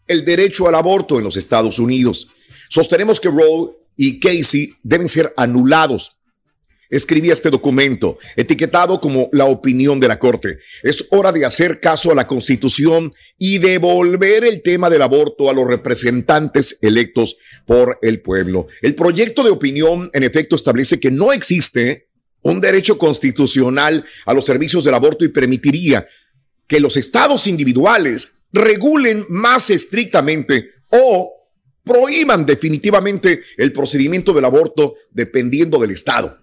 el 0.06 0.24
derecho 0.24 0.68
al 0.68 0.76
aborto 0.76 1.18
en 1.18 1.24
los 1.24 1.36
Estados 1.36 1.80
Unidos. 1.80 2.28
Sostenemos 2.68 3.18
que 3.18 3.28
Roe 3.28 3.72
y 3.96 4.20
Casey 4.20 4.72
deben 4.84 5.08
ser 5.08 5.34
anulados 5.36 6.19
escribía 6.90 7.32
este 7.32 7.50
documento, 7.50 8.18
etiquetado 8.36 9.00
como 9.00 9.28
la 9.32 9.44
opinión 9.44 10.00
de 10.00 10.08
la 10.08 10.18
Corte. 10.18 10.58
Es 10.82 11.06
hora 11.10 11.32
de 11.32 11.44
hacer 11.44 11.80
caso 11.80 12.10
a 12.10 12.14
la 12.14 12.26
Constitución 12.26 13.12
y 13.38 13.58
devolver 13.58 14.44
el 14.44 14.62
tema 14.62 14.90
del 14.90 15.02
aborto 15.02 15.48
a 15.48 15.54
los 15.54 15.66
representantes 15.66 16.78
electos 16.82 17.36
por 17.66 17.98
el 18.02 18.20
pueblo. 18.20 18.66
El 18.82 18.94
proyecto 18.94 19.44
de 19.44 19.50
opinión, 19.50 20.10
en 20.12 20.24
efecto, 20.24 20.56
establece 20.56 20.98
que 20.98 21.10
no 21.10 21.32
existe 21.32 22.08
un 22.42 22.60
derecho 22.60 22.98
constitucional 22.98 24.04
a 24.26 24.34
los 24.34 24.46
servicios 24.46 24.84
del 24.84 24.94
aborto 24.94 25.24
y 25.24 25.28
permitiría 25.28 26.06
que 26.66 26.80
los 26.80 26.96
estados 26.96 27.46
individuales 27.46 28.40
regulen 28.52 29.26
más 29.28 29.70
estrictamente 29.70 30.70
o 30.88 31.32
prohíban 31.84 32.46
definitivamente 32.46 33.42
el 33.56 33.72
procedimiento 33.72 34.32
del 34.32 34.44
aborto 34.44 34.94
dependiendo 35.12 35.78
del 35.78 35.90
estado 35.92 36.40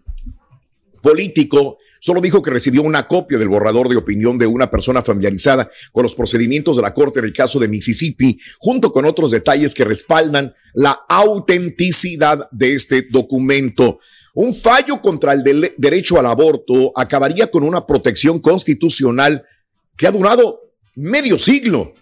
político 1.08 1.78
solo 2.02 2.20
dijo 2.20 2.42
que 2.42 2.52
recibió 2.52 2.82
una 2.82 3.08
copia 3.08 3.38
del 3.38 3.48
borrador 3.48 3.88
de 3.88 3.96
opinión 3.96 4.38
de 4.38 4.46
una 4.46 4.70
persona 4.70 5.02
familiarizada 5.02 5.70
con 5.94 6.04
los 6.04 6.14
procedimientos 6.16 6.76
de 6.76 6.82
la 6.82 6.94
Corte 6.94 7.20
en 7.20 7.26
el 7.26 7.34
caso 7.34 7.60
de 7.60 7.70
Mississippi, 7.70 8.38
junto 8.60 8.92
con 8.92 9.06
otros 9.06 9.32
detalles 9.32 9.74
que 9.74 9.86
respaldan 9.86 10.54
la 10.74 11.00
autenticidad 11.08 12.50
de 12.52 12.74
este 12.74 13.04
documento. 13.10 14.00
Un 14.34 14.54
fallo 14.54 15.02
contra 15.02 15.32
el 15.32 15.44
de 15.44 15.74
derecho 15.78 16.20
al 16.20 16.26
aborto 16.26 16.92
acabaría 16.94 17.50
con 17.50 17.64
una 17.64 17.88
protección 17.88 18.40
constitucional 18.40 19.46
que 19.96 20.08
ha 20.08 20.12
durado 20.12 20.60
medio 20.96 21.40
siglo. 21.40 21.94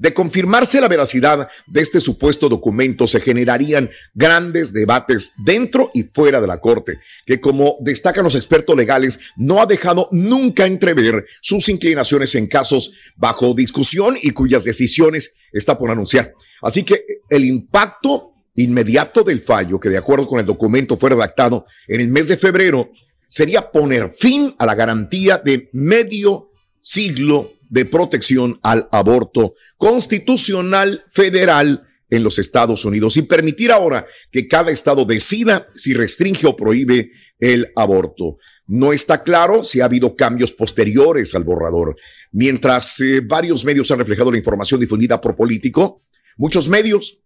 De 0.00 0.14
confirmarse 0.14 0.80
la 0.80 0.88
veracidad 0.88 1.50
de 1.66 1.80
este 1.82 2.00
supuesto 2.00 2.48
documento, 2.48 3.06
se 3.06 3.20
generarían 3.20 3.90
grandes 4.14 4.72
debates 4.72 5.32
dentro 5.44 5.90
y 5.92 6.04
fuera 6.04 6.40
de 6.40 6.46
la 6.46 6.56
Corte, 6.56 7.00
que 7.26 7.38
como 7.38 7.76
destacan 7.82 8.24
los 8.24 8.34
expertos 8.34 8.74
legales, 8.74 9.20
no 9.36 9.60
ha 9.60 9.66
dejado 9.66 10.08
nunca 10.10 10.64
entrever 10.64 11.26
sus 11.42 11.68
inclinaciones 11.68 12.34
en 12.34 12.46
casos 12.46 12.92
bajo 13.14 13.52
discusión 13.52 14.16
y 14.22 14.30
cuyas 14.30 14.64
decisiones 14.64 15.34
está 15.52 15.78
por 15.78 15.90
anunciar. 15.90 16.32
Así 16.62 16.82
que 16.82 17.04
el 17.28 17.44
impacto 17.44 18.32
inmediato 18.54 19.22
del 19.22 19.40
fallo, 19.40 19.78
que 19.78 19.90
de 19.90 19.98
acuerdo 19.98 20.26
con 20.26 20.40
el 20.40 20.46
documento 20.46 20.96
fue 20.96 21.10
redactado 21.10 21.66
en 21.86 22.00
el 22.00 22.08
mes 22.08 22.28
de 22.28 22.38
febrero, 22.38 22.90
sería 23.28 23.70
poner 23.70 24.08
fin 24.08 24.54
a 24.58 24.64
la 24.64 24.74
garantía 24.74 25.36
de 25.44 25.68
medio 25.74 26.52
siglo 26.80 27.52
de 27.70 27.86
protección 27.86 28.58
al 28.62 28.88
aborto 28.92 29.54
constitucional 29.78 31.04
federal 31.10 31.86
en 32.10 32.24
los 32.24 32.38
Estados 32.38 32.84
Unidos 32.84 33.16
y 33.16 33.22
permitir 33.22 33.70
ahora 33.70 34.06
que 34.30 34.48
cada 34.48 34.72
estado 34.72 35.04
decida 35.04 35.68
si 35.74 35.94
restringe 35.94 36.46
o 36.46 36.56
prohíbe 36.56 37.12
el 37.38 37.70
aborto. 37.76 38.36
No 38.66 38.92
está 38.92 39.22
claro 39.22 39.64
si 39.64 39.80
ha 39.80 39.84
habido 39.86 40.16
cambios 40.16 40.52
posteriores 40.52 41.34
al 41.34 41.44
borrador. 41.44 41.96
Mientras 42.32 43.00
eh, 43.00 43.20
varios 43.24 43.64
medios 43.64 43.90
han 43.90 43.98
reflejado 43.98 44.30
la 44.30 44.38
información 44.38 44.80
difundida 44.80 45.20
por 45.20 45.36
político, 45.36 46.02
muchos 46.36 46.68
medios 46.68 47.20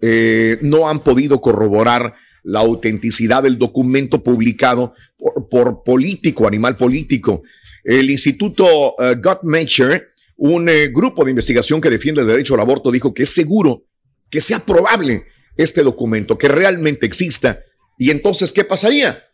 eh, 0.00 0.58
no 0.62 0.88
han 0.88 1.00
podido 1.00 1.40
corroborar 1.40 2.14
la 2.44 2.60
autenticidad 2.60 3.42
del 3.42 3.58
documento 3.58 4.22
publicado 4.22 4.94
por, 5.18 5.48
por 5.48 5.82
político, 5.82 6.46
animal 6.46 6.76
político. 6.76 7.42
El 7.86 8.10
Instituto 8.10 8.96
uh, 8.98 9.14
Guttmacher, 9.22 10.10
un 10.36 10.68
eh, 10.68 10.88
grupo 10.88 11.24
de 11.24 11.30
investigación 11.30 11.80
que 11.80 11.88
defiende 11.88 12.20
el 12.20 12.26
derecho 12.26 12.54
al 12.54 12.60
aborto, 12.60 12.90
dijo 12.90 13.14
que 13.14 13.22
es 13.22 13.32
seguro 13.32 13.84
que 14.28 14.40
sea 14.40 14.58
probable 14.58 15.26
este 15.56 15.84
documento, 15.84 16.36
que 16.36 16.48
realmente 16.48 17.06
exista. 17.06 17.60
Y 17.96 18.10
entonces, 18.10 18.52
¿qué 18.52 18.64
pasaría? 18.64 19.24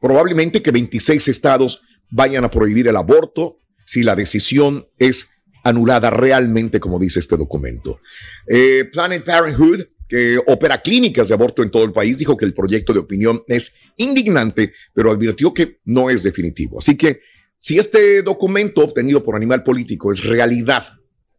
Probablemente 0.00 0.60
que 0.60 0.70
26 0.70 1.26
estados 1.28 1.80
vayan 2.10 2.44
a 2.44 2.50
prohibir 2.50 2.86
el 2.86 2.96
aborto 2.96 3.56
si 3.86 4.02
la 4.02 4.14
decisión 4.14 4.86
es 4.98 5.30
anulada 5.64 6.10
realmente, 6.10 6.80
como 6.80 6.98
dice 6.98 7.18
este 7.18 7.38
documento. 7.38 7.98
Eh, 8.46 8.90
Planet 8.92 9.24
Parenthood, 9.24 9.86
que 10.06 10.38
opera 10.46 10.82
clínicas 10.82 11.28
de 11.28 11.34
aborto 11.34 11.62
en 11.62 11.70
todo 11.70 11.84
el 11.84 11.92
país, 11.92 12.18
dijo 12.18 12.36
que 12.36 12.44
el 12.44 12.52
proyecto 12.52 12.92
de 12.92 12.98
opinión 12.98 13.42
es 13.48 13.90
indignante, 13.96 14.74
pero 14.92 15.10
advirtió 15.10 15.54
que 15.54 15.80
no 15.86 16.10
es 16.10 16.22
definitivo. 16.22 16.78
Así 16.78 16.94
que 16.94 17.20
si 17.62 17.78
este 17.78 18.24
documento 18.24 18.82
obtenido 18.82 19.22
por 19.22 19.36
Animal 19.36 19.62
Político 19.62 20.10
es 20.10 20.24
realidad, 20.24 20.82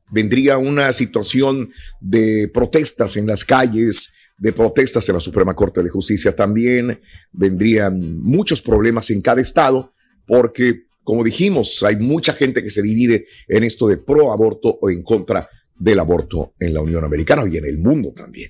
vendría 0.09 0.57
una 0.57 0.93
situación 0.93 1.69
de 1.99 2.49
protestas 2.53 3.17
en 3.17 3.27
las 3.27 3.43
calles, 3.43 4.13
de 4.37 4.53
protestas 4.53 5.09
en 5.09 5.15
la 5.15 5.19
Suprema 5.19 5.53
Corte 5.53 5.83
de 5.83 5.89
Justicia 5.89 6.33
también, 6.33 7.01
vendrían 7.33 8.21
muchos 8.21 8.61
problemas 8.61 9.09
en 9.09 9.21
cada 9.21 9.41
estado, 9.41 9.93
porque, 10.25 10.83
como 11.03 11.25
dijimos, 11.25 11.83
hay 11.83 11.97
mucha 11.97 12.31
gente 12.31 12.63
que 12.63 12.69
se 12.69 12.81
divide 12.81 13.25
en 13.49 13.65
esto 13.65 13.89
de 13.89 13.97
pro 13.97 14.31
aborto 14.31 14.79
o 14.81 14.89
en 14.89 15.03
contra 15.03 15.49
del 15.77 15.99
aborto 15.99 16.53
en 16.57 16.73
la 16.73 16.79
Unión 16.79 17.03
Americana 17.03 17.43
y 17.51 17.57
en 17.57 17.65
el 17.65 17.79
mundo 17.79 18.13
también. 18.15 18.49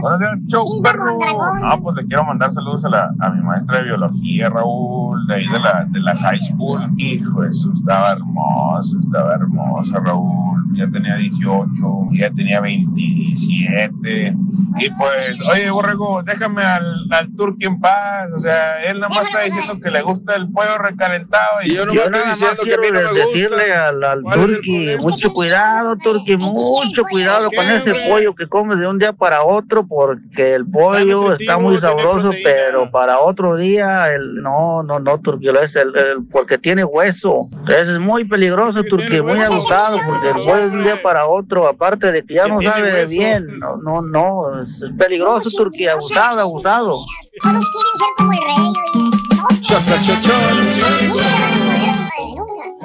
Buenos 0.00 0.20
días, 0.20 0.32
show 0.48 0.82
perro. 0.82 1.18
Ah, 1.62 1.78
pues 1.80 1.96
le 1.96 2.06
quiero 2.06 2.24
mandar 2.24 2.52
saludos 2.52 2.84
a, 2.84 2.88
la, 2.88 3.10
a 3.20 3.30
mi 3.30 3.42
maestra 3.42 3.78
de 3.78 3.84
biología, 3.84 4.48
Raúl, 4.48 5.26
de 5.26 5.34
ahí 5.34 5.46
de 5.46 5.58
la, 5.58 5.86
de 5.88 6.00
la 6.00 6.16
high 6.16 6.40
school. 6.40 6.80
Hijo, 6.96 7.44
eso 7.44 7.72
estaba 7.72 8.12
hermoso, 8.12 8.98
estaba 8.98 9.34
hermosa, 9.34 10.00
Raúl. 10.00 10.62
Ya 10.76 10.88
tenía 10.88 11.14
18, 11.16 11.72
ya 12.12 12.30
tenía 12.30 12.60
27. 12.60 14.36
Y 14.76 14.90
pues, 14.90 15.36
oye, 15.52 15.70
Borrego, 15.70 16.22
déjame 16.24 16.64
al, 16.64 17.06
al 17.12 17.32
Turqui 17.36 17.66
en 17.66 17.80
paz. 17.80 18.30
O 18.36 18.40
sea, 18.40 18.82
él 18.82 18.98
nada 18.98 19.14
más 19.14 19.26
está 19.26 19.42
diciendo 19.42 19.78
que 19.80 19.90
le 19.92 20.02
gusta 20.02 20.34
el 20.34 20.50
pollo 20.50 20.78
recalentado. 20.78 21.62
Y 21.64 21.74
yo, 21.74 21.84
Yo 21.92 22.10
nada 22.10 22.26
más 22.26 22.60
quiero 22.60 22.82
decirle 23.14 23.72
al, 23.72 24.02
al 24.02 24.22
Turqui, 24.22 24.96
mucho 25.00 25.32
cuidado, 25.32 25.96
Turqui, 25.96 26.36
mucho 26.36 27.04
cuidado 27.04 27.50
con 27.54 27.66
ese 27.70 27.94
pollo 28.08 28.34
que 28.34 28.48
comes 28.48 28.80
de 28.80 28.88
un 28.88 28.98
día 28.98 29.12
para 29.12 29.44
otro, 29.44 29.83
porque 29.88 30.54
el 30.54 30.66
pollo 30.70 31.32
está 31.32 31.58
muy 31.58 31.78
sabroso, 31.78 32.30
pero 32.42 32.90
para 32.90 33.20
otro 33.20 33.56
día, 33.56 34.12
el, 34.14 34.42
no, 34.42 34.82
no, 34.82 34.98
no, 35.00 35.18
Turqui, 35.20 35.48
es 35.62 35.76
el, 35.76 35.96
el- 35.96 36.24
porque 36.30 36.58
tiene 36.58 36.84
hueso. 36.84 37.48
Entonces 37.52 37.88
es 37.88 37.98
muy 37.98 38.24
peligroso, 38.24 38.82
Turqui, 38.84 39.20
muy 39.20 39.40
abusado, 39.40 39.98
porque 40.06 40.28
el 40.30 40.34
pollo 40.36 40.68
de 40.70 40.76
un 40.76 40.82
día 40.84 41.02
para 41.02 41.26
otro, 41.26 41.66
aparte 41.68 42.12
de 42.12 42.24
que 42.24 42.34
ya 42.34 42.46
no 42.48 42.60
sabe 42.60 42.92
hueso. 42.92 43.08
bien, 43.10 43.58
no, 43.58 43.76
no, 43.76 44.02
no, 44.02 44.62
es 44.62 44.82
es 44.82 44.90
peligroso, 44.98 45.50
Turqui, 45.56 45.86
abusado, 45.86 46.40
abusado. 46.40 46.96
Todos 47.42 47.68
quieren 47.72 47.98
ser 47.98 48.08
como 48.16 48.32
el 48.32 48.38
rey, 48.38 49.74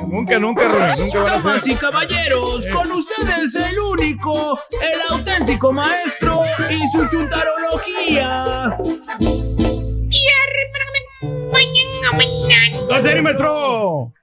Nunca, 0.08 0.40
nunca, 0.40 0.68
Rubén, 0.68 0.96
nunca 0.98 1.24
van 1.24 1.34
a 1.34 1.38
Damas 1.38 1.68
y 1.68 1.76
caballeros, 1.76 2.68
con 2.68 2.92
ustedes 2.92 3.56
el 3.56 3.80
único, 3.80 4.58
el 4.82 5.02
auténtico 5.10 5.72
maestro 5.72 6.42
y 6.70 6.88
su 6.88 7.10
chuntarología. 7.10 8.78
¡Dale, 13.02 13.22
maestro! 13.22 14.14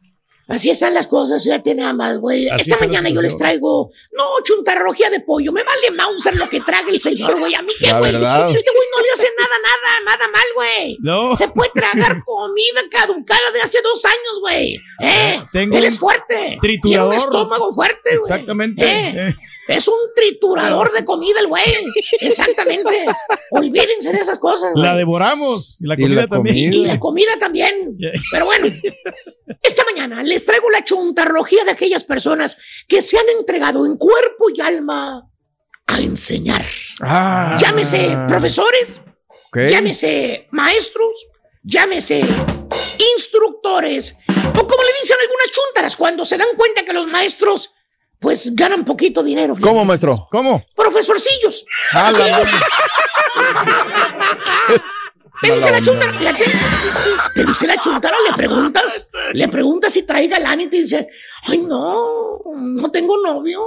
Así 0.49 0.71
están 0.71 0.95
las 0.95 1.09
cosas, 1.09 1.43
fíjate 1.43 1.75
nada 1.75 1.93
más, 1.93 2.19
güey. 2.19 2.47
Esta 2.47 2.77
mañana 2.79 3.09
yo 3.09 3.21
les 3.21 3.37
traigo, 3.37 3.91
no, 4.13 4.25
chuntarología 4.45 5.11
de 5.11 5.19
pollo. 5.21 5.51
Me 5.51 5.65
vale 5.65 5.91
Mauser 5.91 6.37
lo 6.37 6.49
que 6.49 6.61
traga 6.61 6.89
el 6.89 7.01
señor, 7.01 7.37
güey. 7.39 7.53
A 7.55 7.63
mí 7.63 7.73
qué, 7.81 7.93
güey. 7.93 8.15
Este 8.15 8.21
güey 8.21 8.89
no 8.95 9.03
le 9.03 9.11
hace 9.13 9.29
nada, 9.37 9.57
nada, 9.63 10.05
nada 10.05 10.29
mal, 10.31 10.47
güey. 10.55 10.99
No. 11.01 11.35
Se 11.37 11.49
puede 11.49 11.71
tragar 11.75 12.23
comida 12.25 12.81
caducada 12.89 13.51
de 13.53 13.61
hace 13.61 13.83
dos 13.83 14.05
años, 14.05 14.41
güey. 14.41 14.77
¿Eh? 15.01 15.43
Tengo 15.53 15.77
Él 15.77 15.85
es 15.85 15.99
fuerte. 15.99 16.37
Tiene 16.37 16.59
triturador. 16.61 17.13
un 17.13 17.19
estómago 17.19 17.73
fuerte, 17.73 18.17
güey. 18.17 18.33
Exactamente. 18.33 18.85
¿Eh? 18.85 19.29
Eh. 19.29 19.37
Es 19.69 19.89
un 19.89 19.95
triturador 20.15 20.93
de 20.93 21.05
comida 21.05 21.41
el 21.41 21.49
güey. 21.49 21.65
Exactamente. 22.21 23.07
Olvídense 23.51 24.13
de 24.13 24.19
esas 24.21 24.39
cosas, 24.39 24.73
güey. 24.73 24.85
La 24.85 24.95
devoramos. 24.95 25.81
Y 25.81 25.87
la 25.87 25.95
Y 25.95 26.03
comida 26.03 26.21
la 26.23 26.29
también. 26.29 26.73
Y 26.73 26.85
la 26.87 27.01
comida 27.01 27.39
también. 27.39 27.99
Pero 28.31 28.45
bueno, 28.47 28.69
esta 29.63 29.85
mañana 29.85 30.23
les 30.23 30.45
traigo 30.45 30.71
la 30.71 30.85
chuntarología 30.85 31.65
de 31.65 31.73
aquellas 31.73 32.05
personas 32.05 32.57
que 32.89 33.03
se 33.03 33.19
han 33.19 33.29
entregado 33.39 33.85
en 33.87 33.97
cuerpo 33.97 34.47
y 34.55 34.61
alma 34.61 35.29
a 35.87 35.99
enseñar. 36.01 36.65
Ah. 37.01 37.57
Llámese 37.61 38.17
profesores, 38.27 39.01
Ok. 39.49 39.59
llámese 39.69 40.49
maestros, 40.51 41.27
llámese 41.63 42.25
instructores, 43.15 44.17
o 44.29 44.67
como 44.67 44.83
le 44.83 44.93
dicen 45.01 45.17
algunas 45.21 45.51
chuntaras 45.53 45.97
cuando 45.97 46.25
se 46.25 46.39
dan 46.39 46.49
cuenta 46.57 46.85
que 46.85 46.93
los 46.93 47.07
maestros 47.07 47.71
pues 48.27 48.57
ganan 48.57 48.85
poquito 48.85 49.23
dinero. 49.23 49.55
fíjate. 49.55 49.69
¿Cómo, 49.71 49.85
maestro? 49.85 50.27
¿Cómo? 50.33 50.67
Profesorcillos. 50.75 51.65
Ah. 51.93 52.11
Te 55.43 55.53
dice 55.53 55.71
la 55.71 55.81
chuntara, 55.81 56.19
fíjate. 56.19 56.45
Te 57.37 57.45
dice 57.45 57.69
la 57.69 57.77
chuntara, 57.79 58.17
le 58.29 58.37
preguntas, 58.37 59.11
le 59.33 59.47
preguntas 59.47 59.93
si 59.93 60.03
trae 60.03 60.27
galán 60.27 60.61
y 60.61 60.67
te 60.67 60.79
dice, 60.79 61.09
ay 61.45 61.59
no, 61.59 62.41
no 62.57 62.91
tengo 62.91 63.17
novio. 63.23 63.65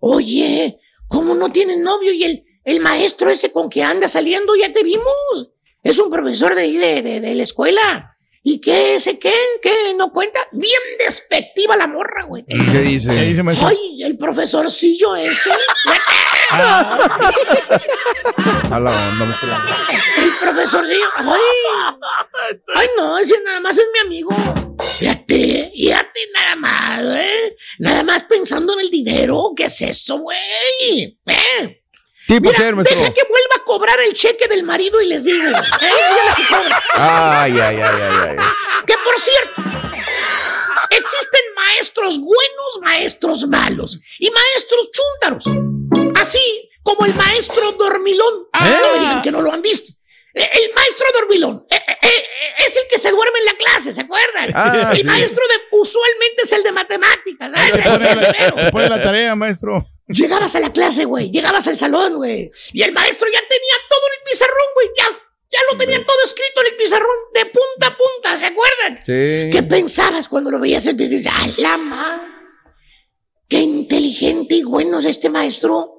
Oye, 0.00 0.78
¿cómo 1.08 1.34
no 1.34 1.50
tienes 1.50 1.78
novio? 1.78 2.12
Y 2.12 2.22
el, 2.24 2.44
el 2.64 2.80
maestro 2.80 3.30
ese 3.30 3.50
con 3.50 3.70
que 3.70 3.82
anda 3.82 4.08
saliendo, 4.08 4.54
ya 4.56 4.74
te 4.74 4.82
vimos. 4.82 5.52
Es 5.82 5.98
un 5.98 6.10
profesor 6.10 6.54
de 6.54 6.60
ahí 6.60 6.76
de, 6.76 7.00
de, 7.00 7.20
de 7.22 7.34
la 7.34 7.42
escuela. 7.44 8.13
¿Y 8.46 8.60
qué? 8.60 8.96
¿Ese 8.96 9.18
qué? 9.18 9.32
¿Qué? 9.62 9.94
¿No 9.96 10.12
cuenta? 10.12 10.38
Bien 10.52 10.78
despectiva 10.98 11.78
la 11.78 11.86
morra, 11.86 12.24
güey. 12.24 12.44
¿Y 12.46 12.62
qué 12.62 12.80
dice? 12.80 13.10
¿Qué 13.10 13.22
dice, 13.22 13.42
maestro? 13.42 13.68
Ay, 13.68 14.02
el 14.02 14.18
profesorcillo 14.18 15.16
ese. 15.16 15.48
A 16.50 16.98
la 18.78 19.08
onda, 19.08 19.24
maestro. 19.24 19.48
El 20.18 20.36
profesorcillo. 20.36 21.06
Ay, 21.16 21.40
ay, 22.74 22.86
no, 22.98 23.16
ese 23.18 23.34
nada 23.46 23.60
más 23.60 23.78
es 23.78 23.86
mi 23.94 24.00
amigo. 24.08 24.28
Fíjate, 24.98 25.72
fíjate 25.74 26.20
nada 26.34 26.56
más, 26.56 27.00
¿eh? 27.24 27.56
Nada 27.78 28.02
más 28.02 28.24
pensando 28.24 28.74
en 28.74 28.80
el 28.80 28.90
dinero. 28.90 29.54
¿Qué 29.56 29.64
es 29.64 29.80
eso, 29.80 30.18
güey? 30.18 31.16
¿Eh? 31.26 31.83
Tipo 32.26 32.50
Mira, 32.50 32.72
deja 32.72 33.12
que 33.12 33.22
vuelva 33.28 33.56
a 33.56 33.64
cobrar 33.64 34.00
el 34.00 34.14
cheque 34.14 34.48
del 34.48 34.62
marido 34.62 35.00
y 35.00 35.06
les 35.06 35.24
digo. 35.24 35.46
¿eh? 35.46 35.90
Ay, 36.94 37.52
ay, 37.60 37.60
ay, 37.60 37.80
ay, 37.80 38.28
ay. 38.30 38.36
Que 38.86 38.94
por 39.04 39.20
cierto, 39.20 39.62
existen 40.90 41.40
maestros 41.54 42.18
buenos, 42.18 42.80
maestros 42.82 43.46
malos 43.46 44.00
y 44.18 44.30
maestros 44.30 44.90
chúntaros. 44.92 45.44
Así 46.20 46.70
como 46.82 47.04
el 47.04 47.14
maestro 47.14 47.72
dormilón. 47.72 48.46
¿Eh? 48.54 48.78
No 48.82 48.92
me 48.94 48.98
digan 49.00 49.22
que 49.22 49.30
no 49.30 49.42
lo 49.42 49.52
han 49.52 49.62
visto. 49.62 49.92
Eh, 50.34 50.50
El 50.52 50.74
maestro 50.74 51.06
dormilón 51.12 51.64
eh, 51.70 51.76
eh, 51.76 51.96
eh, 52.02 52.26
es 52.66 52.76
el 52.76 52.82
que 52.90 52.98
se 52.98 53.10
duerme 53.10 53.38
en 53.38 53.44
la 53.44 53.52
clase, 53.52 53.92
¿se 53.92 54.00
acuerdan? 54.00 54.50
Ah, 54.52 54.90
el 54.92 54.98
sí. 54.98 55.04
maestro 55.04 55.44
de 55.46 55.78
usualmente 55.78 56.42
es 56.42 56.52
el 56.52 56.62
de 56.64 56.72
matemáticas. 56.72 57.52
¿eh? 57.54 58.52
Después 58.56 58.84
de 58.84 58.90
la 58.90 59.00
tarea, 59.02 59.34
maestro. 59.36 59.86
Llegabas 60.08 60.54
a 60.54 60.60
la 60.60 60.72
clase, 60.72 61.04
güey. 61.04 61.30
Llegabas 61.30 61.66
al 61.66 61.78
salón, 61.78 62.16
güey. 62.16 62.50
Y 62.72 62.82
el 62.82 62.92
maestro 62.92 63.26
ya 63.32 63.40
tenía 63.40 63.74
todo 63.88 64.00
en 64.06 64.12
el 64.20 64.30
pizarrón, 64.30 64.66
güey. 64.74 64.88
Ya, 64.98 65.04
ya 65.50 65.58
lo 65.70 65.78
tenía 65.78 66.04
todo 66.04 66.16
escrito 66.24 66.60
en 66.60 66.66
el 66.72 66.76
pizarrón, 66.76 67.16
de 67.32 67.44
punta 67.46 67.86
a 67.86 67.96
punta, 67.96 68.38
¿se 68.38 68.46
acuerdan? 68.46 68.98
Sí. 69.04 69.50
¿Qué 69.50 69.62
pensabas 69.68 70.28
cuando 70.28 70.50
lo 70.50 70.58
veías 70.60 70.86
el 70.86 70.96
pizarrón? 70.96 71.18
Dices, 71.18 71.32
¡a 71.32 71.60
la 71.62 71.76
ma! 71.78 72.30
¡Qué 73.48 73.60
inteligente 73.60 74.56
y 74.56 74.62
bueno 74.62 74.98
es 74.98 75.04
este 75.06 75.30
maestro! 75.30 75.90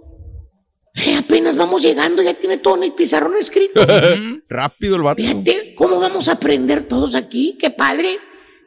Eh, 0.95 1.15
apenas 1.17 1.57
vamos 1.57 1.81
llegando, 1.81 2.21
ya 2.21 2.33
tiene 2.35 2.57
todo 2.57 2.77
en 2.77 2.83
el 2.83 2.93
pizarrón 2.93 3.35
escrito. 3.37 3.85
Rápido 4.49 4.95
el 4.95 5.01
vato. 5.01 5.21
Fíjate 5.21 5.73
cómo 5.75 5.99
vamos 5.99 6.29
a 6.29 6.33
aprender 6.33 6.83
todos 6.87 7.15
aquí, 7.15 7.57
qué 7.59 7.69
padre. 7.71 8.19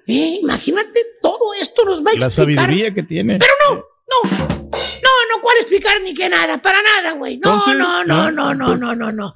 Eh, 0.06 0.38
imagínate, 0.42 1.00
todo 1.22 1.54
esto 1.60 1.84
nos 1.84 2.04
va 2.04 2.10
a 2.10 2.18
La 2.18 2.26
explicar. 2.26 2.30
sabiduría 2.64 2.92
que 2.94 3.02
tiene. 3.02 3.38
Pero 3.38 3.52
no, 3.68 3.74
no, 3.76 4.57
no, 5.38 5.42
¿cuál 5.42 5.56
explicar 5.58 6.00
ni 6.00 6.14
qué 6.14 6.28
nada? 6.28 6.60
Para 6.60 6.80
nada, 6.82 7.12
güey. 7.12 7.38
No, 7.38 7.50
Entonces, 7.54 7.74
no, 7.76 8.04
no, 8.04 8.30
¿no? 8.30 8.54
no, 8.54 8.54
no, 8.54 8.76
no, 8.76 8.94
no, 8.94 9.12
no. 9.12 9.34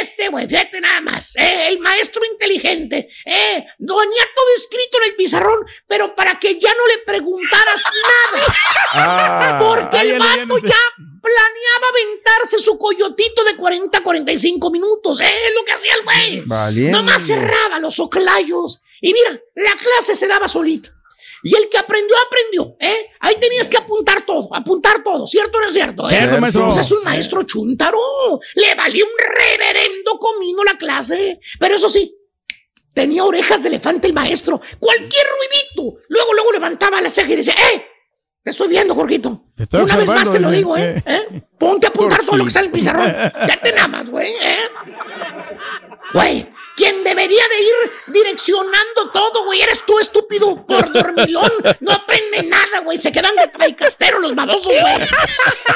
Este, 0.00 0.28
güey, 0.28 0.48
fíjate 0.48 0.80
nada 0.80 1.00
más. 1.00 1.36
eh, 1.36 1.68
el 1.68 1.78
maestro 1.78 2.22
inteligente, 2.24 3.08
eh, 3.24 3.66
tenía 3.78 4.24
todo 4.34 4.46
escrito 4.56 4.98
en 4.98 5.10
el 5.10 5.16
pizarrón, 5.16 5.66
pero 5.86 6.14
para 6.14 6.38
que 6.38 6.58
ya 6.58 6.72
no 6.74 6.86
le 6.86 6.98
preguntaras 6.98 7.82
nada. 8.32 8.46
Ah. 8.94 9.58
Porque 9.62 10.00
el 10.00 10.18
vato 10.18 10.58
ya 10.58 10.76
planeaba 10.96 11.86
aventarse 11.90 12.58
su 12.58 12.78
coyotito 12.78 13.44
de 13.44 13.56
40 13.56 13.98
a 13.98 14.02
45 14.02 14.70
minutos. 14.70 15.20
eh, 15.20 15.24
es 15.46 15.54
lo 15.54 15.64
que 15.64 15.72
hacía 15.72 15.94
el 15.94 16.02
güey. 16.04 16.40
Valiendo. 16.46 16.98
Nomás 16.98 17.26
cerraba 17.26 17.78
los 17.78 17.98
oclayos. 18.00 18.82
Y 19.00 19.12
mira, 19.12 19.30
la 19.56 19.76
clase 19.76 20.14
se 20.16 20.26
daba 20.28 20.48
solita. 20.48 20.90
Y 21.44 21.56
el 21.56 21.68
que 21.68 21.76
aprendió, 21.78 22.14
aprendió. 22.24 22.76
¿eh? 22.78 23.10
Ahí 23.18 23.34
tenías 23.40 23.68
que 23.68 23.76
apuntar 24.54 25.02
todo. 25.02 25.26
¿Cierto 25.26 25.58
o 25.58 25.60
no 25.60 25.66
es 25.66 25.72
cierto? 25.72 26.04
eh? 26.06 26.08
Cierto, 26.08 26.40
maestro. 26.40 26.64
Pues 26.66 26.78
es 26.78 26.92
un 26.92 27.04
maestro 27.04 27.42
chuntaro. 27.44 27.98
Le 28.54 28.74
valía 28.74 29.04
un 29.04 29.10
reverendo 29.18 30.18
comino 30.18 30.64
la 30.64 30.76
clase. 30.76 31.40
Pero 31.58 31.76
eso 31.76 31.88
sí, 31.90 32.16
tenía 32.92 33.24
orejas 33.24 33.62
de 33.62 33.68
elefante 33.68 34.06
el 34.06 34.12
maestro. 34.12 34.60
Cualquier 34.78 35.26
ruidito. 35.26 36.00
Luego, 36.08 36.34
luego 36.34 36.52
levantaba 36.52 37.00
la 37.00 37.10
ceja 37.10 37.32
y 37.32 37.36
decía, 37.36 37.54
¡eh! 37.74 37.86
Te 38.44 38.50
estoy 38.50 38.66
viendo, 38.66 38.94
Jorgito. 38.94 39.44
Te 39.54 39.62
estoy 39.62 39.82
Una 39.82 39.96
vez 39.96 40.08
más 40.08 40.30
te 40.32 40.40
lo 40.40 40.50
digo, 40.50 40.76
¿eh? 40.76 41.00
¿Eh? 41.06 41.42
Ponte 41.56 41.86
a 41.86 41.90
apuntar 41.90 42.24
todo 42.26 42.36
lo 42.36 42.42
que 42.42 42.48
está 42.48 42.58
en 42.58 42.66
el 42.66 42.72
pizarrón. 42.72 43.06
Ya 43.46 43.60
te 43.62 43.70
nada 43.72 43.86
más, 43.86 44.10
güey, 44.10 44.32
¿eh? 44.32 44.58
Güey, 46.12 46.52
quien 46.76 47.02
debería 47.04 47.42
de 47.48 47.60
ir 47.62 47.74
direccionando 48.08 49.10
todo, 49.12 49.44
güey, 49.46 49.60
eres 49.62 49.84
tú, 49.84 49.98
estúpido, 49.98 50.66
por 50.66 50.92
dormilón. 50.92 51.50
No 51.80 51.92
aprende 51.92 52.42
nada, 52.44 52.80
güey. 52.84 52.98
Se 52.98 53.10
quedan 53.12 53.34
de 53.36 53.48
traicastero 53.48 54.18
los 54.18 54.34
babosos, 54.34 54.66
güey. 54.66 54.94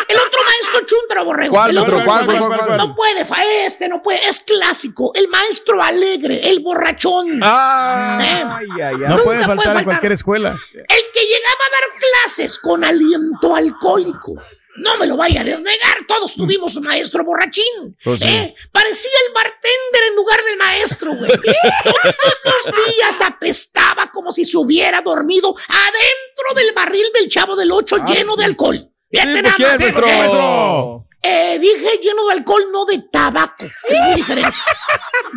El 0.09 0.19
otro 0.19 0.41
maestro 0.45 0.87
chúntaro, 0.87 1.25
borrego. 1.25 1.55
¿Cuál, 1.55 1.71
el 1.71 1.79
otro? 1.79 1.95
¿Cuál, 2.05 2.07
cuál, 2.07 2.27
maestro- 2.27 2.49
cuál, 2.57 2.67
cuál? 2.67 2.79
No 2.79 2.95
puede, 2.95 3.25
fa- 3.25 3.45
este 3.65 3.89
no 3.89 4.03
puede. 4.03 4.27
Es 4.29 4.43
clásico. 4.43 5.13
El 5.15 5.29
maestro 5.29 5.83
alegre, 5.83 6.49
el 6.49 6.61
borrachón. 6.61 7.41
Ah. 7.43 8.19
Eh, 8.21 8.45
Ay, 8.47 8.67
ay, 8.75 8.81
ay. 8.83 8.95
No 8.99 9.09
Nunca 9.09 9.25
puede 9.25 9.25
puede 9.25 9.45
faltar 9.45 9.67
en 9.67 9.73
faltar. 9.73 9.85
cualquier 9.85 10.13
escuela. 10.13 10.51
el 10.75 11.03
que 11.13 11.21
llegaba 11.21 11.65
a 11.67 11.71
dar 11.73 11.85
clases 12.25 12.59
con 12.59 12.85
aliento 12.85 13.55
alcohólico. 13.57 14.33
No 14.79 14.97
me 14.99 15.07
lo 15.07 15.17
vaya 15.17 15.41
a 15.41 15.45
desnegar, 15.45 15.99
todos 16.07 16.35
tuvimos 16.35 16.77
un 16.77 16.85
maestro 16.85 17.25
borrachín. 17.25 17.97
Pues 18.05 18.21
sí. 18.21 18.29
¿eh? 18.29 18.55
Parecía 18.73 19.11
el 19.27 19.33
bartender 19.35 20.03
en 20.11 20.17
lugar 20.17 20.43
del 20.45 20.57
maestro, 20.59 21.15
güey. 21.15 21.31
Todos 21.85 22.75
los 22.77 22.95
días 22.95 23.21
apestaba 23.23 24.11
como 24.13 24.33
si 24.33 24.45
se 24.45 24.57
hubiera 24.59 25.01
dormido 25.03 25.55
adentro 25.69 26.55
del 26.55 26.73
barril 26.75 27.07
del 27.15 27.29
chavo 27.29 27.57
del 27.57 27.73
8 27.73 27.97
Ah, 28.01 28.13
lleno 28.15 28.33
sí. 28.35 28.39
de 28.39 28.45
alcohol. 28.45 28.93
Fíjate 29.11 29.35
¿Tipo 29.35 29.43
nada 29.49 29.59
más, 29.59 29.79
maestro? 29.79 31.07
Eh, 31.23 31.59
dije 31.59 31.99
lleno 32.03 32.27
de 32.27 32.33
alcohol, 32.35 32.63
no 32.71 32.85
de 32.85 32.99
tabaco. 33.11 33.65
Es 33.65 34.01
muy 34.01 34.15
diferente. 34.15 34.57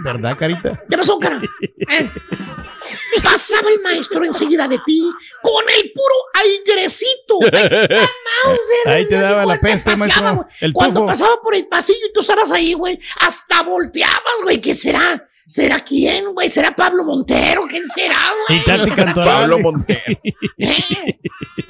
¿Verdad, 0.04 0.38
carita? 0.38 0.84
¿Qué 0.90 0.98
pasó, 0.98 1.18
cara? 1.18 1.42
¿Eh? 1.90 2.12
Pasaba 3.24 3.70
el 3.70 3.82
maestro 3.82 4.24
enseguida 4.24 4.68
de 4.68 4.80
ti 4.86 5.01
con 5.41 5.64
el 5.78 5.91
puro 5.91 6.16
Mauser, 7.41 8.88
Ahí 8.88 9.07
te 9.07 9.16
daba 9.16 9.45
la 9.45 9.55
te 9.55 9.68
peste, 9.68 9.91
paseaba, 9.91 10.34
maestro. 10.34 10.70
Cuando 10.74 11.05
pasaba 11.05 11.41
por 11.41 11.55
el 11.55 11.68
pasillo 11.68 12.07
y 12.10 12.14
tú 12.14 12.22
estabas 12.22 12.51
ahí, 12.51 12.74
güey, 12.74 12.99
hasta 13.22 13.64
volteabas, 13.64 14.41
güey. 14.43 14.60
¿Qué 14.62 14.74
será? 14.74 15.30
¿Será 15.47 15.80
quién, 15.80 16.34
güey? 16.34 16.47
¿Será 16.47 16.76
Pablo 16.76 17.03
Montero? 17.03 17.66
¿Quién 17.68 17.84
será, 17.88 18.20
güey? 18.47 18.60
Y 18.60 18.64
Tati. 18.64 19.14
Pablo 19.14 19.60
Montero. 19.60 20.01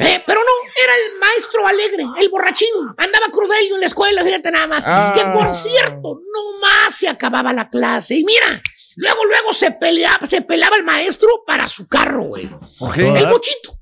Eh, 0.01 0.13
eh, 0.13 0.23
pero 0.25 0.39
no, 0.39 0.71
era 0.83 0.93
el 0.95 1.19
maestro 1.19 1.67
alegre, 1.67 2.05
el 2.19 2.29
borrachín. 2.29 2.67
Andaba 2.97 3.27
crudelio 3.31 3.75
en 3.75 3.81
la 3.81 3.87
escuela, 3.87 4.23
fíjate 4.23 4.49
nada 4.49 4.65
más. 4.65 4.83
Ah. 4.87 5.13
Que 5.15 5.23
por 5.37 5.53
cierto, 5.53 6.21
no 6.33 6.59
más 6.61 6.95
se 6.95 7.09
acababa 7.09 7.51
la 7.53 7.69
clase. 7.69 8.15
Y 8.15 8.23
mira, 8.23 8.61
luego, 8.99 9.25
luego 9.25 9.53
se 9.53 9.71
peleaba, 9.71 10.25
se 10.27 10.41
pelaba 10.41 10.75
el 10.77 10.83
maestro 10.83 11.43
para 11.45 11.67
su 11.67 11.87
carro, 11.87 12.23
güey. 12.25 12.49
¿Por 12.77 12.99
El 12.99 13.27
bochito. 13.27 13.75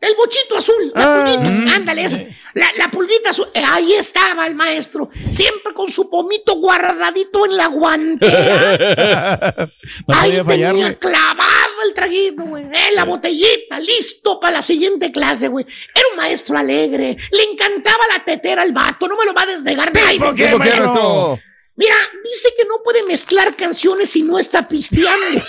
El 0.00 0.14
bochito 0.16 0.58
azul, 0.58 0.92
la 0.94 1.02
Ah. 1.02 1.24
pulguita, 1.24 1.50
Mm. 1.50 1.68
ándale, 1.68 2.04
esa. 2.04 2.18
La, 2.52 2.66
la 2.76 2.90
pulguita 2.90 3.30
azul, 3.30 3.48
eh, 3.54 3.62
ahí 3.66 3.94
estaba 3.94 4.46
el 4.46 4.54
maestro, 4.54 5.08
siempre 5.30 5.72
con 5.72 5.90
su 5.90 6.10
pomito 6.10 6.56
guardadito 6.56 7.46
en 7.46 7.56
la 7.56 7.68
guantera. 7.68 9.54
No 10.06 10.14
Ahí 10.18 10.30
tenía 10.32 10.44
fallarle. 10.44 10.98
clavado 10.98 11.82
el 11.86 11.94
traguito, 11.94 12.42
güey. 12.44 12.64
eh, 12.64 12.90
la 12.94 13.04
botellita, 13.04 13.78
listo 13.80 14.38
para 14.40 14.56
la 14.58 14.62
siguiente 14.62 15.10
clase, 15.10 15.48
güey. 15.48 15.64
Era 15.94 16.04
un 16.10 16.16
maestro 16.18 16.58
alegre. 16.58 17.16
Le 17.30 17.42
encantaba 17.52 18.04
la 18.16 18.24
tetera 18.24 18.60
al 18.62 18.72
vato. 18.72 19.08
No 19.08 19.16
me 19.16 19.24
lo 19.24 19.32
va 19.32 19.42
a 19.42 19.46
desnegar. 19.46 19.90
¿Por 19.90 20.02
qué, 20.02 20.12
¿Tipo 20.12 20.34
qué, 20.34 20.54
maestro? 20.58 21.38
Mira, 21.76 21.96
dice 22.22 22.54
que 22.56 22.64
no 22.66 22.82
puede 22.84 23.02
mezclar 23.04 23.54
canciones 23.56 24.08
si 24.08 24.22
no 24.22 24.38
está 24.38 24.66
pisteando. 24.68 25.42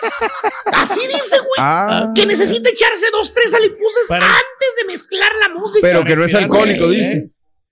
Así 0.66 1.00
dice, 1.00 1.38
güey. 1.38 1.58
Ah. 1.58 2.12
Que 2.14 2.26
necesita 2.26 2.70
echarse 2.70 3.06
dos, 3.10 3.32
tres 3.32 3.52
alipuses 3.54 4.06
Para- 4.08 4.24
antes 4.24 4.76
de 4.78 4.84
mezclar 4.86 5.32
la 5.40 5.48
música. 5.48 5.80
Pero 5.82 6.04
que 6.04 6.14
no 6.14 6.24
es 6.24 6.34
alcohólico, 6.34 6.86
Güey, 6.86 6.98
dice. 6.98 7.30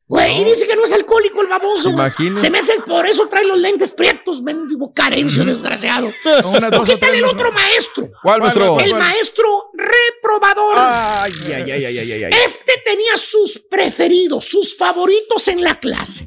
Güey, 0.09 0.43
y 0.43 0.45
dice 0.45 0.67
que 0.67 0.77
no 0.77 0.85
es 0.85 0.93
alcohólico 0.93 1.41
el 1.41 1.47
baboso. 1.47 1.91
Imagínate. 1.91 2.41
Se 2.41 2.51
me 2.51 2.59
hace, 2.59 2.75
por 2.81 3.07
eso 3.07 3.29
trae 3.29 3.45
los 3.45 3.59
lentes 3.59 3.93
prietos, 3.93 4.43
mendigo 4.43 4.93
carencio, 4.93 5.45
desgraciado. 5.45 6.13
Una, 6.45 6.69
¿O 6.69 6.71
dos 6.71 6.89
qué 6.89 6.97
tal 6.97 7.15
el 7.15 7.25
otro 7.25 7.53
maestro? 7.53 8.11
¿Cuál, 8.23 8.41
maestro? 8.41 8.75
¿Cuál, 8.75 8.85
El 8.85 8.95
maestro 8.97 9.71
reprobador. 9.75 10.75
Ay, 10.77 11.33
ay, 11.47 11.71
ay, 11.71 11.85
ay, 11.87 11.99
ay, 11.99 12.25
ay. 12.25 12.33
Este 12.45 12.83
tenía 12.85 13.17
sus 13.17 13.59
preferidos, 13.71 14.45
sus 14.45 14.77
favoritos 14.77 15.47
en 15.49 15.63
la 15.63 15.79
clase. 15.79 16.27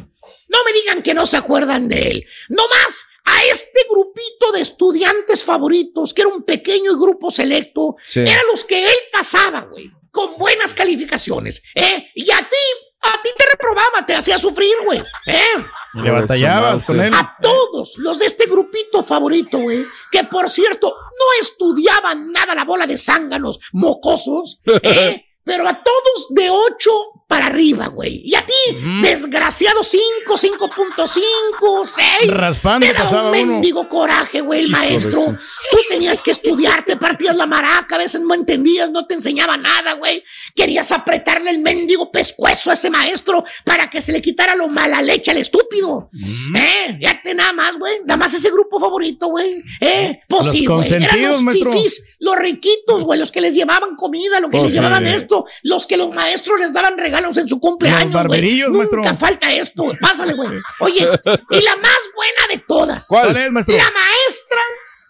No 0.49 0.57
me 0.65 0.73
digan 0.73 1.01
que 1.01 1.13
no 1.13 1.25
se 1.25 1.37
acuerdan 1.37 1.87
de 1.87 2.09
él. 2.09 2.25
No 2.49 2.63
más 2.67 3.05
a 3.25 3.43
este 3.45 3.85
grupito 3.89 4.51
de 4.51 4.61
estudiantes 4.61 5.43
favoritos, 5.43 6.13
que 6.13 6.21
era 6.21 6.29
un 6.29 6.43
pequeño 6.43 6.95
grupo 6.97 7.31
selecto, 7.31 7.95
Sí. 8.05 8.19
eran 8.19 8.45
los 8.51 8.65
que 8.65 8.83
él 8.85 8.95
pasaba, 9.11 9.61
güey, 9.61 9.89
con 10.11 10.37
buenas 10.37 10.73
calificaciones. 10.73 11.63
¿eh? 11.73 12.11
Y 12.13 12.29
a 12.31 12.37
ti, 12.37 12.55
a 13.01 13.21
ti 13.23 13.29
te 13.35 13.45
reprobaba, 13.51 14.05
te 14.05 14.13
hacía 14.15 14.37
sufrir, 14.37 14.73
güey. 14.85 14.99
¿eh? 15.25 15.43
Y 15.95 16.01
Le 16.01 16.11
batallabas 16.11 16.83
con 16.83 17.01
él. 17.01 17.11
A 17.15 17.35
todos 17.41 17.97
los 17.97 18.19
de 18.19 18.25
este 18.27 18.45
grupito 18.45 19.03
favorito, 19.03 19.57
güey, 19.59 19.85
que 20.11 20.23
por 20.25 20.49
cierto 20.49 20.87
no 20.89 21.41
estudiaban 21.41 22.31
nada 22.31 22.53
la 22.53 22.65
bola 22.65 22.85
de 22.85 22.97
zánganos 22.97 23.59
mocosos, 23.73 24.59
¿eh? 24.83 25.25
pero 25.43 25.67
a 25.67 25.81
todos 25.81 26.27
de 26.29 26.49
8 26.49 26.91
para 27.27 27.47
arriba, 27.47 27.87
güey. 27.87 28.21
Y 28.23 28.35
a 28.35 28.45
ti, 28.45 28.53
desgraciado 29.01 29.83
5, 29.83 30.01
5.5, 30.37 31.85
6. 32.19 32.31
Raspando 32.31 32.85
Te 32.85 32.93
daba 32.93 33.03
pasaba 33.05 33.31
un 33.31 33.37
uno. 33.37 33.51
mendigo 33.53 33.89
coraje, 33.89 34.41
güey, 34.41 34.61
el 34.65 34.69
maestro. 34.69 35.37
Tú 35.71 35.77
te 35.89 35.95
tenías 35.95 36.21
que 36.21 36.31
estudiar, 36.31 36.85
te 36.85 36.97
partías 36.97 37.35
la 37.35 37.45
maraca, 37.47 37.95
a 37.95 37.97
veces 37.97 38.21
no 38.21 38.33
entendías, 38.33 38.89
no 38.91 39.05
te 39.07 39.15
enseñaba 39.15 39.57
nada, 39.57 39.93
güey. 39.93 40.23
Querías 40.55 40.91
apretarle 40.91 41.49
el 41.49 41.59
mendigo 41.59 42.11
pescuezo 42.11 42.69
a 42.69 42.73
ese 42.73 42.89
maestro 42.89 43.43
para 43.63 43.89
que 43.89 44.01
se 44.01 44.11
le 44.11 44.21
quitara 44.21 44.55
lo 44.55 44.67
mala 44.67 45.01
leche 45.01 45.31
al 45.31 45.37
estúpido. 45.37 46.09
¿Eh? 46.55 46.97
Ya 47.01 47.21
te 47.23 47.33
nada 47.33 47.53
más, 47.53 47.77
güey. 47.77 47.95
Nada 48.05 48.17
más 48.17 48.33
ese 48.33 48.51
grupo 48.51 48.79
favorito, 48.79 49.27
güey. 49.27 49.63
¿Eh? 49.81 50.19
Pues 50.29 50.45
Los 50.45 50.55
sí, 50.55 50.65
güey. 50.65 50.93
Eran 50.93 51.21
los 51.23 51.41
maestro. 51.41 51.71
los 52.19 52.35
riquitos, 52.37 53.03
güey, 53.03 53.19
los 53.19 53.31
que 53.31 53.41
les 53.41 53.53
llevaban 53.53 53.95
comida, 53.95 54.39
los 54.39 54.49
que 54.51 54.57
Pues 54.57 54.63
les 54.67 54.73
llevaban 54.75 55.05
sí. 55.07 55.13
esto, 55.13 55.45
los 55.63 55.87
que 55.87 55.97
los 55.97 56.13
maestros 56.13 56.59
les 56.59 56.71
daban 56.71 56.97
regalos 56.97 57.14
en 57.19 57.47
su 57.47 57.59
cumpleaños, 57.59 58.13
barberillos, 58.13 58.69
Nunca 58.69 58.97
maestro. 58.97 59.17
falta 59.19 59.53
esto. 59.53 59.91
Pásale, 60.01 60.33
güey. 60.33 60.49
Oye, 60.81 61.09
y 61.51 61.61
la 61.61 61.75
más 61.77 61.99
buena 62.15 62.47
de 62.53 62.63
todas. 62.67 63.07
¿Cuál? 63.07 63.23
¿Cuál 63.33 63.37
es, 63.37 63.51
maestro? 63.51 63.77
La 63.77 63.91
maestra 63.91 64.61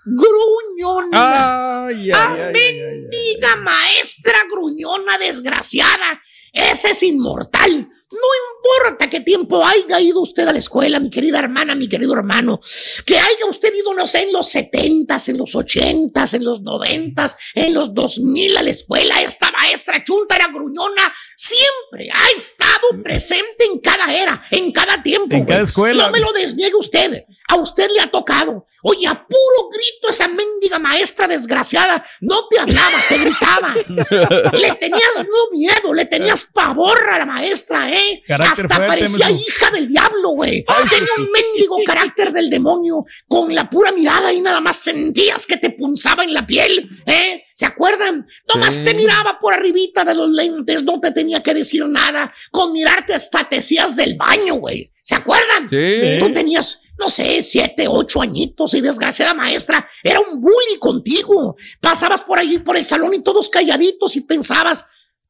gruñona. 0.05 1.85
Ay, 1.87 1.95
ay, 1.95 2.11
Ah, 2.13 2.35
ay, 2.35 2.53
ay, 2.55 2.79
mendiga 2.79 3.55
maestra 3.57 4.37
gruñona 4.51 5.17
desgraciada. 5.17 6.21
Ese 6.53 6.91
es 6.91 7.03
inmortal. 7.03 7.89
No 8.15 8.81
importa 8.81 9.09
qué 9.09 9.19
tiempo 9.19 9.63
haya 9.65 9.99
ido 9.99 10.21
usted 10.21 10.47
a 10.47 10.53
la 10.53 10.59
escuela, 10.59 10.99
mi 10.99 11.09
querida 11.09 11.39
hermana, 11.39 11.75
mi 11.75 11.89
querido 11.89 12.13
hermano. 12.13 12.59
Que 13.05 13.19
haya 13.19 13.45
usted 13.49 13.73
ido, 13.73 13.93
no 13.93 14.07
sé, 14.07 14.23
en 14.23 14.33
los 14.33 14.47
setentas, 14.47 15.29
en 15.29 15.37
los 15.37 15.55
ochentas, 15.55 16.33
en 16.33 16.45
los 16.45 16.61
noventas, 16.61 17.35
en 17.53 17.73
los 17.73 17.93
dos 17.93 18.19
mil 18.19 18.55
a 18.57 18.63
la 18.63 18.69
escuela. 18.69 19.21
Esta 19.21 19.51
maestra 19.51 20.03
chunta 20.03 20.35
era 20.35 20.47
gruñona. 20.47 21.13
Siempre 21.35 22.09
ha 22.13 22.29
estado 22.35 23.03
presente 23.03 23.65
en 23.65 23.79
cada 23.79 24.13
era, 24.13 24.43
en 24.51 24.71
cada 24.71 25.03
tiempo. 25.03 25.35
En 25.35 25.45
cada 25.45 25.59
güey. 25.59 25.63
escuela. 25.63 26.05
No 26.05 26.11
me 26.11 26.19
lo 26.19 26.31
desniegue 26.31 26.75
usted. 26.75 27.25
A 27.49 27.55
usted 27.55 27.89
le 27.93 28.01
ha 28.01 28.07
tocado. 28.09 28.65
Oye, 28.87 29.07
a 29.07 29.15
puro 29.15 29.69
grito 29.71 30.09
esa 30.09 30.27
mendiga 30.27 30.77
maestra 30.77 31.27
desgraciada 31.27 32.05
no 32.21 32.47
te 32.47 32.59
hablaba, 32.59 33.03
te 33.09 33.17
gritaba. 33.17 33.73
le 34.53 34.71
tenías 34.73 35.17
no 35.17 35.57
miedo, 35.57 35.91
le 35.93 36.05
tenías 36.05 36.45
pavor 36.53 37.09
a 37.09 37.17
la 37.17 37.25
maestra, 37.25 37.91
¿eh? 37.91 38.04
Hasta 38.27 38.55
fuerte, 38.67 38.87
parecía 38.87 39.31
hija 39.31 39.71
del 39.71 39.87
diablo, 39.87 40.29
güey. 40.31 40.65
Tenía 40.89 41.09
un 41.17 41.29
mendigo 41.31 41.77
carácter 41.85 42.31
del 42.33 42.49
demonio. 42.49 43.05
Con 43.27 43.53
la 43.53 43.69
pura 43.69 43.91
mirada 43.91 44.31
y 44.33 44.41
nada 44.41 44.61
más 44.61 44.77
sentías 44.77 45.45
que 45.45 45.57
te 45.57 45.71
punzaba 45.71 46.23
en 46.23 46.33
la 46.33 46.45
piel, 46.45 46.89
¿eh? 47.05 47.43
¿Se 47.53 47.65
acuerdan? 47.65 48.27
Nomás 48.53 48.75
Sí. 48.75 48.83
te 48.83 48.93
miraba 48.93 49.39
por 49.39 49.53
arribita 49.53 50.03
de 50.03 50.13
los 50.15 50.29
lentes, 50.29 50.83
no 50.83 50.99
te 50.99 51.11
tenía 51.11 51.41
que 51.41 51.53
decir 51.53 51.85
nada. 51.87 52.33
Con 52.51 52.73
mirarte 52.73 53.13
hasta 53.13 53.47
te 53.47 53.57
hacías 53.57 53.95
del 53.95 54.15
baño, 54.15 54.55
güey. 54.55 54.91
¿Se 55.03 55.15
acuerdan? 55.15 55.69
Sí. 55.69 56.17
Tú 56.19 56.33
tenías, 56.33 56.81
no 56.99 57.09
sé, 57.09 57.41
siete, 57.43 57.87
ocho 57.87 58.21
añitos 58.21 58.73
y 58.73 58.81
desgraciada 58.81 59.33
maestra 59.33 59.87
era 60.03 60.19
un 60.19 60.41
bully 60.41 60.77
contigo. 60.79 61.55
Pasabas 61.79 62.21
por 62.21 62.39
allí, 62.39 62.59
por 62.59 62.75
el 62.75 62.83
salón 62.83 63.13
y 63.13 63.19
todos 63.23 63.47
calladitos 63.49 64.15
y 64.15 64.21
pensabas, 64.21 64.85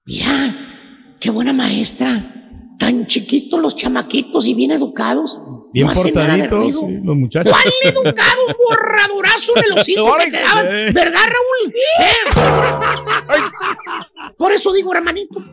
mira, 0.05 0.55
qué 1.19 1.29
buena 1.29 1.53
maestra. 1.53 2.23
Tan 2.79 3.05
chiquitos 3.07 3.59
los 3.59 3.75
chamaquitos 3.75 4.45
y 4.45 4.53
bien 4.53 4.71
educados. 4.71 5.37
Bien 5.73 5.87
no 5.87 5.93
de 5.93 6.13
portaditos, 6.13 6.75
sí, 6.75 6.85
los 7.03 7.17
muchachos. 7.17 7.53
¿Cuál 7.53 7.73
educados 7.93 8.55
borradorazo 8.69 9.51
en 9.57 9.63
el 9.65 9.73
hocico 9.77 10.15
que 10.23 10.31
te 10.31 10.41
daban? 10.41 10.65
¿Verdad, 10.93 11.25
Raúl? 11.25 11.73
¿Eh? 11.99 12.13
Por 14.37 14.53
eso 14.53 14.71
digo, 14.73 14.93
hermanito, 14.93 15.43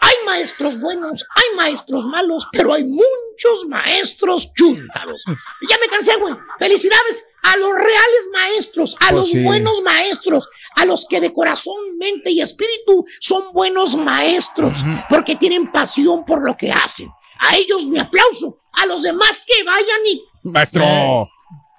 hay 0.00 0.14
maestros 0.26 0.80
buenos, 0.80 1.26
hay 1.34 1.56
maestros 1.56 2.04
malos, 2.06 2.48
pero 2.52 2.72
hay 2.74 2.84
muchos 2.84 3.66
maestros 3.68 4.52
chúntaros. 4.54 5.22
Ya 5.26 5.76
me 5.80 5.88
cansé, 5.88 6.16
güey. 6.16 6.34
Felicidades 6.58 7.24
a 7.42 7.56
los 7.56 7.72
reales 7.74 8.30
maestros, 8.32 8.94
a 8.96 9.08
Pues 9.10 9.12
los 9.14 9.30
sí. 9.30 9.42
buenos 9.42 9.82
maestros, 9.82 10.48
a 10.76 10.84
los 10.84 11.06
que 11.08 11.20
de 11.20 11.32
corazón, 11.32 11.96
mente 11.98 12.30
y 12.30 12.40
espíritu 12.40 13.04
son 13.20 13.52
buenos 13.52 13.96
maestros, 13.96 14.84
porque 15.08 15.36
tienen 15.36 15.70
pasión 15.72 16.24
por 16.24 16.42
lo 16.44 16.56
que 16.56 16.72
hacen. 16.72 17.08
A 17.38 17.56
ellos 17.56 17.86
mi 17.86 17.98
aplauso, 17.98 18.60
a 18.72 18.86
los 18.86 19.02
demás 19.02 19.44
que 19.46 19.64
vayan 19.64 20.00
y 20.06 20.22
Maestro. 20.42 20.82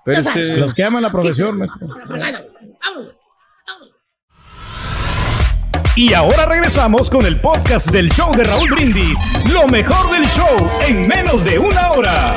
Ya 0.05 0.22
sabes. 0.22 0.49
Los 0.57 0.74
que 0.74 0.84
aman 0.84 1.03
la 1.03 1.11
profesión, 1.11 1.57
maestro. 1.57 1.88
Vámonos. 1.88 3.15
Y 5.93 6.13
ahora 6.13 6.45
regresamos 6.45 7.09
con 7.09 7.25
el 7.25 7.41
podcast 7.41 7.91
del 7.91 8.09
show 8.11 8.33
de 8.33 8.45
Raúl 8.45 8.69
Brindis. 8.69 9.19
Lo 9.51 9.67
mejor 9.67 10.09
del 10.13 10.23
show 10.23 10.69
en 10.87 11.05
menos 11.05 11.43
de 11.43 11.59
una 11.59 11.91
hora. 11.91 12.35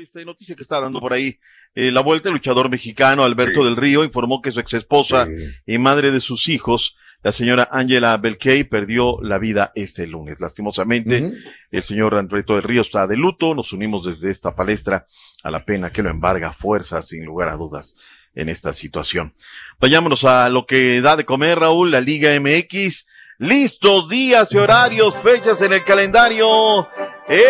Esta 0.00 0.24
noticia 0.24 0.54
que 0.54 0.62
está 0.62 0.80
dando 0.80 1.00
por 1.00 1.12
ahí 1.12 1.38
eh, 1.74 1.90
la 1.90 2.02
vuelta, 2.02 2.28
el 2.28 2.34
luchador 2.34 2.70
mexicano 2.70 3.24
Alberto 3.24 3.64
del 3.64 3.76
Río 3.76 4.04
informó 4.04 4.40
que 4.40 4.52
su 4.52 4.60
ex 4.60 4.74
esposa 4.74 5.26
y 5.66 5.76
madre 5.78 6.12
de 6.12 6.20
sus 6.20 6.48
hijos, 6.48 6.96
la 7.22 7.32
señora 7.32 7.68
Angela 7.70 8.16
Belkey, 8.16 8.62
perdió 8.64 9.20
la 9.20 9.38
vida 9.38 9.72
este 9.74 10.06
lunes. 10.06 10.38
Lastimosamente, 10.38 11.32
el 11.72 11.82
señor 11.82 12.14
Alberto 12.14 12.54
del 12.54 12.62
Río 12.62 12.82
está 12.82 13.08
de 13.08 13.16
luto. 13.16 13.56
Nos 13.56 13.72
unimos 13.72 14.06
desde 14.06 14.30
esta 14.30 14.54
palestra 14.54 15.04
a 15.42 15.50
la 15.50 15.64
pena 15.64 15.90
que 15.90 16.02
lo 16.02 16.10
embarga 16.10 16.50
a 16.50 16.54
fuerza, 16.54 17.02
sin 17.02 17.24
lugar 17.24 17.48
a 17.48 17.56
dudas, 17.56 17.96
en 18.38 18.48
esta 18.48 18.72
situación. 18.72 19.34
Vayámonos 19.80 20.24
a 20.24 20.48
lo 20.48 20.64
que 20.64 21.00
da 21.00 21.16
de 21.16 21.24
comer, 21.24 21.58
Raúl, 21.58 21.90
la 21.90 22.00
Liga 22.00 22.30
MX. 22.40 23.06
Listos 23.38 24.08
días 24.08 24.52
y 24.52 24.58
horarios, 24.58 25.14
fechas 25.22 25.60
en 25.60 25.72
el 25.72 25.84
calendario. 25.84 26.88
¡En 27.28 27.48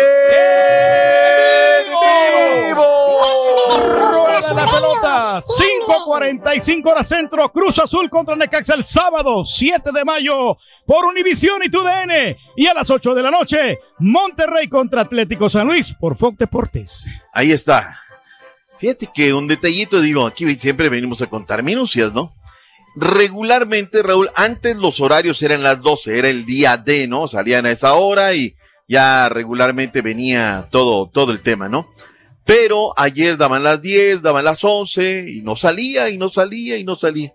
Rueda 3.79 4.53
la 4.53 4.65
pelota, 4.65 5.39
5.45 5.39 6.91
horas 6.91 7.07
centro, 7.07 7.51
Cruz 7.51 7.77
Azul 7.79 8.09
contra 8.09 8.35
Necaxa 8.35 8.73
el 8.73 8.83
sábado, 8.83 9.43
7 9.45 9.91
de 9.91 10.05
mayo, 10.05 10.57
por 10.85 11.05
Univisión 11.05 11.61
y 11.63 11.69
TUDN. 11.69 12.35
Y 12.55 12.67
a 12.67 12.73
las 12.73 12.89
8 12.89 13.13
de 13.13 13.23
la 13.23 13.31
noche, 13.31 13.79
Monterrey 13.99 14.67
contra 14.67 15.01
Atlético 15.01 15.49
San 15.49 15.67
Luis 15.67 15.93
por 15.93 16.15
Fox 16.15 16.37
Deportes. 16.37 17.05
Ahí 17.33 17.51
está. 17.51 17.99
Fíjate 18.79 19.09
que 19.13 19.33
un 19.33 19.47
detallito, 19.47 19.99
digo, 20.01 20.25
aquí 20.25 20.55
siempre 20.55 20.89
venimos 20.89 21.21
a 21.21 21.27
contar 21.27 21.63
minucias, 21.63 22.13
¿no? 22.13 22.33
Regularmente, 22.95 24.01
Raúl, 24.03 24.29
antes 24.35 24.75
los 24.75 24.99
horarios 24.99 25.41
eran 25.41 25.63
las 25.63 25.81
12, 25.81 26.17
era 26.17 26.29
el 26.29 26.45
día 26.45 26.77
D, 26.77 27.07
¿no? 27.07 27.27
Salían 27.27 27.65
a 27.65 27.71
esa 27.71 27.93
hora 27.93 28.33
y 28.33 28.55
ya 28.87 29.29
regularmente 29.29 30.01
venía 30.01 30.67
todo, 30.71 31.09
todo 31.13 31.31
el 31.31 31.41
tema, 31.41 31.69
¿no? 31.69 31.89
Pero 32.45 32.93
ayer 32.97 33.37
daban 33.37 33.63
las 33.63 33.81
10, 33.81 34.21
daban 34.21 34.43
las 34.45 34.63
11 34.63 35.25
y 35.29 35.41
no 35.41 35.55
salía 35.55 36.09
y 36.09 36.17
no 36.17 36.29
salía 36.29 36.77
y 36.77 36.83
no 36.83 36.95
salía. 36.95 37.31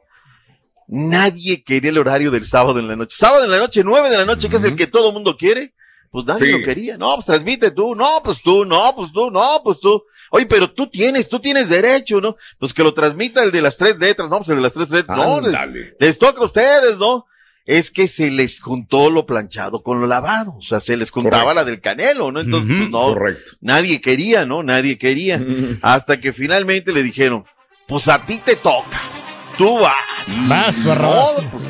Nadie 0.88 1.62
quería 1.62 1.90
el 1.90 1.99
horario 1.99 2.30
del 2.30 2.45
sábado 2.45 2.78
en 2.78 2.88
la 2.88 2.97
noche. 2.97 3.16
Sábado 3.18 3.45
en 3.45 3.51
la 3.51 3.59
noche, 3.59 3.82
9 3.84 4.11
de 4.11 4.18
la 4.18 4.24
noche, 4.24 4.49
que 4.49 4.57
es 4.57 4.64
el 4.64 4.76
que 4.76 4.86
todo 4.86 5.12
mundo 5.12 5.36
quiere. 5.36 5.72
Pues 6.11 6.26
nadie 6.26 6.47
Sí. 6.47 6.53
lo 6.53 6.64
quería. 6.64 6.99
No, 6.99 7.14
pues 7.14 7.26
transmite 7.26 7.70
tú. 7.70 7.95
No, 7.95 8.09
pues 8.24 8.42
tú. 8.42 8.64
No, 8.64 8.92
pues 8.95 9.11
tú. 9.12 9.30
No, 9.30 9.61
pues 9.64 9.80
tú. 9.80 10.03
Oye, 10.37 10.47
pero 10.47 10.68
tú 10.68 10.89
tienes, 10.89 11.28
tú 11.28 11.39
tienes 11.39 11.68
derecho, 11.68 12.20
¿no? 12.20 12.37
Pues 12.59 12.74
que 12.74 12.82
lo 12.82 12.93
transmita 12.93 13.45
el 13.45 13.53
de 13.53 13.62
las 13.62 13.76
tres 13.76 13.97
letras. 14.01 14.28
No, 14.28 14.39
pues 14.39 14.49
el 14.49 14.57
de 14.57 14.62
las 14.62 14.72
tres 14.72 14.91
letras. 14.91 15.16
No, 15.16 15.41
les, 15.41 16.18
toca 16.18 16.41
a 16.41 16.47
ustedes, 16.47 16.99
¿no? 16.99 17.26
Es 17.64 17.93
que 17.93 18.09
se 18.09 18.32
les 18.32 18.61
juntó 18.61 19.11
lo 19.11 19.26
planchado 19.26 19.85
con 19.85 20.01
lo 20.01 20.09
lavado. 20.09 20.57
O 20.59 20.62
sea, 20.62 20.80
se 20.80 20.97
les 20.97 21.12
juntaba 21.12 21.45
Correcto. 21.45 21.55
la 21.55 21.64
del 21.64 21.80
canelo, 21.80 22.32
¿no? 22.32 22.41
Entonces, 22.41 22.76
pues 22.78 22.91
no. 22.91 23.05
Correcto. 23.05 23.53
Nadie 23.61 24.01
quería, 24.01 24.45
¿no? 24.45 24.64
Nadie 24.64 24.99
quería. 24.99 25.41
Hasta 25.82 26.18
que 26.18 26.32
finalmente 26.32 26.91
le 26.91 27.05
dijeron, 27.05 27.45
pues 27.87 28.09
a 28.09 28.26
ti 28.26 28.41
te 28.45 28.57
toca. 28.57 29.01
Tú 29.57 29.78
vas. 29.78 30.49
Vas, 30.49 30.85
Barrabás. 30.85 31.35
pues, 31.53 31.64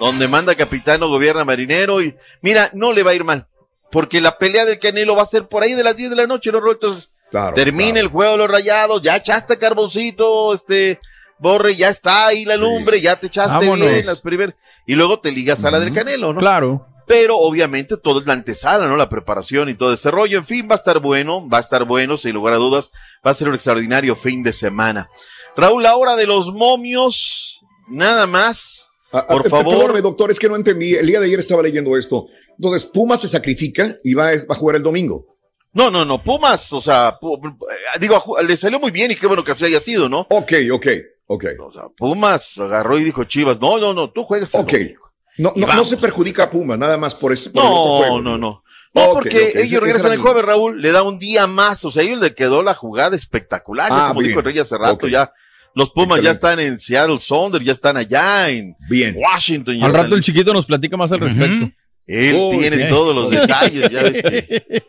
donde 0.00 0.26
manda 0.26 0.56
capitano, 0.56 1.06
gobierna 1.06 1.44
marinero 1.44 2.02
y 2.02 2.16
mira, 2.40 2.68
no 2.74 2.92
le 2.92 3.04
va 3.04 3.12
a 3.12 3.14
ir 3.14 3.22
mal. 3.22 3.46
Porque 3.92 4.20
la 4.20 4.38
pelea 4.38 4.64
del 4.64 4.80
Canelo 4.80 5.14
va 5.14 5.22
a 5.22 5.26
ser 5.26 5.46
por 5.46 5.62
ahí 5.62 5.74
de 5.74 5.84
las 5.84 5.96
10 5.96 6.10
de 6.10 6.16
la 6.16 6.26
noche, 6.26 6.50
¿no? 6.50 6.58
Entonces, 6.68 7.11
Claro, 7.32 7.54
termina 7.54 7.92
claro. 7.92 8.06
el 8.06 8.12
juego 8.12 8.32
de 8.32 8.38
los 8.38 8.50
rayados, 8.50 9.02
ya 9.02 9.16
echaste 9.16 9.58
carboncito, 9.58 10.52
este, 10.52 11.00
Borre, 11.38 11.74
ya 11.74 11.88
está 11.88 12.28
ahí 12.28 12.44
la 12.44 12.56
lumbre, 12.56 13.00
ya 13.00 13.18
te 13.18 13.26
echaste 13.26 13.66
Vámonos. 13.66 13.88
bien 13.88 14.06
las 14.06 14.20
primeras, 14.20 14.54
y 14.86 14.94
luego 14.94 15.18
te 15.18 15.32
ligas 15.32 15.64
a 15.64 15.70
la 15.70 15.80
del 15.80 15.94
Canelo, 15.94 16.34
¿no? 16.34 16.38
Claro. 16.38 16.86
Pero 17.06 17.38
obviamente 17.38 17.96
todo 17.96 18.20
es 18.20 18.26
la 18.26 18.34
antesala, 18.34 18.86
¿no? 18.86 18.96
La 18.96 19.08
preparación 19.08 19.68
y 19.68 19.76
todo 19.76 19.92
ese 19.92 20.10
rollo. 20.10 20.38
En 20.38 20.46
fin, 20.46 20.68
va 20.70 20.74
a 20.74 20.78
estar 20.78 21.00
bueno, 21.00 21.48
va 21.48 21.58
a 21.58 21.60
estar 21.62 21.84
bueno, 21.84 22.16
sin 22.16 22.34
lugar 22.34 22.54
a 22.54 22.58
dudas. 22.58 22.90
Va 23.26 23.32
a 23.32 23.34
ser 23.34 23.48
un 23.48 23.54
extraordinario 23.54 24.14
fin 24.14 24.42
de 24.42 24.52
semana. 24.52 25.08
Raúl, 25.56 25.82
la 25.82 25.96
hora 25.96 26.16
de 26.16 26.26
los 26.26 26.52
momios, 26.52 27.60
nada 27.88 28.26
más. 28.26 28.88
Ah, 29.12 29.26
Por 29.26 29.46
ah, 29.46 29.50
favor. 29.50 29.74
Perdóname, 29.74 30.00
doctor, 30.00 30.30
es 30.30 30.38
que 30.38 30.48
no 30.48 30.56
entendí. 30.56 30.94
El 30.94 31.06
día 31.06 31.18
de 31.18 31.26
ayer 31.26 31.38
estaba 31.38 31.62
leyendo 31.62 31.96
esto. 31.96 32.26
Entonces, 32.56 32.84
Puma 32.84 33.16
se 33.16 33.28
sacrifica 33.28 33.96
y 34.04 34.14
va, 34.14 34.26
va 34.26 34.54
a 34.54 34.54
jugar 34.54 34.76
el 34.76 34.82
domingo. 34.82 35.31
No, 35.74 35.90
no, 35.90 36.04
no, 36.04 36.22
Pumas, 36.22 36.72
o 36.72 36.80
sea, 36.82 37.18
pu- 37.18 37.56
eh, 37.70 37.98
digo, 37.98 38.22
le 38.46 38.56
salió 38.56 38.78
muy 38.78 38.90
bien 38.90 39.10
y 39.10 39.16
qué 39.16 39.26
bueno 39.26 39.42
que 39.42 39.52
así 39.52 39.64
haya 39.64 39.80
sido, 39.80 40.08
¿no? 40.08 40.26
Ok, 40.30 40.52
ok, 40.72 40.86
ok. 41.26 41.44
O 41.60 41.72
sea, 41.72 41.82
Pumas 41.96 42.58
agarró 42.58 42.98
y 42.98 43.04
dijo 43.04 43.24
Chivas, 43.24 43.58
no, 43.60 43.78
no, 43.78 43.94
no, 43.94 44.10
tú 44.10 44.24
juegas. 44.24 44.54
Ok. 44.54 44.70
domingo". 44.72 45.02
No, 45.38 45.52
no, 45.56 45.66
no 45.66 45.84
se 45.86 45.96
perjudica 45.96 46.44
a 46.44 46.50
Puma, 46.50 46.76
nada 46.76 46.98
más 46.98 47.14
por 47.14 47.32
eso. 47.32 47.50
por 47.50 47.64
No, 47.64 47.70
juego. 47.98 48.20
no, 48.20 48.36
no. 48.36 48.62
No, 48.94 49.12
porque 49.14 49.52
ellos 49.54 49.62
ese 49.64 49.80
regresan 49.80 50.12
el 50.12 50.18
jueves, 50.18 50.44
Raúl, 50.44 50.82
le 50.82 50.92
da 50.92 51.02
un 51.02 51.18
día 51.18 51.46
más, 51.46 51.82
o 51.86 51.90
sea, 51.90 52.02
a 52.02 52.04
ellos 52.04 52.18
le 52.20 52.34
quedó 52.34 52.62
la 52.62 52.74
jugada 52.74 53.16
espectacular, 53.16 53.88
Ah, 53.90 54.08
como 54.08 54.20
bien. 54.20 54.28
dijo 54.28 54.40
el 54.40 54.44
Rey 54.44 54.58
hace 54.58 54.76
rato, 54.76 55.08
ya 55.08 55.32
Los 55.74 55.88
Pumas 55.92 56.20
ya 56.20 56.32
están 56.32 56.60
en 56.60 56.78
Seattle 56.78 57.18
Sounders, 57.18 57.64
ya 57.64 57.72
están 57.72 57.96
allá 57.96 58.50
en 58.50 58.76
Bien. 58.90 59.16
Washington. 59.16 59.78
ya 59.80 59.86
Al 59.86 59.94
rato 59.94 60.14
el 60.14 60.22
chiquito 60.22 60.52
nos 60.52 60.66
platica 60.66 60.98
más 60.98 61.10
al 61.12 61.20
respecto. 61.20 61.70
Él 62.06 62.34
Uy, 62.34 62.58
tiene 62.58 62.84
sí. 62.84 62.88
todos 62.88 63.14
los 63.14 63.30
detalles, 63.30 63.90
ya 63.90 64.02
ves 64.02 64.22
que- 64.22 64.82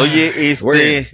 Oye, 0.00 0.50
este. 0.52 0.64
Bueno. 0.64 1.06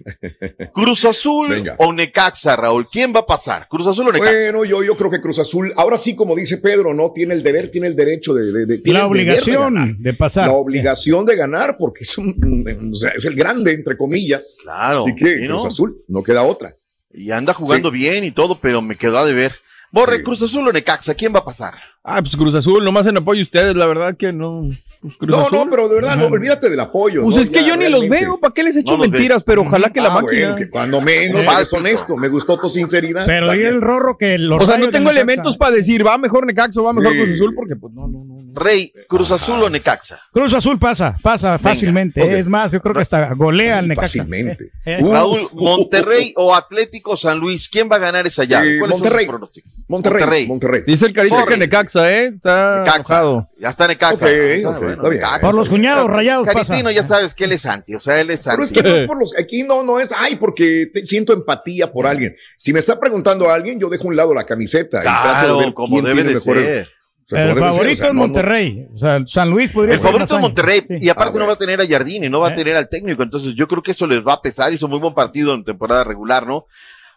Cruz 0.72 1.04
Azul 1.04 1.48
Venga. 1.50 1.74
o 1.78 1.92
Necaxa, 1.92 2.56
Raúl. 2.56 2.88
¿Quién 2.90 3.12
va 3.14 3.20
a 3.20 3.26
pasar? 3.26 3.66
¿Cruz 3.68 3.86
Azul 3.86 4.08
o 4.08 4.12
Necaxa? 4.12 4.32
Bueno, 4.32 4.64
yo, 4.64 4.82
yo 4.84 4.96
creo 4.96 5.10
que 5.10 5.20
Cruz 5.20 5.38
Azul, 5.40 5.72
ahora 5.76 5.98
sí, 5.98 6.14
como 6.14 6.34
dice 6.36 6.58
Pedro, 6.58 6.94
no 6.94 7.10
tiene 7.12 7.34
el 7.34 7.42
deber, 7.42 7.68
tiene 7.70 7.88
el 7.88 7.96
derecho 7.96 8.32
de, 8.32 8.52
de- 8.52 8.66
de- 8.66 8.78
tiene 8.78 8.98
La 9.00 9.06
el 9.06 9.12
deber 9.12 9.42
de 9.44 9.52
ganar. 9.52 9.68
obligación 9.88 10.02
de 10.02 10.14
pasar. 10.14 10.46
La 10.46 10.52
obligación 10.54 11.26
de 11.26 11.36
ganar, 11.36 11.76
porque 11.78 12.04
es, 12.04 12.16
un- 12.16 12.90
o 12.92 12.94
sea, 12.94 13.10
es 13.10 13.24
el 13.24 13.34
grande, 13.34 13.72
entre 13.72 13.96
comillas. 13.96 14.58
Claro. 14.62 15.00
Así 15.00 15.14
que. 15.14 15.46
Cruz 15.46 15.66
Azul, 15.66 15.96
no 16.08 16.22
queda 16.22 16.42
otra. 16.44 16.74
Y 17.12 17.30
anda 17.30 17.52
jugando 17.54 17.90
bien 17.90 18.24
y 18.24 18.30
todo, 18.32 18.58
pero 18.60 18.80
me 18.82 18.96
quedó 18.96 19.18
a 19.18 19.24
deber. 19.26 19.52
Borre, 19.94 20.24
Cruz 20.24 20.42
Azul 20.42 20.66
o 20.66 20.72
Necaxa, 20.72 21.14
¿quién 21.14 21.32
va 21.32 21.38
a 21.38 21.44
pasar? 21.44 21.74
Ah, 22.02 22.20
pues 22.20 22.34
Cruz 22.36 22.54
Azul, 22.56 22.84
nomás 22.84 23.06
en 23.06 23.16
apoyo 23.16 23.38
a 23.40 23.42
ustedes, 23.42 23.76
la 23.76 23.86
verdad 23.86 24.16
que 24.16 24.32
no. 24.32 24.68
Pues 25.00 25.16
Cruz 25.16 25.30
No, 25.30 25.42
Azul. 25.42 25.58
no, 25.58 25.70
pero 25.70 25.88
de 25.88 25.94
verdad, 25.94 26.16
no, 26.16 26.26
olvídate 26.26 26.68
del 26.68 26.80
apoyo. 26.80 27.22
Pues 27.22 27.36
¿no? 27.36 27.42
es 27.42 27.48
que 27.48 27.60
Ya 27.60 27.68
yo 27.68 27.76
ni 27.76 27.88
los 27.88 28.08
veo, 28.08 28.40
¿para 28.40 28.52
qué 28.52 28.64
les 28.64 28.76
echo 28.76 28.94
No 28.96 29.02
mentiras? 29.04 29.38
ves. 29.38 29.44
Pero 29.46 29.62
ojalá 29.62 29.90
que 29.90 30.00
la 30.00 30.08
Ah, 30.08 30.20
máquina. 30.20 30.40
bueno, 30.48 30.56
que 30.56 30.68
cuando 30.68 31.00
menos 31.00 31.46
eres 31.46 31.72
honesto. 31.72 32.16
Me 32.16 32.26
gustó 32.28 32.58
tu 32.58 32.68
sinceridad. 32.68 33.24
Pero 33.24 33.52
bien. 33.52 33.68
el 33.68 33.80
rorro 33.80 34.18
que 34.18 34.36
los 34.36 34.64
O 34.64 34.66
sea, 34.66 34.78
no 34.78 34.90
tengo 34.90 35.10
elementos 35.10 35.56
para 35.56 35.70
decir, 35.70 36.04
va 36.04 36.18
mejor 36.18 36.44
Necaxa 36.44 36.80
o 36.80 36.84
va 36.84 36.92
mejor 36.92 37.12
Sí. 37.12 37.18
Cruz 37.18 37.30
Azul, 37.30 37.54
porque 37.54 37.76
pues 37.76 37.94
no, 37.94 38.08
no, 38.08 38.24
no. 38.24 38.33
Rey, 38.54 38.92
Cruz 39.08 39.30
Azul 39.30 39.62
o 39.62 39.68
Necaxa. 39.68 40.20
Cruz 40.32 40.54
Azul 40.54 40.78
pasa, 40.78 41.16
pasa 41.20 41.58
fácilmente. 41.58 42.38
Es 42.38 42.46
más, 42.46 42.72
yo 42.72 42.80
creo 42.80 42.94
que 42.94 43.00
hasta 43.02 43.34
golea 43.34 43.78
al 43.80 43.88
Necaxa. 43.88 44.18
Fácilmente. 44.24 44.64
Eh, 44.64 44.70
eh, 44.86 44.98
Uh, 45.02 45.12
Raúl, 45.12 45.40
Uf. 45.40 45.52
Monterrey 45.54 46.32
o 46.36 46.54
Atlético 46.54 47.16
San 47.16 47.38
Luis, 47.38 47.68
¿quién 47.68 47.88
va 47.90 47.96
a 47.96 47.98
ganar 47.98 48.26
esa 48.26 48.44
llave? 48.44 48.76
Eh, 48.76 48.78
¿Cuáles 48.78 48.94
son 48.96 49.02
Monterrey. 49.02 49.26
pronósticos? 49.26 49.72
Monterrey, 49.86 50.20
Monterrey. 50.20 50.46
Monterrey. 50.46 50.82
Dice 50.86 51.06
el 51.06 51.12
carita 51.12 51.44
que 51.46 51.56
Necaxa, 51.56 52.10
¿eh? 52.10 52.26
Está 52.26 52.78
Necaxa. 52.80 52.96
enojado. 52.96 53.48
Ya 53.58 53.68
está 53.70 53.86
Necaxa. 53.88 54.14
Ok, 54.14 54.30
Ah, 54.64 54.68
ok, 54.70 54.76
bueno, 54.78 54.92
está 54.92 55.08
bien. 55.08 55.22
Necaxa. 55.22 55.40
Por 55.40 55.54
los 55.54 55.68
cuñados 55.68 56.06
rayados 56.10 56.46
pasa. 56.46 56.68
Caritino, 56.74 56.90
ya 56.90 57.06
sabes 57.06 57.34
que 57.34 57.44
él 57.44 57.52
es 57.52 57.66
anti, 57.66 57.94
o 57.94 58.00
sea, 58.00 58.20
él 58.20 58.30
es 58.30 58.46
anti. 58.46 58.56
Pero 58.56 58.64
es 58.64 58.72
que 58.72 58.82
no 58.82 58.88
es 58.94 59.06
por 59.06 59.18
los. 59.18 59.38
Aquí 59.38 59.62
no, 59.64 59.82
no 59.82 60.00
es. 60.00 60.10
Ay, 60.16 60.36
porque 60.36 60.90
te- 60.92 61.04
siento 61.04 61.32
empatía 61.32 61.92
por 61.92 62.06
alguien. 62.06 62.34
Si 62.56 62.72
me 62.72 62.78
está 62.78 62.98
preguntando 62.98 63.48
a 63.50 63.54
alguien, 63.54 63.78
yo 63.78 63.88
dejo 63.88 64.04
a 64.04 64.06
un 64.08 64.16
lado 64.16 64.32
la 64.34 64.44
camiseta 64.44 65.00
y 65.00 65.02
trato 65.02 65.22
Claro, 65.22 65.58
de 65.58 65.64
ver 65.66 65.74
como 65.74 65.88
quién 65.88 66.04
debe 66.04 66.14
tiene 66.14 66.28
de 66.30 66.34
mejor. 66.36 66.56
ser. 66.56 66.88
Sea, 67.26 67.44
El 67.44 67.54
favorito 67.56 67.92
o 67.92 67.96
sea, 67.96 68.08
es 68.08 68.14
no, 68.14 68.20
no. 68.20 68.20
Monterrey. 68.28 68.86
O 68.94 68.98
sea, 68.98 69.22
San 69.26 69.50
Luis 69.50 69.70
podría 69.70 69.94
El 69.94 70.00
ser 70.00 70.10
favorito 70.10 70.34
es. 70.36 70.40
Monterrey 70.40 70.80
Sí. 70.86 70.94
y 71.00 71.08
aparte 71.08 71.36
Ah, 71.36 71.40
no 71.40 71.46
va 71.46 71.52
a 71.54 71.58
tener 71.58 71.80
a 71.80 71.86
Jardine, 71.86 72.28
no 72.30 72.40
va 72.40 72.48
a 72.48 72.52
Eh. 72.52 72.56
tener 72.56 72.76
al 72.76 72.88
técnico, 72.88 73.22
entonces 73.22 73.54
yo 73.56 73.66
creo 73.68 73.82
que 73.82 73.92
eso 73.92 74.06
les 74.06 74.20
va 74.20 74.34
a 74.34 74.42
pesar, 74.42 74.72
hizo 74.72 74.88
muy 74.88 74.98
buen 74.98 75.14
partido 75.14 75.54
en 75.54 75.64
temporada 75.64 76.04
regular, 76.04 76.46
¿no? 76.46 76.66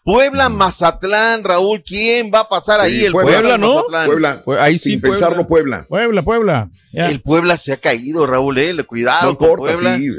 Puebla, 0.08 0.47
Mazatlán, 0.47 1.43
Raúl, 1.43 1.84
¿quién 1.86 2.32
va 2.34 2.39
a 2.39 2.47
pasar 2.47 2.80
Sí, 2.88 2.93
ahí? 2.95 3.05
El 3.08 3.12
Puebla, 3.12 3.32
Puebla, 3.39 3.58
¿no? 3.58 3.76
Mazatlán. 3.89 4.41
Puebla. 4.45 4.64
Ahí 4.64 4.78
sí, 4.78 4.91
Sin 4.91 5.01
Puebla. 5.01 5.14
pensarlo, 5.20 5.47
Puebla. 5.47 5.86
Puebla, 5.89 6.22
Puebla. 6.24 6.70
Ya. 6.93 7.10
El 7.10 7.20
Puebla 7.20 7.58
se 7.58 7.74
ha 7.74 7.78
caído, 7.78 8.26
Raúl, 8.26 8.58
eh, 8.58 8.84
cuidado 8.86 9.32
No 9.32 9.38
con 9.38 9.49
importa, 9.49 9.74
Puebla. 9.74 9.97
sí. 9.97 10.10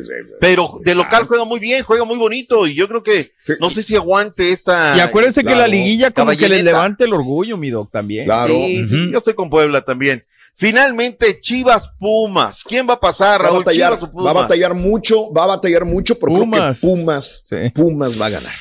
Pero 0.41 0.79
de 0.85 0.95
local 0.95 1.25
juega 1.27 1.45
muy 1.47 1.59
bien, 1.59 1.85
juega 1.85 2.05
muy 2.05 2.19
bonito 2.19 2.67
y 2.67 2.75
yo 2.75 2.87
creo 2.87 3.03
que 3.03 3.33
Sí. 3.41 3.55
no 3.61 3.71
sé 3.71 3.83
si 3.83 3.97
aguante 3.97 4.53
esta. 4.53 4.95
Y 4.95 5.01
acuérdense 5.01 5.43
que 5.43 5.55
la 5.57 5.67
liguilla 5.67 6.11
como 6.11 6.33
que 6.37 6.51
les 6.51 6.63
levante 6.63 7.05
el 7.05 7.15
orgullo, 7.15 7.57
mi 7.57 7.71
doc, 7.71 7.91
también. 7.91 8.27
Claro. 8.27 8.53
Sí, 8.53 8.87
sí, 8.89 8.95
Ujú. 8.95 9.13
yo 9.13 9.19
estoy 9.19 9.35
con 9.35 9.49
Puebla 9.49 9.81
también. 9.81 10.23
Finalmente, 10.55 11.41
Chivas 11.41 11.89
Pumas. 11.99 12.63
¿Quién 12.63 12.87
va 12.87 12.95
a 12.95 13.01
pasar, 13.01 13.41
Va 13.41 13.47
a, 13.47 13.49
Raúl? 13.51 13.59
batallar, 13.65 13.93
Chivas 13.95 14.03
o 14.03 14.13
Pumas? 14.13 14.27
va 14.27 14.31
a 14.39 14.43
batallar 14.43 14.75
mucho, 14.75 15.33
va 15.33 15.45
a 15.45 15.47
batallar 15.47 15.87
mucho, 15.87 16.19
pero 16.19 16.35
Pumas. 16.35 16.81
creo 16.81 16.93
que 16.95 16.99
Pumas, 17.01 17.43
Sí. 17.47 17.57
Pumas 17.75 18.21
va 18.21 18.27
a 18.27 18.31
ganar. 18.31 18.53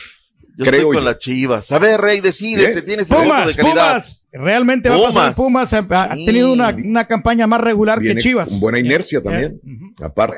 Yo 0.58 0.64
creo 0.66 0.74
estoy 0.82 0.96
con 0.96 1.04
yo. 1.04 1.10
las 1.12 1.20
Chivas. 1.20 1.72
A 1.72 1.78
ver, 1.80 2.02
Rey, 2.02 2.20
decídete, 2.20 2.82
tienes 2.82 3.08
Pumas, 3.08 3.48
de 3.48 3.56
calidad. 3.56 3.90
Pumas. 3.92 4.28
Realmente 4.32 4.90
va 4.90 4.96
a 4.96 5.00
pasar 5.00 5.36
Pumas. 5.36 5.70
Pumas. 5.70 5.74
Ha, 5.74 6.04
ha 6.12 6.16
Sí. 6.16 6.26
tenido 6.26 6.52
una, 6.52 6.70
una 6.70 7.06
campaña 7.08 7.46
más 7.48 7.62
regular 7.62 8.00
Viene 8.00 8.16
que 8.16 8.22
Chivas. 8.22 8.50
con 8.50 8.60
buena 8.62 8.80
inercia 8.80 9.22
también. 9.22 9.62
Eh. 9.66 10.04
Aparte. 10.04 10.36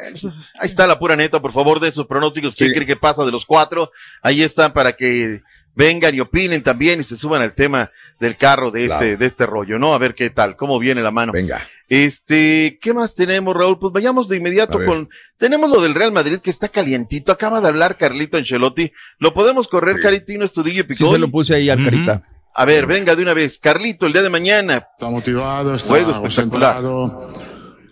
Ahí 0.59 0.67
está 0.67 0.85
la 0.87 0.99
pura 0.99 1.15
neta, 1.15 1.41
por 1.41 1.53
favor, 1.53 1.79
de 1.79 1.87
esos 1.87 2.05
pronósticos. 2.05 2.55
¿Quién 2.55 2.69
Sí. 2.71 2.75
cree 2.75 2.85
que 2.87 2.95
pasa 2.97 3.23
de 3.23 3.31
los 3.31 3.45
cuatro? 3.45 3.91
Ahí 4.21 4.41
están 4.43 4.73
para 4.73 4.91
que 4.93 5.41
vengan 5.75 6.13
y 6.15 6.19
opinen 6.19 6.61
también 6.63 6.99
y 7.01 7.03
se 7.03 7.17
suban 7.17 7.41
al 7.41 7.53
tema 7.53 7.89
del 8.19 8.35
carro 8.37 8.69
de 8.71 8.81
este, 8.85 8.97
Claro. 8.97 9.17
de 9.17 9.25
este 9.25 9.45
rollo, 9.45 9.79
¿no? 9.79 9.93
A 9.93 9.97
ver 9.97 10.13
qué 10.15 10.29
tal, 10.29 10.55
cómo 10.57 10.77
viene 10.79 11.01
la 11.01 11.11
mano. 11.11 11.31
Venga. 11.31 11.61
Este, 11.87 12.77
¿qué 12.81 12.93
más 12.93 13.15
tenemos, 13.15 13.55
Raúl? 13.55 13.79
Pues 13.79 13.91
vayamos 13.93 14.27
de 14.27 14.37
inmediato 14.37 14.79
con, 14.85 15.09
tenemos 15.37 15.69
lo 15.69 15.81
del 15.81 15.95
Real 15.95 16.11
Madrid 16.11 16.39
que 16.39 16.49
está 16.49 16.67
calientito, 16.69 17.31
acaba 17.31 17.61
de 17.61 17.67
hablar 17.67 17.97
Carlito 17.97 18.37
Ancelotti, 18.37 18.91
lo 19.19 19.33
podemos 19.33 19.67
correr, 19.67 19.95
Sí. 19.95 20.01
Caritino, 20.01 20.45
Estudillo 20.45 20.81
y 20.87 20.93
Sí 20.93 20.99
Picón. 21.03 21.13
se 21.13 21.19
lo 21.19 21.31
puse 21.31 21.55
ahí 21.55 21.69
al 21.69 21.79
Ujú. 21.79 21.89
carita. 21.89 22.21
A 22.53 22.65
ver, 22.65 22.85
venga 22.85 23.15
de 23.15 23.21
una 23.23 23.33
vez, 23.33 23.57
Carlito, 23.57 24.05
el 24.05 24.13
día 24.13 24.21
de 24.21 24.29
mañana, 24.29 24.87
Está 24.95 25.09
motivado, 25.09 25.73
está 25.75 25.87
Juego 25.87 26.11
espectacular. 26.27 26.81
concentrado. 26.81 27.27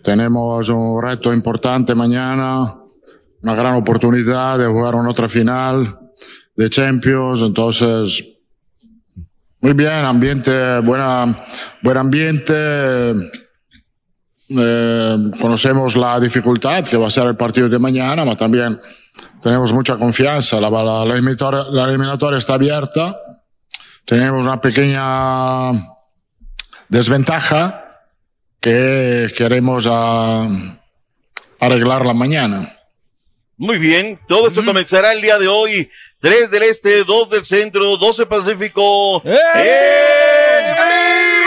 Tenemos 0.04 0.68
un 0.68 1.02
reto 1.02 1.32
importante 1.32 1.94
mañana, 1.94 2.74
una 3.42 3.54
gran 3.54 3.74
oportunidad 3.74 4.58
de 4.58 4.66
jugar 4.66 4.94
una 4.94 5.10
otra 5.10 5.28
final 5.28 5.86
de 6.58 6.68
Champions. 6.68 7.40
Entonces, 7.42 8.24
muy 9.60 9.72
bien, 9.72 10.04
ambiente, 10.04 10.80
buena, 10.80 11.36
buen 11.82 11.96
ambiente. 11.96 12.54
Eh, 14.50 15.30
conocemos 15.40 15.96
la 15.96 16.18
dificultad 16.18 16.82
que 16.84 16.96
va 16.96 17.08
a 17.08 17.10
ser 17.10 17.26
el 17.26 17.36
partido 17.36 17.68
de 17.68 17.78
mañana, 17.78 18.24
pero 18.24 18.36
también 18.36 18.80
tenemos 19.42 19.72
mucha 19.72 19.96
confianza. 19.96 20.60
La, 20.60 20.70
la- 20.70 21.04
la 21.04 21.14
eliminatoria, 21.14 21.64
la 21.70 21.84
eliminatoria 21.88 22.38
está 22.38 22.54
abierta. 22.54 23.14
Tenemos 24.04 24.44
una 24.46 24.60
pequeña 24.60 25.72
desventaja 26.88 27.84
que 28.60 29.30
queremos 29.36 29.86
ah, 29.88 30.48
arreglarla 31.60 32.14
mañana. 32.14 32.68
Muy 33.58 33.78
bien, 33.78 34.18
todo 34.28 34.48
esto 34.48 34.64
comenzará 34.64 35.12
el 35.12 35.20
día 35.20 35.38
de 35.38 35.48
hoy. 35.48 35.90
3 36.20 36.50
del 36.50 36.62
este, 36.64 37.04
2 37.04 37.30
del 37.30 37.44
centro, 37.44 37.96
12 37.96 38.26
pacífico. 38.26 39.22
¡Eh! 39.24 39.36
¡En 39.54 40.74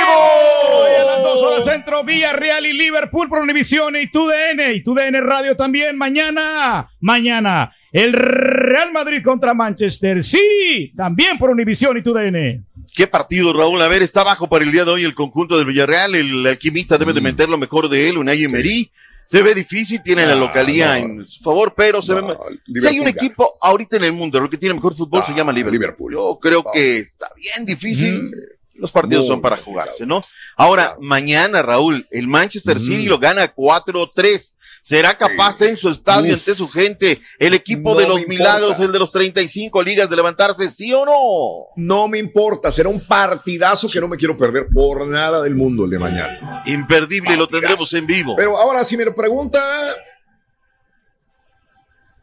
Hoy 0.07 0.95
a 0.99 1.03
las 1.05 1.17
vivo! 1.17 1.23
dos 1.23 1.41
horas 1.43 1.63
centro, 1.65 2.03
Villarreal 2.03 2.65
y 2.65 2.73
Liverpool 2.73 3.27
por 3.29 3.39
Univisión 3.39 3.95
y 3.95 4.07
TUDN 4.07 4.73
y 4.75 4.81
TUDN 4.83 5.21
Radio 5.25 5.55
también 5.55 5.97
mañana. 5.97 6.89
Mañana 6.99 7.73
el 7.91 8.13
Real 8.13 8.91
Madrid 8.93 9.21
contra 9.21 9.53
Manchester. 9.53 10.23
Sí, 10.23 10.93
también 10.95 11.37
por 11.37 11.49
Univisión 11.49 11.97
y 11.97 12.01
TUDN. 12.01 12.65
Qué 12.95 13.07
partido, 13.07 13.51
Raúl. 13.53 13.81
A 13.81 13.87
ver, 13.89 14.01
está 14.01 14.23
bajo 14.23 14.47
para 14.47 14.63
el 14.63 14.71
día 14.71 14.85
de 14.85 14.91
hoy 14.91 15.03
el 15.03 15.13
conjunto 15.13 15.57
del 15.57 15.65
Villarreal. 15.65 16.15
El 16.15 16.45
alquimista 16.47 16.97
debe 16.97 17.11
Mm. 17.11 17.15
de 17.15 17.21
meter 17.21 17.49
lo 17.49 17.57
mejor 17.57 17.89
de 17.89 18.07
él, 18.09 18.17
Unai 18.17 18.43
Emery. 18.43 18.89
Se 19.31 19.41
ve 19.41 19.55
difícil, 19.55 20.01
tiene 20.03 20.25
la 20.25 20.35
localía 20.35 20.89
no. 20.99 21.05
en 21.21 21.25
su 21.25 21.41
favor, 21.41 21.73
pero 21.75 22.01
se 22.01 22.13
No, 22.13 22.27
ve. 22.27 22.81
Si 22.81 22.87
hay 22.87 22.99
un 22.99 23.07
equipo 23.07 23.57
ahorita 23.61 23.95
en 23.97 24.03
el 24.03 24.11
mundo 24.13 24.37
el 24.37 24.49
que 24.49 24.57
tiene 24.57 24.75
mejor 24.75 24.93
fútbol, 24.93 25.23
se 25.25 25.31
Ah, 25.31 25.35
llama 25.37 25.53
Liverpool. 25.53 25.79
Liverpool. 25.79 26.13
Yo 26.13 26.39
creo 26.41 26.63
Ah, 26.67 26.71
que 26.73 26.97
está 26.97 27.29
bien 27.35 27.65
difícil. 27.65 28.27
Sí. 28.27 28.33
Los 28.75 28.91
partidos 28.91 29.23
Muy 29.25 29.29
son 29.29 29.41
para 29.41 29.57
complicado. 29.57 29.85
jugarse, 29.85 30.05
¿no? 30.07 30.21
Ahora, 30.57 30.97
mañana, 30.99 31.61
Raúl, 31.61 32.07
el 32.09 32.27
Manchester 32.27 32.77
Mm. 32.77 32.79
City 32.79 33.05
lo 33.05 33.19
gana 33.19 33.47
4-3. 33.53 34.55
¿Será 34.83 35.15
capaz 35.15 35.57
Sí. 35.59 35.65
en 35.65 35.77
su 35.77 35.89
estadio, 35.89 36.33
Uf. 36.33 36.39
ante 36.39 36.55
su 36.55 36.67
gente, 36.67 37.21
el 37.37 37.53
equipo 37.53 37.93
No 37.93 37.99
de 37.99 38.07
los 38.07 38.27
milagros, 38.27 38.63
importa. 38.71 38.83
el 38.85 38.91
de 38.91 38.99
los 38.99 39.11
35 39.11 39.83
ligas, 39.83 40.09
de 40.09 40.15
levantarse, 40.15 40.71
sí 40.71 40.91
o 40.91 41.05
no? 41.05 41.67
No 41.75 42.07
me 42.07 42.17
importa, 42.17 42.71
será 42.71 42.89
un 42.89 42.99
partidazo 43.05 43.87
que 43.89 44.01
no 44.01 44.07
me 44.07 44.17
quiero 44.17 44.35
perder 44.35 44.67
por 44.73 45.05
nada 45.07 45.41
del 45.43 45.53
mundo 45.53 45.85
el 45.85 45.91
de 45.91 45.99
mañana. 45.99 46.63
Imperdible, 46.65 47.37
lo 47.37 47.45
tendremos 47.45 47.93
en 47.93 48.07
vivo. 48.07 48.33
Pero 48.35 48.57
ahora 48.57 48.83
si 48.83 48.97
me 48.97 49.05
lo 49.05 49.13
pregunta 49.13 49.61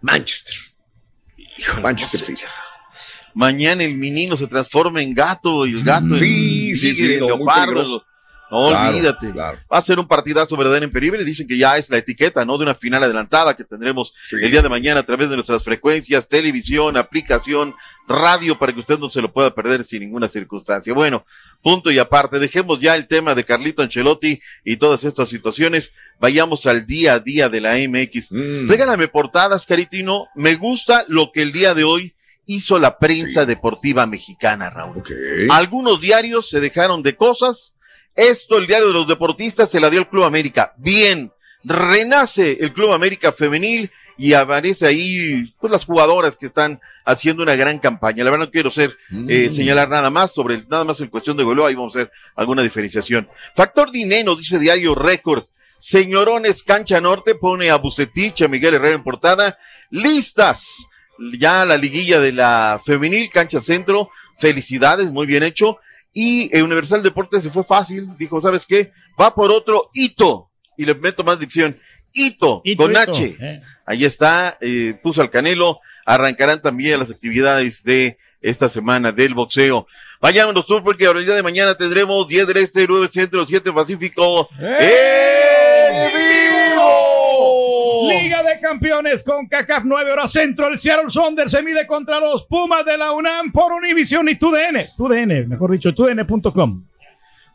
Manchester. 0.01 0.55
Manchester 1.83 2.21
City. 2.21 2.43
Mañana 3.35 3.85
el 3.85 3.95
menino 3.97 4.37
se 4.37 4.47
transforma 4.47 5.03
en 5.03 5.15
gato 5.15 5.67
y 5.67 5.73
el 5.79 5.85
gato 5.85 6.17
Sí, 6.17 6.71
en 6.71 6.77
sí, 6.77 6.95
sí, 6.95 7.07
leopardo. 7.09 8.05
No 8.51 8.69
Claro, 8.69 8.89
olvídate. 8.97 9.31
claro. 9.33 9.59
Va 9.73 9.79
a 9.79 9.83
ser 9.83 9.99
un 9.99 10.09
partidazo 10.09 10.57
verdadero 10.57 10.85
en 10.85 10.91
Peribre. 10.91 11.25
Dicen 11.25 11.47
que 11.47 11.59
ya 11.59 11.77
es 11.77 11.91
la 11.91 11.99
etiqueta, 11.99 12.45
¿no? 12.45 12.57
De 12.57 12.65
una 12.65 12.75
final 12.75 13.03
adelantada 13.05 13.55
que 13.55 13.65
tendremos 13.65 14.15
Sí. 14.25 14.37
el 14.43 14.51
día 14.51 14.63
de 14.63 14.69
mañana 14.69 15.01
a 15.01 15.03
través 15.03 15.29
de 15.29 15.37
nuestras 15.37 15.63
frecuencias, 15.65 16.29
televisión, 16.29 16.97
aplicación, 16.97 17.75
radio, 18.07 18.59
para 18.59 18.73
que 18.73 18.81
usted 18.81 18.99
no 18.99 19.11
se 19.11 19.21
lo 19.21 19.31
pueda 19.33 19.55
perder 19.55 19.85
sin 19.85 20.01
ninguna 20.01 20.29
circunstancia. 20.29 20.95
Bueno, 20.95 21.27
punto 21.63 21.91
y 21.91 21.99
aparte. 21.99 22.39
Dejemos 22.39 22.81
ya 22.81 22.95
el 22.95 23.07
tema 23.07 23.35
de 23.35 23.45
Carlito 23.45 23.83
Ancelotti 23.83 24.41
y 24.65 24.77
todas 24.79 25.05
estas 25.05 25.29
situaciones. 25.29 25.93
Vayamos 26.19 26.65
al 26.67 26.87
día 26.87 27.15
a 27.15 27.19
día 27.21 27.49
de 27.51 27.61
la 27.61 27.77
MX. 27.77 28.33
Mm. 28.33 28.69
Regálame 28.69 29.09
portadas, 29.09 29.67
Caritino. 29.67 30.27
Me 30.35 30.55
gusta 30.55 31.05
lo 31.09 31.33
que 31.33 31.43
el 31.43 31.53
día 31.53 31.75
de 31.75 31.85
hoy 31.85 32.15
hizo 32.47 32.79
la 32.79 32.99
prensa 32.99 33.43
Sí. 33.43 33.47
deportiva 33.47 34.07
mexicana, 34.07 34.71
Raúl. 34.71 35.03
Algunos 35.51 36.01
diarios 36.01 36.49
se 36.49 36.61
dejaron 36.61 37.03
de 37.03 37.15
cosas. 37.15 37.75
Esto, 38.19 38.59
el 38.59 38.67
diario 38.67 38.89
de 38.89 38.95
los 38.95 39.07
deportistas, 39.07 39.71
se 39.71 39.79
la 39.79 39.89
dio 39.91 40.01
el 40.01 40.09
Club 40.09 40.25
América. 40.25 40.75
Bien, 40.77 41.31
renace 41.63 42.57
el 42.61 42.73
Club 42.73 42.93
América 42.93 43.31
femenil 43.33 43.91
y 44.17 44.33
aparece 44.33 44.87
ahí 44.87 45.55
pues 45.61 45.71
las 45.71 45.85
jugadoras 45.85 46.37
que 46.37 46.47
están 46.47 46.81
haciendo 47.05 47.45
una 47.45 47.55
gran 47.55 47.79
campaña. 47.79 48.25
La 48.25 48.31
verdad 48.33 48.47
no 48.47 48.51
quiero 48.51 48.71
ser 48.73 48.97
eh, 49.29 49.49
Mm. 49.49 49.55
señalar 49.55 49.89
nada 49.89 50.11
más 50.11 50.35
sobre 50.35 50.57
el- 50.57 50.67
nada 50.69 50.83
más 50.83 51.01
en 51.01 51.07
cuestión 51.09 51.37
de 51.37 51.45
goleo, 51.45 51.65
ahí 51.67 51.77
vamos 51.77 51.95
a 51.95 52.01
hacer 52.01 52.13
alguna 52.35 52.63
diferenciación. 52.63 53.29
Factor 53.55 53.93
dinero, 53.93 54.35
dice 54.35 54.59
Diario 54.59 54.97
Record. 54.97 55.45
Señorones 55.79 56.65
Cancha 56.65 57.01
Norte 57.01 57.37
pone 57.37 57.71
a 57.71 57.77
Bucetich, 57.77 58.43
a 58.43 58.49
Miguel 58.49 58.75
Herrera 58.75 58.97
en 58.97 59.05
portada. 59.05 59.57
Listas. 59.91 60.87
Ya 61.39 61.65
la 61.65 61.77
liguilla 61.77 62.19
de 62.19 62.33
la 62.33 62.81
femenil, 62.85 63.31
Cancha 63.31 63.61
Centro. 63.61 64.11
Felicidades, 64.41 65.11
muy 65.13 65.27
bien 65.27 65.45
hecho. 65.45 65.79
Y 66.21 66.51
eh, 66.53 66.65
Universal 66.65 67.01
Deportes 67.01 67.45
se 67.45 67.51
fue 67.51 67.63
fácil. 67.63 68.09
Dijo, 68.19 68.41
¿sabes 68.41 68.67
qué? 68.67 68.91
Va 69.21 69.33
por 69.33 69.53
otro 69.53 69.89
hito. 69.95 70.51
Y 70.77 70.85
le 70.85 70.97
meto 70.97 71.23
más 71.23 71.39
dicción. 71.39 71.77
Hito, 72.13 72.61
Hito, 72.65 72.83
con 72.83 72.91
hito, 72.91 73.01
H. 73.13 73.37
eh. 73.39 73.63
Ahí 73.87 74.05
está, 74.05 74.59
eh, 74.61 74.99
puso 75.01 75.21
al 75.23 75.31
Canelo. 75.31 75.79
Arrancarán 76.05 76.61
también 76.61 76.99
las 76.99 77.13
actividades 77.13 77.85
de 77.85 78.19
esta 78.41 78.69
semana 78.69 79.13
del 79.13 79.35
boxeo. 79.35 79.87
Vayámonos 80.21 80.67
tú 80.67 80.83
porque 80.83 81.07
ahora 81.07 81.21
el 81.21 81.27
día 81.27 81.37
de 81.37 81.43
mañana 81.45 81.77
tendremos 81.77 82.27
10 82.27 82.49
del 82.49 82.57
Este, 82.57 82.85
9 82.89 83.09
Centro, 83.13 83.47
7 83.47 83.73
Pacífico. 83.73 84.49
¡En 84.59 86.17
vivo! 86.17 86.28
Liga 88.09 88.43
de 88.43 88.61
Campeones 88.61 89.23
con 89.25 89.47
CACAF 89.47 89.85
9 89.85 90.13
horas 90.13 90.33
centro. 90.33 90.69
El 90.69 90.79
Seattle 90.79 91.11
Sonder 91.11 91.49
se 91.49 91.63
mide 91.63 91.87
contra 91.87 92.21
los 92.21 92.45
Pumas 92.47 92.85
de 92.85 92.97
la 92.99 93.13
UNAM 93.13 93.53
por 93.53 93.73
Univision 93.73 94.29
y 94.29 94.37
TUDN. 94.37 94.91
TUDN, 94.97 95.49
mejor 95.49 95.71
dicho, 95.73 95.95
TUDN.com. 95.95 96.85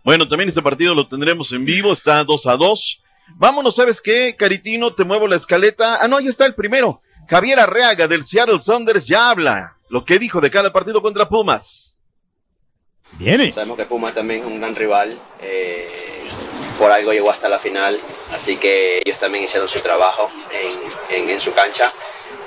Bueno, 0.04 0.28
también 0.28 0.49
este 0.49 0.62
partido 0.62 0.93
lo 0.93 1.08
tendremos 1.08 1.51
en 1.54 1.64
vivo, 1.66 1.93
está 1.93 2.24
2 2.24 2.45
a 2.47 2.58
2. 2.58 3.04
Vámonos, 3.36 3.76
¿sabes 3.76 4.01
qué, 4.01 4.36
Caritino? 4.38 4.93
Te 4.93 5.04
muevo 5.06 5.28
la 5.28 5.38
escaleta. 5.38 5.99
Ah, 6.01 6.08
no, 6.08 6.18
ahí 6.18 6.28
está 6.28 6.45
el 6.45 6.56
primero. 6.56 7.01
Javier 7.30 7.60
Arreaga 7.60 8.08
del 8.08 8.26
Seattle 8.26 8.62
Saunders 8.62 9.06
ya 9.08 9.30
habla 9.30 9.78
lo 9.89 10.04
que 10.04 10.20
dijo 10.20 10.41
de 10.41 10.51
cada 10.51 10.74
partido 10.74 11.01
contra 11.01 11.30
Pumas. 11.30 11.99
Viene. 13.18 13.51
Sabemos 13.51 13.78
que 13.78 13.86
Pumas 13.86 14.14
también 14.14 14.41
es 14.41 14.45
un 14.47 14.60
gran 14.60 14.76
rival. 14.76 15.20
eh, 15.41 16.03
por 16.84 16.91
algo 16.91 17.13
llegó 17.13 17.31
hasta 17.31 17.47
la 17.47 17.59
final. 17.59 17.97
Así 18.31 18.57
que 18.57 19.01
ellos 19.05 19.17
también 19.19 19.45
hicieron 19.45 19.69
su 19.69 19.79
trabajo 19.79 20.29
en, 20.51 20.84
en- 21.15 21.29
en 21.29 21.39
su 21.41 21.53
cancha. 21.53 21.93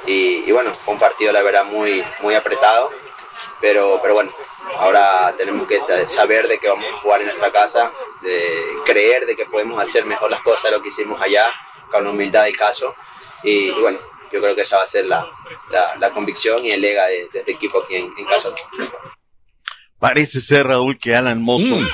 Y, 0.07 0.45
y 0.49 0.53
bueno, 0.53 0.75
fue 0.75 0.93
un 0.95 1.01
partido, 1.01 1.33
la 1.33 1.43
verdad, 1.43 1.65
muy, 1.65 2.05
muy 2.21 2.35
apretado. 2.35 2.91
Pero, 3.63 3.99
pero 4.03 4.13
bueno, 4.15 4.33
ahora 4.77 5.35
tenemos 5.39 5.67
que 5.67 5.81
saber 6.09 6.49
de 6.49 6.59
que 6.59 6.69
vamos 6.69 6.85
a 6.87 6.97
jugar 6.99 7.21
en 7.21 7.27
nuestra 7.29 7.51
casa, 7.51 7.91
de 8.23 8.65
creer 8.85 9.25
de 9.27 9.35
que 9.37 9.47
podemos 9.47 9.83
hacer 9.83 10.05
mejor 10.05 10.31
las 10.31 10.43
cosas 10.43 10.71
de 10.71 10.77
lo 10.77 10.83
que 10.83 10.89
hicimos 10.91 11.21
allá, 11.21 11.51
con 11.91 12.05
la 12.05 12.11
humildad 12.11 12.45
del 12.45 12.57
caso. 12.57 12.95
Y, 13.43 13.69
y 13.69 13.71
bueno, 13.71 13.99
yo 14.33 14.41
creo 14.41 14.55
que 14.55 14.63
esa 14.63 14.77
va 14.77 14.83
a 14.83 14.87
ser 14.87 15.07
la, 15.07 15.27
la, 15.71 15.97
la 15.97 16.11
convicción 16.11 16.63
y 16.65 16.71
el 16.73 16.81
lega 16.83 17.07
de, 17.07 17.29
de 17.33 17.39
este 17.41 17.53
equipo 17.53 17.83
aquí 17.83 17.97
en, 17.97 18.13
en 18.19 18.25
casa. 18.27 18.51
Parece 19.99 20.41
ser, 20.41 20.67
Raúl, 20.67 20.99
que 20.99 21.15
Alan 21.17 21.43
Mozo 21.43 21.77
Mm. 21.77 21.89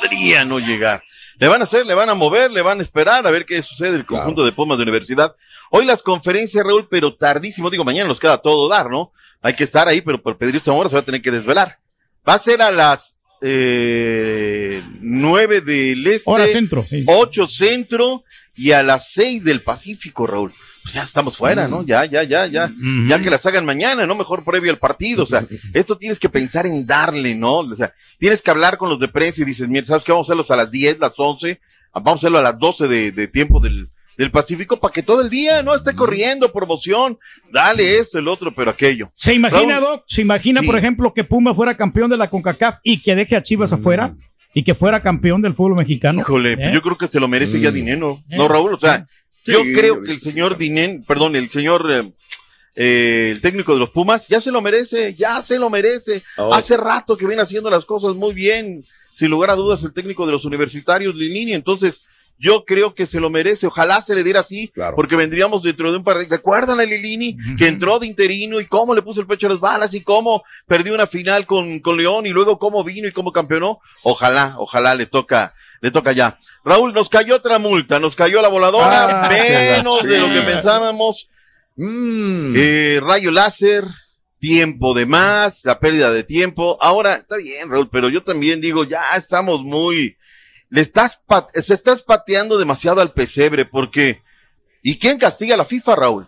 podría 0.00 0.44
no 0.44 0.58
llegar. 0.58 1.02
Le 1.38 1.48
van 1.48 1.60
a 1.60 1.64
hacer, 1.64 1.84
le 1.84 1.94
van 1.94 2.08
a 2.08 2.14
mover, 2.14 2.50
le 2.50 2.62
van 2.62 2.80
a 2.80 2.82
esperar 2.82 3.26
a 3.26 3.30
ver 3.30 3.44
qué 3.44 3.62
sucede 3.62 3.96
el 3.96 4.06
conjunto 4.06 4.44
de 4.44 4.52
Pumas 4.52 4.78
de 4.78 4.82
Universidad. 4.82 5.34
Hoy 5.70 5.84
las 5.84 6.02
conferencias, 6.02 6.64
Raúl, 6.64 6.86
pero 6.88 7.16
tardísimo. 7.16 7.70
Digo, 7.70 7.84
mañana 7.84 8.08
nos 8.08 8.20
queda 8.20 8.38
todo 8.38 8.68
dar, 8.68 8.90
¿no? 8.90 9.12
Hay 9.42 9.54
que 9.54 9.64
estar 9.64 9.88
ahí, 9.88 10.00
pero 10.00 10.22
por 10.22 10.38
Pedro 10.38 10.60
Zamora 10.60 10.88
se 10.88 10.94
va 10.94 11.00
a 11.00 11.04
tener 11.04 11.20
que 11.20 11.30
desvelar. 11.30 11.78
Va 12.26 12.34
a 12.34 12.38
ser 12.38 12.62
a 12.62 12.70
las 12.70 13.13
eh, 13.46 14.82
9 15.00 15.60
del 15.60 16.06
Este, 16.06 16.30
Hora 16.30 16.48
centro, 16.48 16.86
sí. 16.88 17.04
8 17.06 17.46
centro 17.46 18.24
y 18.56 18.70
a 18.70 18.82
las 18.82 19.12
6 19.12 19.44
del 19.44 19.60
Pacífico, 19.60 20.26
Raúl. 20.26 20.50
Pues 20.82 20.94
ya 20.94 21.02
estamos 21.02 21.36
fuera, 21.36 21.68
¿no? 21.68 21.84
Ya, 21.84 22.06
ya, 22.06 22.22
ya, 22.22 22.46
ya. 22.46 22.72
Ya 23.06 23.20
que 23.20 23.28
las 23.28 23.44
hagan 23.44 23.66
mañana, 23.66 24.06
¿no? 24.06 24.14
Mejor 24.14 24.44
previo 24.44 24.70
al 24.70 24.78
partido. 24.78 25.24
O 25.24 25.26
sea, 25.26 25.46
esto 25.74 25.98
tienes 25.98 26.18
que 26.18 26.28
pensar 26.28 26.66
en 26.66 26.86
darle, 26.86 27.34
¿no? 27.34 27.58
O 27.58 27.76
sea, 27.76 27.92
tienes 28.18 28.40
que 28.40 28.50
hablar 28.50 28.78
con 28.78 28.88
los 28.88 29.00
de 29.00 29.08
prensa 29.08 29.42
y 29.42 29.44
dices, 29.44 29.68
mira, 29.68 29.84
¿sabes 29.84 30.04
qué? 30.04 30.12
Vamos 30.12 30.28
a 30.28 30.32
hacerlos 30.32 30.50
a 30.50 30.56
las 30.56 30.70
10, 30.70 30.98
las 30.98 31.12
11, 31.16 31.60
vamos 31.92 32.12
a 32.12 32.16
hacerlo 32.16 32.38
a 32.38 32.42
las 32.42 32.58
12 32.58 32.88
de, 32.88 33.12
de 33.12 33.28
tiempo 33.28 33.60
del, 33.60 33.88
del 34.16 34.30
Pacífico 34.30 34.78
para 34.78 34.92
que 34.92 35.02
todo 35.02 35.20
el 35.22 35.30
día 35.30 35.62
no 35.62 35.74
esté 35.74 35.94
corriendo, 35.94 36.52
promoción, 36.52 37.18
dale 37.52 37.98
esto, 37.98 38.18
el 38.18 38.28
otro, 38.28 38.54
pero 38.54 38.70
aquello. 38.70 39.08
¿Se 39.12 39.34
imagina, 39.34 39.80
Raúl, 39.80 39.96
Doc? 39.96 40.04
¿Se 40.06 40.20
imagina, 40.22 40.60
Sí. 40.60 40.66
por 40.66 40.76
ejemplo, 40.78 41.12
que 41.14 41.24
Puma 41.24 41.54
fuera 41.54 41.76
campeón 41.76 42.10
de 42.10 42.16
la 42.16 42.28
CONCACAF 42.28 42.76
y 42.82 43.02
que 43.02 43.14
deje 43.14 43.36
a 43.36 43.42
Chivas 43.42 43.72
afuera? 43.72 44.14
Y 44.56 44.62
que 44.62 44.74
fuera 44.74 45.00
campeón 45.02 45.42
del 45.42 45.52
fútbol 45.54 45.74
mexicano. 45.76 46.20
Híjole, 46.20 46.52
¿Eh? 46.52 46.56
pues 46.56 46.72
yo 46.74 46.82
creo 46.82 46.96
que 46.96 47.08
se 47.08 47.18
lo 47.18 47.26
merece 47.26 47.58
ya 47.60 47.70
Mm. 47.70 47.74
dinero, 47.74 48.18
Eh. 48.30 48.36
¿no, 48.36 48.46
Raúl? 48.48 48.74
O 48.74 48.78
sea, 48.78 49.06
Sí, 49.42 49.52
yo 49.52 49.60
creo 49.74 50.02
que 50.02 50.12
el 50.12 50.20
señor 50.20 50.56
Dinen, 50.56 51.02
perdón, 51.04 51.36
el 51.36 51.50
señor, 51.50 51.84
eh, 51.90 52.12
eh, 52.76 53.30
el 53.32 53.40
técnico 53.40 53.74
de 53.74 53.78
los 53.80 53.90
Pumas, 53.90 54.26
ya 54.28 54.40
se 54.40 54.50
lo 54.50 54.60
merece, 54.62 55.12
ya 55.14 55.42
se 55.42 55.58
lo 55.58 55.68
merece. 55.70 56.22
Oh. 56.38 56.54
Hace 56.54 56.76
rato 56.76 57.16
que 57.16 57.26
viene 57.26 57.42
haciendo 57.42 57.68
las 57.68 57.84
cosas 57.84 58.14
muy 58.16 58.32
bien, 58.32 58.82
sin 59.14 59.30
lugar 59.30 59.50
a 59.50 59.54
dudas, 59.54 59.84
el 59.84 59.92
técnico 59.92 60.24
de 60.24 60.32
los 60.32 60.44
universitarios, 60.44 61.14
Linini, 61.14 61.52
entonces 61.52 62.00
yo 62.38 62.64
creo 62.64 62.94
que 62.94 63.06
se 63.06 63.20
lo 63.20 63.30
merece, 63.30 63.66
ojalá 63.66 64.00
se 64.00 64.14
le 64.14 64.24
diera 64.24 64.40
así, 64.40 64.72
porque 64.96 65.16
vendríamos 65.16 65.62
dentro 65.62 65.90
de 65.90 65.98
un 65.98 66.04
par 66.04 66.18
de... 66.18 66.26
¿Recuerdan 66.26 66.80
a 66.80 66.84
Lilini 66.84 67.36
que 67.56 67.68
entró 67.68 67.98
de 67.98 68.06
interino 68.06 68.60
y 68.60 68.66
cómo 68.66 68.94
le 68.94 69.02
puso 69.02 69.20
el 69.20 69.26
pecho 69.26 69.46
a 69.46 69.50
las 69.50 69.60
balas 69.60 69.94
y 69.94 70.02
cómo 70.02 70.42
perdió 70.66 70.94
una 70.94 71.06
final 71.06 71.46
con, 71.46 71.80
con 71.80 71.96
León 71.96 72.26
y 72.26 72.30
luego 72.30 72.58
cómo 72.58 72.84
vino 72.84 73.08
y 73.08 73.12
cómo 73.12 73.32
campeonó? 73.32 73.80
Ojalá, 74.02 74.54
ojalá 74.58 74.94
le 74.94 75.06
toca, 75.06 75.54
le 75.80 75.90
toca 75.90 76.12
ya. 76.12 76.38
Raúl, 76.64 76.92
nos 76.92 77.08
cayó 77.08 77.36
otra 77.36 77.58
multa, 77.58 77.98
nos 77.98 78.16
cayó 78.16 78.42
la 78.42 78.48
voladora, 78.48 79.24
Ah, 79.24 79.28
menos 79.30 80.02
de 80.02 80.18
lo 80.18 80.28
que 80.28 80.40
pensábamos. 80.42 81.28
Eh, 82.56 83.00
rayo 83.02 83.30
láser, 83.30 83.84
tiempo 84.38 84.94
de 84.94 85.06
más, 85.06 85.64
la 85.64 85.78
pérdida 85.80 86.12
de 86.12 86.22
tiempo. 86.22 86.78
Ahora, 86.80 87.14
está 87.14 87.36
bien, 87.36 87.70
Raúl, 87.70 87.88
pero 87.90 88.08
yo 88.10 88.22
también 88.22 88.60
digo, 88.60 88.84
ya 88.84 89.02
estamos 89.16 89.62
muy, 89.62 90.16
le 90.74 90.80
estás, 90.80 91.20
se 91.54 91.72
estás 91.74 92.02
pateando 92.02 92.58
demasiado 92.58 93.00
al 93.00 93.12
pesebre, 93.12 93.64
porque, 93.64 94.22
¿y 94.82 94.98
quién 94.98 95.18
castiga 95.18 95.54
a 95.54 95.58
la 95.58 95.64
FIFA, 95.64 95.94
Raúl? 95.94 96.26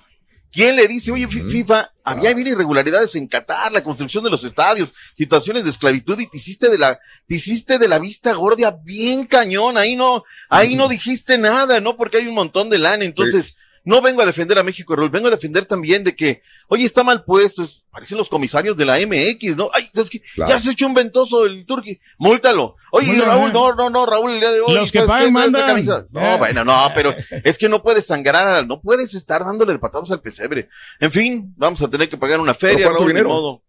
¿Quién 0.53 0.77
le 0.77 0.87
dice, 0.87 1.11
oye, 1.11 1.27
Fi- 1.27 1.43
FIFA, 1.51 1.91
había 2.05 2.31
habido 2.31 2.51
irregularidades 2.51 3.15
en 3.17 3.27
Qatar, 3.27 3.73
la 3.73 3.83
construcción 3.83 4.23
de 4.23 4.31
los 4.31 4.45
estadios, 4.45 4.91
situaciones 5.17 5.65
de 5.65 5.71
esclavitud 5.71 6.19
y 6.21 6.29
te 6.31 6.37
hiciste 6.39 6.71
de 6.71 6.79
la, 6.79 6.99
te 7.27 7.35
hiciste 7.35 7.79
de 7.79 7.89
la 7.89 7.99
vista 7.99 8.33
gorda 8.35 8.71
bien 8.85 9.27
cañón, 9.27 9.77
ahí 9.77 9.97
no, 9.97 10.23
ahí 10.49 10.77
no 10.77 10.89
dijiste 10.89 11.37
nada, 11.39 11.81
¿no? 11.81 11.97
Porque 11.97 12.19
hay 12.19 12.29
un 12.29 12.35
montón 12.37 12.71
de 12.71 12.79
lana, 12.79 13.05
entonces, 13.05 13.56
no 13.87 14.03
vengo 14.03 14.21
a 14.21 14.27
defender 14.27 14.59
a 14.59 14.63
México, 14.63 14.95
Raúl, 14.95 15.09
vengo 15.11 15.29
a 15.29 15.31
defender 15.31 15.65
también 15.65 16.05
de 16.05 16.15
que, 16.15 16.43
oye, 16.69 16.85
está 16.85 17.03
mal 17.03 17.25
puesto, 17.25 17.63
es- 17.63 17.83
parecen 17.91 18.19
los 18.19 18.29
comisarios 18.29 18.77
de 18.77 18.85
la 18.85 18.99
MX, 18.99 19.57
¿no? 19.57 19.71
Ay, 19.73 19.89
¿sabes 19.95 20.11
qué? 20.11 20.21
Claro. 20.35 20.51
ya 20.51 20.59
se 20.59 20.73
echó 20.73 20.87
un 20.87 20.93
ventoso 20.95 21.47
el 21.47 21.65
turqui, 21.65 21.99
múltalo. 22.19 22.77
Oye, 22.93 23.19
Raúl, 23.23 23.53
no, 23.53 23.75
no, 23.75 23.89
no, 23.89 24.05
Raúl, 24.05 24.33
el 24.33 24.41
día 24.41 24.51
de 24.53 24.61
hoy. 24.61 24.75
Los 24.75 24.93
que 24.93 24.99
¿sabes 24.99 25.11
pagan 25.13 25.33
mandan. 25.33 25.67
camisa. 25.69 26.05
No, 26.11 26.21
Eh. 26.35 26.39
bueno, 26.39 26.65
no, 26.65 26.91
pero 26.95 27.15
es 27.45 27.57
que 27.57 27.69
no 27.69 27.83
puedes 27.83 28.05
sangrar, 28.07 28.47
a- 28.49 28.63
no 28.65 28.81
puedes 28.81 29.15
estar 29.15 29.45
dándole 29.45 29.79
patadas 29.79 30.11
al 30.11 30.21
pesebre. 30.21 30.69
En 31.01 31.11
fin, 31.13 31.55
vamos 31.57 31.81
a 31.81 31.89
tener 31.89 32.09
que 32.09 32.19
pagar 32.19 32.41
una 32.41 32.55
feria, 32.55 32.87
cuánto 32.87 32.99
Raúl, 33.05 33.09
dinero? 33.13 33.29
modo. 33.31 33.63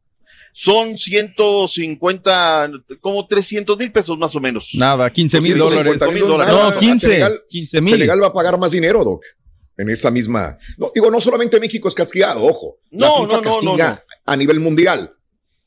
Son 0.60 0.98
150, 0.98 2.72
como 3.02 3.28
300 3.28 3.78
mil 3.78 3.92
pesos 3.92 4.18
más 4.18 4.36
o 4.36 4.40
menos. 4.40 4.70
Nada, 4.74 5.10
15 5.12 5.40
mil 5.42 5.58
dólares. 5.58 5.84
150 5.84 6.12
mil 6.14 6.28
dólares. 6.28 6.54
No, 6.54 6.62
Ah, 6.70 6.78
15. 6.78 7.06
Senegal, 7.08 7.42
15 7.50 7.82
mil. 7.82 7.94
Senegal 7.94 8.24
va 8.24 8.28
a 8.28 8.34
pagar 8.34 8.58
más 8.58 8.72
dinero, 8.72 9.04
Doc. 9.04 9.24
En 9.78 9.90
esta 9.90 10.10
misma. 10.12 10.58
No, 10.78 10.92
digo, 10.94 11.12
no 11.12 11.22
solamente 11.22 11.60
México 11.60 11.88
es 11.88 11.94
castigado, 11.96 12.44
ojo. 12.44 12.78
La 12.92 13.08
No, 13.08 13.16
FIFA 13.24 13.28
no, 13.28 13.42
no, 13.42 13.42
castiga 13.52 13.88
no, 13.90 13.94
no. 13.96 14.00
a 14.26 14.36
nivel 14.36 14.60
mundial. 14.60 15.14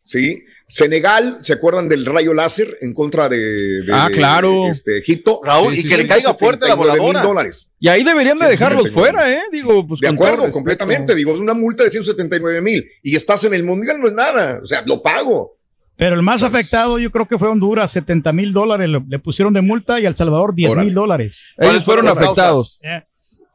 ¿Sí? 0.02 0.42
Senegal, 0.66 1.38
¿se 1.40 1.52
acuerdan 1.52 1.88
del 1.88 2.06
rayo 2.06 2.32
láser 2.32 2.78
en 2.80 2.94
contra 2.94 3.28
de, 3.28 3.36
de- 3.38 3.92
Ah, 3.92 4.08
claro. 4.12 4.66
este, 4.68 4.98
Egipto? 4.98 5.40
Raúl, 5.44 5.74
y 5.76 5.86
que 5.86 5.96
le 5.96 6.06
caiga 6.06 6.34
fuerte 6.34 6.66
la 6.66 6.74
179 6.74 6.92
mil 6.92 7.00
voladora. 7.06 7.22
dólares. 7.22 7.72
Y 7.78 7.88
ahí 7.88 8.02
deberían 8.02 8.38
de 8.38 8.46
dejarlos 8.48 8.88
179. 8.90 8.92
fuera, 8.92 9.36
¿eh? 9.36 9.42
Digo, 9.52 9.86
pues 9.86 10.00
De 10.00 10.08
acuerdo, 10.08 10.50
completamente. 10.50 11.14
Digo, 11.14 11.32
una 11.34 11.54
multa 11.54 11.84
de 11.84 11.90
179 11.90 12.60
mil 12.60 12.84
y 13.02 13.14
estás 13.14 13.44
en 13.44 13.54
el 13.54 13.62
mundial, 13.62 14.00
no 14.00 14.08
es 14.08 14.14
nada. 14.14 14.58
O 14.62 14.66
sea, 14.66 14.82
lo 14.86 15.02
pago. 15.02 15.56
Pero 15.96 16.16
el 16.16 16.22
más 16.22 16.42
afectado 16.42 16.98
yo 16.98 17.10
creo 17.10 17.28
que 17.28 17.36
fue 17.38 17.48
Honduras, 17.48 17.90
70 17.92 18.32
mil 18.32 18.52
dólares 18.52 18.88
le, 18.88 19.18
pusieron 19.18 19.52
de 19.52 19.60
multa 19.60 20.00
y 20.00 20.06
a 20.06 20.08
El 20.08 20.16
Salvador 20.16 20.54
10 20.54 20.76
mil 20.76 20.94
dólares. 20.94 21.42
Ellos 21.58 21.84
fueron 21.84 22.08
afectados. 22.08 22.80
Eh. 22.82 23.02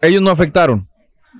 Ellos 0.05 0.21
no 0.21 0.29
afectaron. 0.31 0.87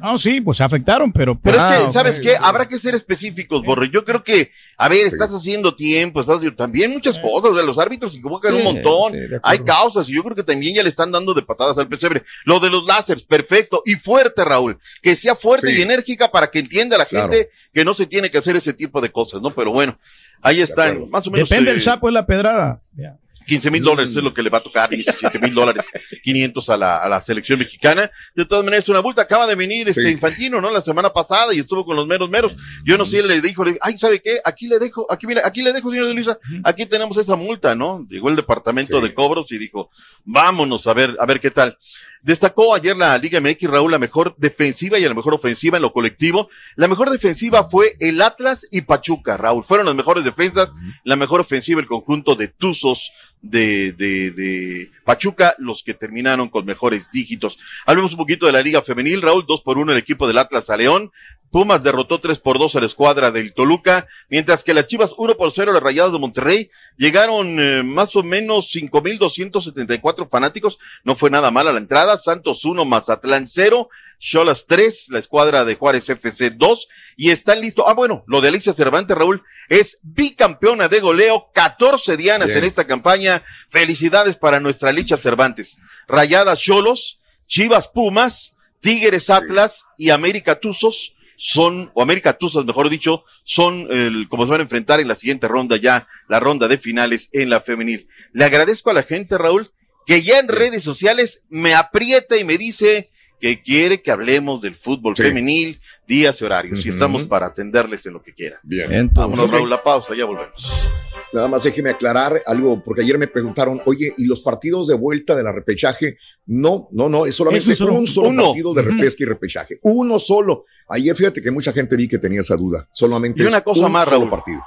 No, 0.01 0.17
sí, 0.19 0.41
pues 0.41 0.57
se 0.57 0.63
afectaron, 0.65 1.09
pero... 1.13 1.39
Pero 1.41 1.57
Ah, 1.57 1.77
es 1.77 1.85
que, 1.85 1.91
¿sabes 1.93 2.17
ok, 2.17 2.23
qué? 2.23 2.35
Habrá 2.37 2.67
que 2.67 2.77
ser 2.77 2.95
específicos, 2.95 3.63
Borre. 3.65 3.89
Yo 3.93 4.03
creo 4.03 4.25
que, 4.25 4.51
a 4.77 4.89
ver, 4.89 5.05
estás 5.05 5.33
haciendo 5.33 5.73
tiempo, 5.73 6.19
estás 6.19 6.41
también 6.57 6.91
muchas 6.91 7.17
cosas, 7.17 7.51
o 7.51 7.55
sea, 7.55 7.63
los 7.63 7.79
árbitros 7.79 8.11
se 8.11 8.19
equivocan 8.19 8.51
Sí, 8.51 8.57
un 8.57 8.63
montón, 8.65 9.11
sí, 9.13 9.17
hay 9.41 9.59
causas, 9.59 10.09
y 10.09 10.13
yo 10.13 10.21
creo 10.21 10.35
que 10.35 10.43
también 10.43 10.75
ya 10.75 10.83
le 10.83 10.89
están 10.89 11.13
dando 11.13 11.33
de 11.33 11.43
patadas 11.43 11.77
al 11.77 11.87
pesebre. 11.87 12.23
Lo 12.43 12.59
de 12.59 12.69
los 12.69 12.85
láseres, 12.85 13.23
perfecto, 13.23 13.83
y 13.85 13.95
fuerte, 13.95 14.43
Raúl, 14.43 14.77
que 15.01 15.15
sea 15.15 15.33
fuerte 15.33 15.69
Sí. 15.69 15.79
y 15.79 15.81
enérgica 15.83 16.29
para 16.29 16.47
que 16.51 16.59
entienda 16.59 16.97
la 16.97 17.05
Claro. 17.05 17.31
gente 17.31 17.49
que 17.73 17.85
no 17.85 17.93
se 17.93 18.05
tiene 18.05 18.29
que 18.29 18.39
hacer 18.39 18.57
ese 18.57 18.73
tipo 18.73 18.99
de 18.99 19.13
cosas, 19.13 19.41
¿no? 19.41 19.51
Pero 19.55 19.71
bueno, 19.71 19.97
ahí 20.41 20.59
están, 20.59 21.09
más 21.09 21.25
o 21.25 21.31
menos. 21.31 21.47
Depende 21.47 21.71
eh, 21.71 21.75
el 21.75 21.79
sapo 21.79 22.07
de 22.07 22.13
la 22.13 22.25
pedrada. 22.25 22.81
Ya. 22.97 23.15
15 23.45 23.71
mil 23.71 23.83
dólares 23.83 24.15
es 24.15 24.23
lo 24.23 24.33
que 24.33 24.41
le 24.43 24.49
va 24.49 24.57
a 24.59 24.63
tocar, 24.63 24.89
17 24.89 25.39
mil 25.39 25.53
dólares, 25.53 25.85
500 26.23 26.69
a 26.69 26.77
la, 26.77 26.97
a 26.97 27.09
la 27.09 27.21
selección 27.21 27.59
mexicana. 27.59 28.09
De 28.35 28.45
todas 28.45 28.63
maneras, 28.65 28.87
una 28.89 29.01
multa. 29.01 29.21
Acaba 29.21 29.47
de 29.47 29.55
venir 29.55 29.87
este 29.89 30.03
Sí. 30.03 30.09
Infantino, 30.11 30.59
¿no? 30.61 30.69
La 30.71 30.81
semana 30.81 31.09
pasada 31.11 31.53
y 31.53 31.59
estuvo 31.59 31.85
con 31.85 31.95
los 31.95 32.07
meros 32.07 32.29
meros. 32.29 32.55
Yo 32.83 32.97
no 32.97 33.05
sé, 33.05 33.21
le 33.23 33.41
dijo, 33.41 33.63
le- 33.63 33.77
ay, 33.81 33.97
¿sabe 33.97 34.21
qué? 34.21 34.39
Aquí 34.43 34.67
le 34.67 34.79
dejo, 34.79 35.05
aquí 35.11 35.27
mira, 35.27 35.41
aquí 35.45 35.61
le 35.61 35.73
dejo, 35.73 35.89
señor 35.91 36.07
de 36.07 36.13
Luisa, 36.13 36.37
aquí 36.63 36.85
tenemos 36.85 37.17
esa 37.17 37.35
multa, 37.35 37.75
¿no? 37.75 38.05
Llegó 38.09 38.29
el 38.29 38.35
departamento 38.35 38.99
de 39.01 39.13
cobros 39.13 39.51
y 39.51 39.57
dijo, 39.57 39.89
vámonos 40.23 40.87
a 40.87 40.93
ver, 40.93 41.15
a 41.19 41.25
ver 41.25 41.39
qué 41.39 41.51
tal. 41.51 41.77
Destacó 42.25 42.73
ayer 42.73 42.97
la 42.97 43.15
Liga 43.19 43.39
MX, 43.39 43.69
Raúl, 43.69 43.91
la 43.91 43.99
mejor 43.99 44.33
defensiva 44.37 44.97
y 44.97 45.03
la 45.03 45.13
mejor 45.13 45.35
ofensiva 45.35 45.77
en 45.77 45.83
lo 45.83 45.93
colectivo. 45.93 46.49
La 46.75 46.87
mejor 46.87 47.11
defensiva 47.11 47.69
fue 47.69 47.97
el 47.99 48.19
Atlas 48.19 48.67
y 48.71 48.81
Pachuca, 48.81 49.37
Raúl. 49.37 49.63
Fueron 49.63 49.85
las 49.85 49.93
mejores 49.93 50.23
defensas, 50.23 50.71
la 51.03 51.17
mejor 51.17 51.41
ofensiva 51.41 51.79
el 51.79 51.85
conjunto 51.85 52.33
de 52.33 52.47
Tuzos 52.47 53.11
de, 53.43 53.91
de, 53.91 54.31
de 54.31 54.89
Pachuca, 55.03 55.53
los 55.59 55.83
que 55.83 55.93
terminaron 55.93 56.49
con 56.49 56.65
mejores 56.65 57.05
dígitos. 57.13 57.59
Hablemos 57.85 58.13
un 58.13 58.17
poquito 58.17 58.47
de 58.47 58.53
la 58.53 58.63
Liga 58.63 58.81
Femenil, 58.81 59.21
Raúl, 59.21 59.45
dos 59.47 59.61
por 59.61 59.77
uno 59.77 59.91
el 59.91 59.99
equipo 59.99 60.27
del 60.27 60.39
Atlas 60.39 60.71
a 60.71 60.77
León. 60.77 61.11
Pumas 61.55 61.83
derrotó 61.83 62.19
3 62.19 62.37
por 62.39 62.59
2 62.59 62.75
a 62.75 62.79
la 62.81 62.85
escuadra 62.85 63.31
del 63.31 63.53
Toluca, 63.53 64.09
mientras 64.27 64.61
que 64.61 64.73
las 64.73 64.87
Chivas 64.87 65.13
1 65.17 65.37
por 65.37 65.53
0 65.53 65.71
a 65.71 65.73
las 65.75 65.81
Rayadas 65.81 66.11
de 66.11 66.19
Monterrey 66.19 66.69
llegaron 66.97 67.57
eh, 67.63 67.81
más 67.81 68.13
o 68.17 68.23
menos 68.23 68.69
5.274 68.75 70.29
fanáticos, 70.29 70.77
no 71.05 71.15
fue 71.15 71.29
nada 71.29 71.51
mala 71.51 71.71
la 71.71 71.77
entrada, 71.77 72.17
Santos 72.17 72.65
1, 72.65 72.83
Mazatlán 72.83 73.47
0, 73.47 73.87
Cholas 74.19 74.65
3, 74.67 75.05
la 75.11 75.19
escuadra 75.19 75.63
de 75.63 75.75
Juárez 75.75 76.09
FC 76.09 76.49
2, 76.49 76.89
y 77.15 77.29
están 77.29 77.61
listos. 77.61 77.85
Ah, 77.87 77.93
bueno, 77.93 78.25
lo 78.27 78.41
de 78.41 78.49
Alicia 78.49 78.73
Cervantes, 78.73 79.17
Raúl, 79.17 79.41
es 79.69 79.97
bicampeona 80.01 80.89
de 80.89 80.99
goleo, 80.99 81.51
14 81.53 82.17
dianas 82.17 82.47
Bien. 82.47 82.57
en 82.57 82.63
esta 82.65 82.85
campaña. 82.85 83.43
Felicidades 83.69 84.35
para 84.35 84.59
nuestra 84.59 84.89
Alicia 84.89 85.15
Cervantes. 85.15 85.77
Rayadas 86.05 86.59
Cholos, 86.59 87.21
Chivas 87.47 87.87
Pumas, 87.87 88.55
Tigres 88.81 89.29
Atlas 89.29 89.85
y 89.97 90.09
América 90.09 90.59
Tuzos 90.59 91.13
son, 91.37 91.91
o 91.93 92.01
América 92.01 92.33
Tuzos, 92.33 92.65
mejor 92.65 92.89
dicho, 92.89 93.23
son 93.43 93.87
el, 93.91 94.27
como 94.29 94.43
se 94.45 94.51
van 94.51 94.61
a 94.61 94.63
enfrentar 94.63 94.99
en 94.99 95.07
la 95.07 95.15
siguiente 95.15 95.47
ronda 95.47 95.77
ya, 95.77 96.07
la 96.27 96.39
ronda 96.39 96.67
de 96.67 96.77
finales 96.77 97.29
en 97.33 97.49
la 97.49 97.61
femenil. 97.61 98.07
Le 98.33 98.45
agradezco 98.45 98.89
a 98.89 98.93
la 98.93 99.03
gente, 99.03 99.37
Raúl, 99.37 99.71
que 100.05 100.21
ya 100.21 100.39
en 100.39 100.47
redes 100.47 100.83
sociales 100.83 101.43
me 101.49 101.73
aprieta 101.73 102.37
y 102.37 102.43
me 102.43 102.57
dice 102.57 103.09
que 103.41 103.61
quiere 103.61 104.01
que 104.01 104.11
hablemos 104.11 104.61
del 104.61 104.75
fútbol 104.75 105.15
Sí. 105.15 105.23
femenil, 105.23 105.79
días 106.07 106.39
y 106.41 106.45
horarios, 106.45 106.85
y 106.85 106.89
Ujú. 106.89 106.95
estamos 106.97 107.25
para 107.25 107.47
atenderles 107.47 108.05
en 108.05 108.13
lo 108.13 108.23
que 108.23 108.33
quieran. 108.33 108.59
Bien. 108.63 109.09
Vámonos, 109.13 109.45
Ok. 109.47 109.53
Raúl, 109.53 109.69
la 109.69 109.83
pausa, 109.83 110.15
ya 110.15 110.25
volvemos. 110.25 111.04
Nada 111.35 111.49
más 111.49 111.63
déjeme 111.63 111.89
aclarar 111.89 112.41
algo, 112.45 112.81
porque 112.83 113.01
ayer 113.01 113.17
me 113.17 113.27
preguntaron, 113.27 113.81
oye, 113.85 114.13
¿y 114.17 114.25
los 114.25 114.39
partidos 114.39 114.87
de 114.87 114.95
vuelta 114.95 115.35
de 115.35 115.43
la 115.43 115.51
repechaje? 115.51 116.17
No, 116.45 116.87
no, 116.91 117.09
no, 117.09 117.25
es 117.25 117.35
solamente 117.35 117.73
Es 117.73 117.81
un 117.81 117.87
solo- 117.87 117.99
un 117.99 118.07
solo 118.07 118.29
uno. 118.29 118.43
partido 118.45 118.73
de 118.73 118.81
repesca 118.83 119.23
y 119.23 119.25
repechaje. 119.25 119.79
Uno 119.83 120.17
solo. 120.17 120.63
Ayer 120.87 121.13
fíjate 121.15 121.41
que 121.41 121.51
mucha 121.51 121.73
gente 121.73 121.97
vi 121.97 122.07
que 122.07 122.19
tenía 122.19 122.39
esa 122.39 122.55
duda. 122.55 122.87
Solamente 122.93 123.43
Y 123.43 123.45
una 123.47 123.57
es 123.57 123.63
cosa 123.63 123.85
un 123.85 123.91
más, 123.91 124.05
solo 124.07 124.21
Raúl. 124.21 124.29
partido. 124.29 124.61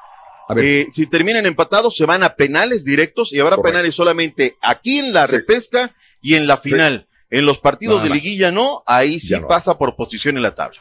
A 0.49 0.55
ver. 0.55 0.65
Eh, 0.65 0.87
si 0.93 1.07
terminan 1.07 1.47
empatados, 1.47 1.97
se 1.97 2.05
van 2.05 2.23
a 2.23 2.35
penales 2.35 2.85
directos 2.85 3.33
y 3.33 3.41
habrá 3.41 3.57
Correcto. 3.57 3.73
penales 3.73 3.95
solamente 3.95 4.57
aquí 4.61 4.99
en 4.99 5.13
la 5.13 5.25
repesca 5.27 5.95
y 6.21 6.35
en 6.35 6.47
la 6.47 6.59
final. 6.59 7.07
En 7.31 7.47
los 7.47 7.59
partidos 7.61 7.97
Nada 7.97 8.05
de 8.05 8.11
más. 8.11 8.23
liguilla 8.25 8.51
no, 8.51 8.83
ahí 8.87 9.21
sí 9.21 9.35
no. 9.39 9.47
pasa 9.49 9.77
por 9.79 9.97
posición 9.97 10.37
en 10.37 10.43
la 10.43 10.55
tabla. 10.55 10.81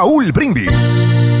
Brindis. 0.31 1.40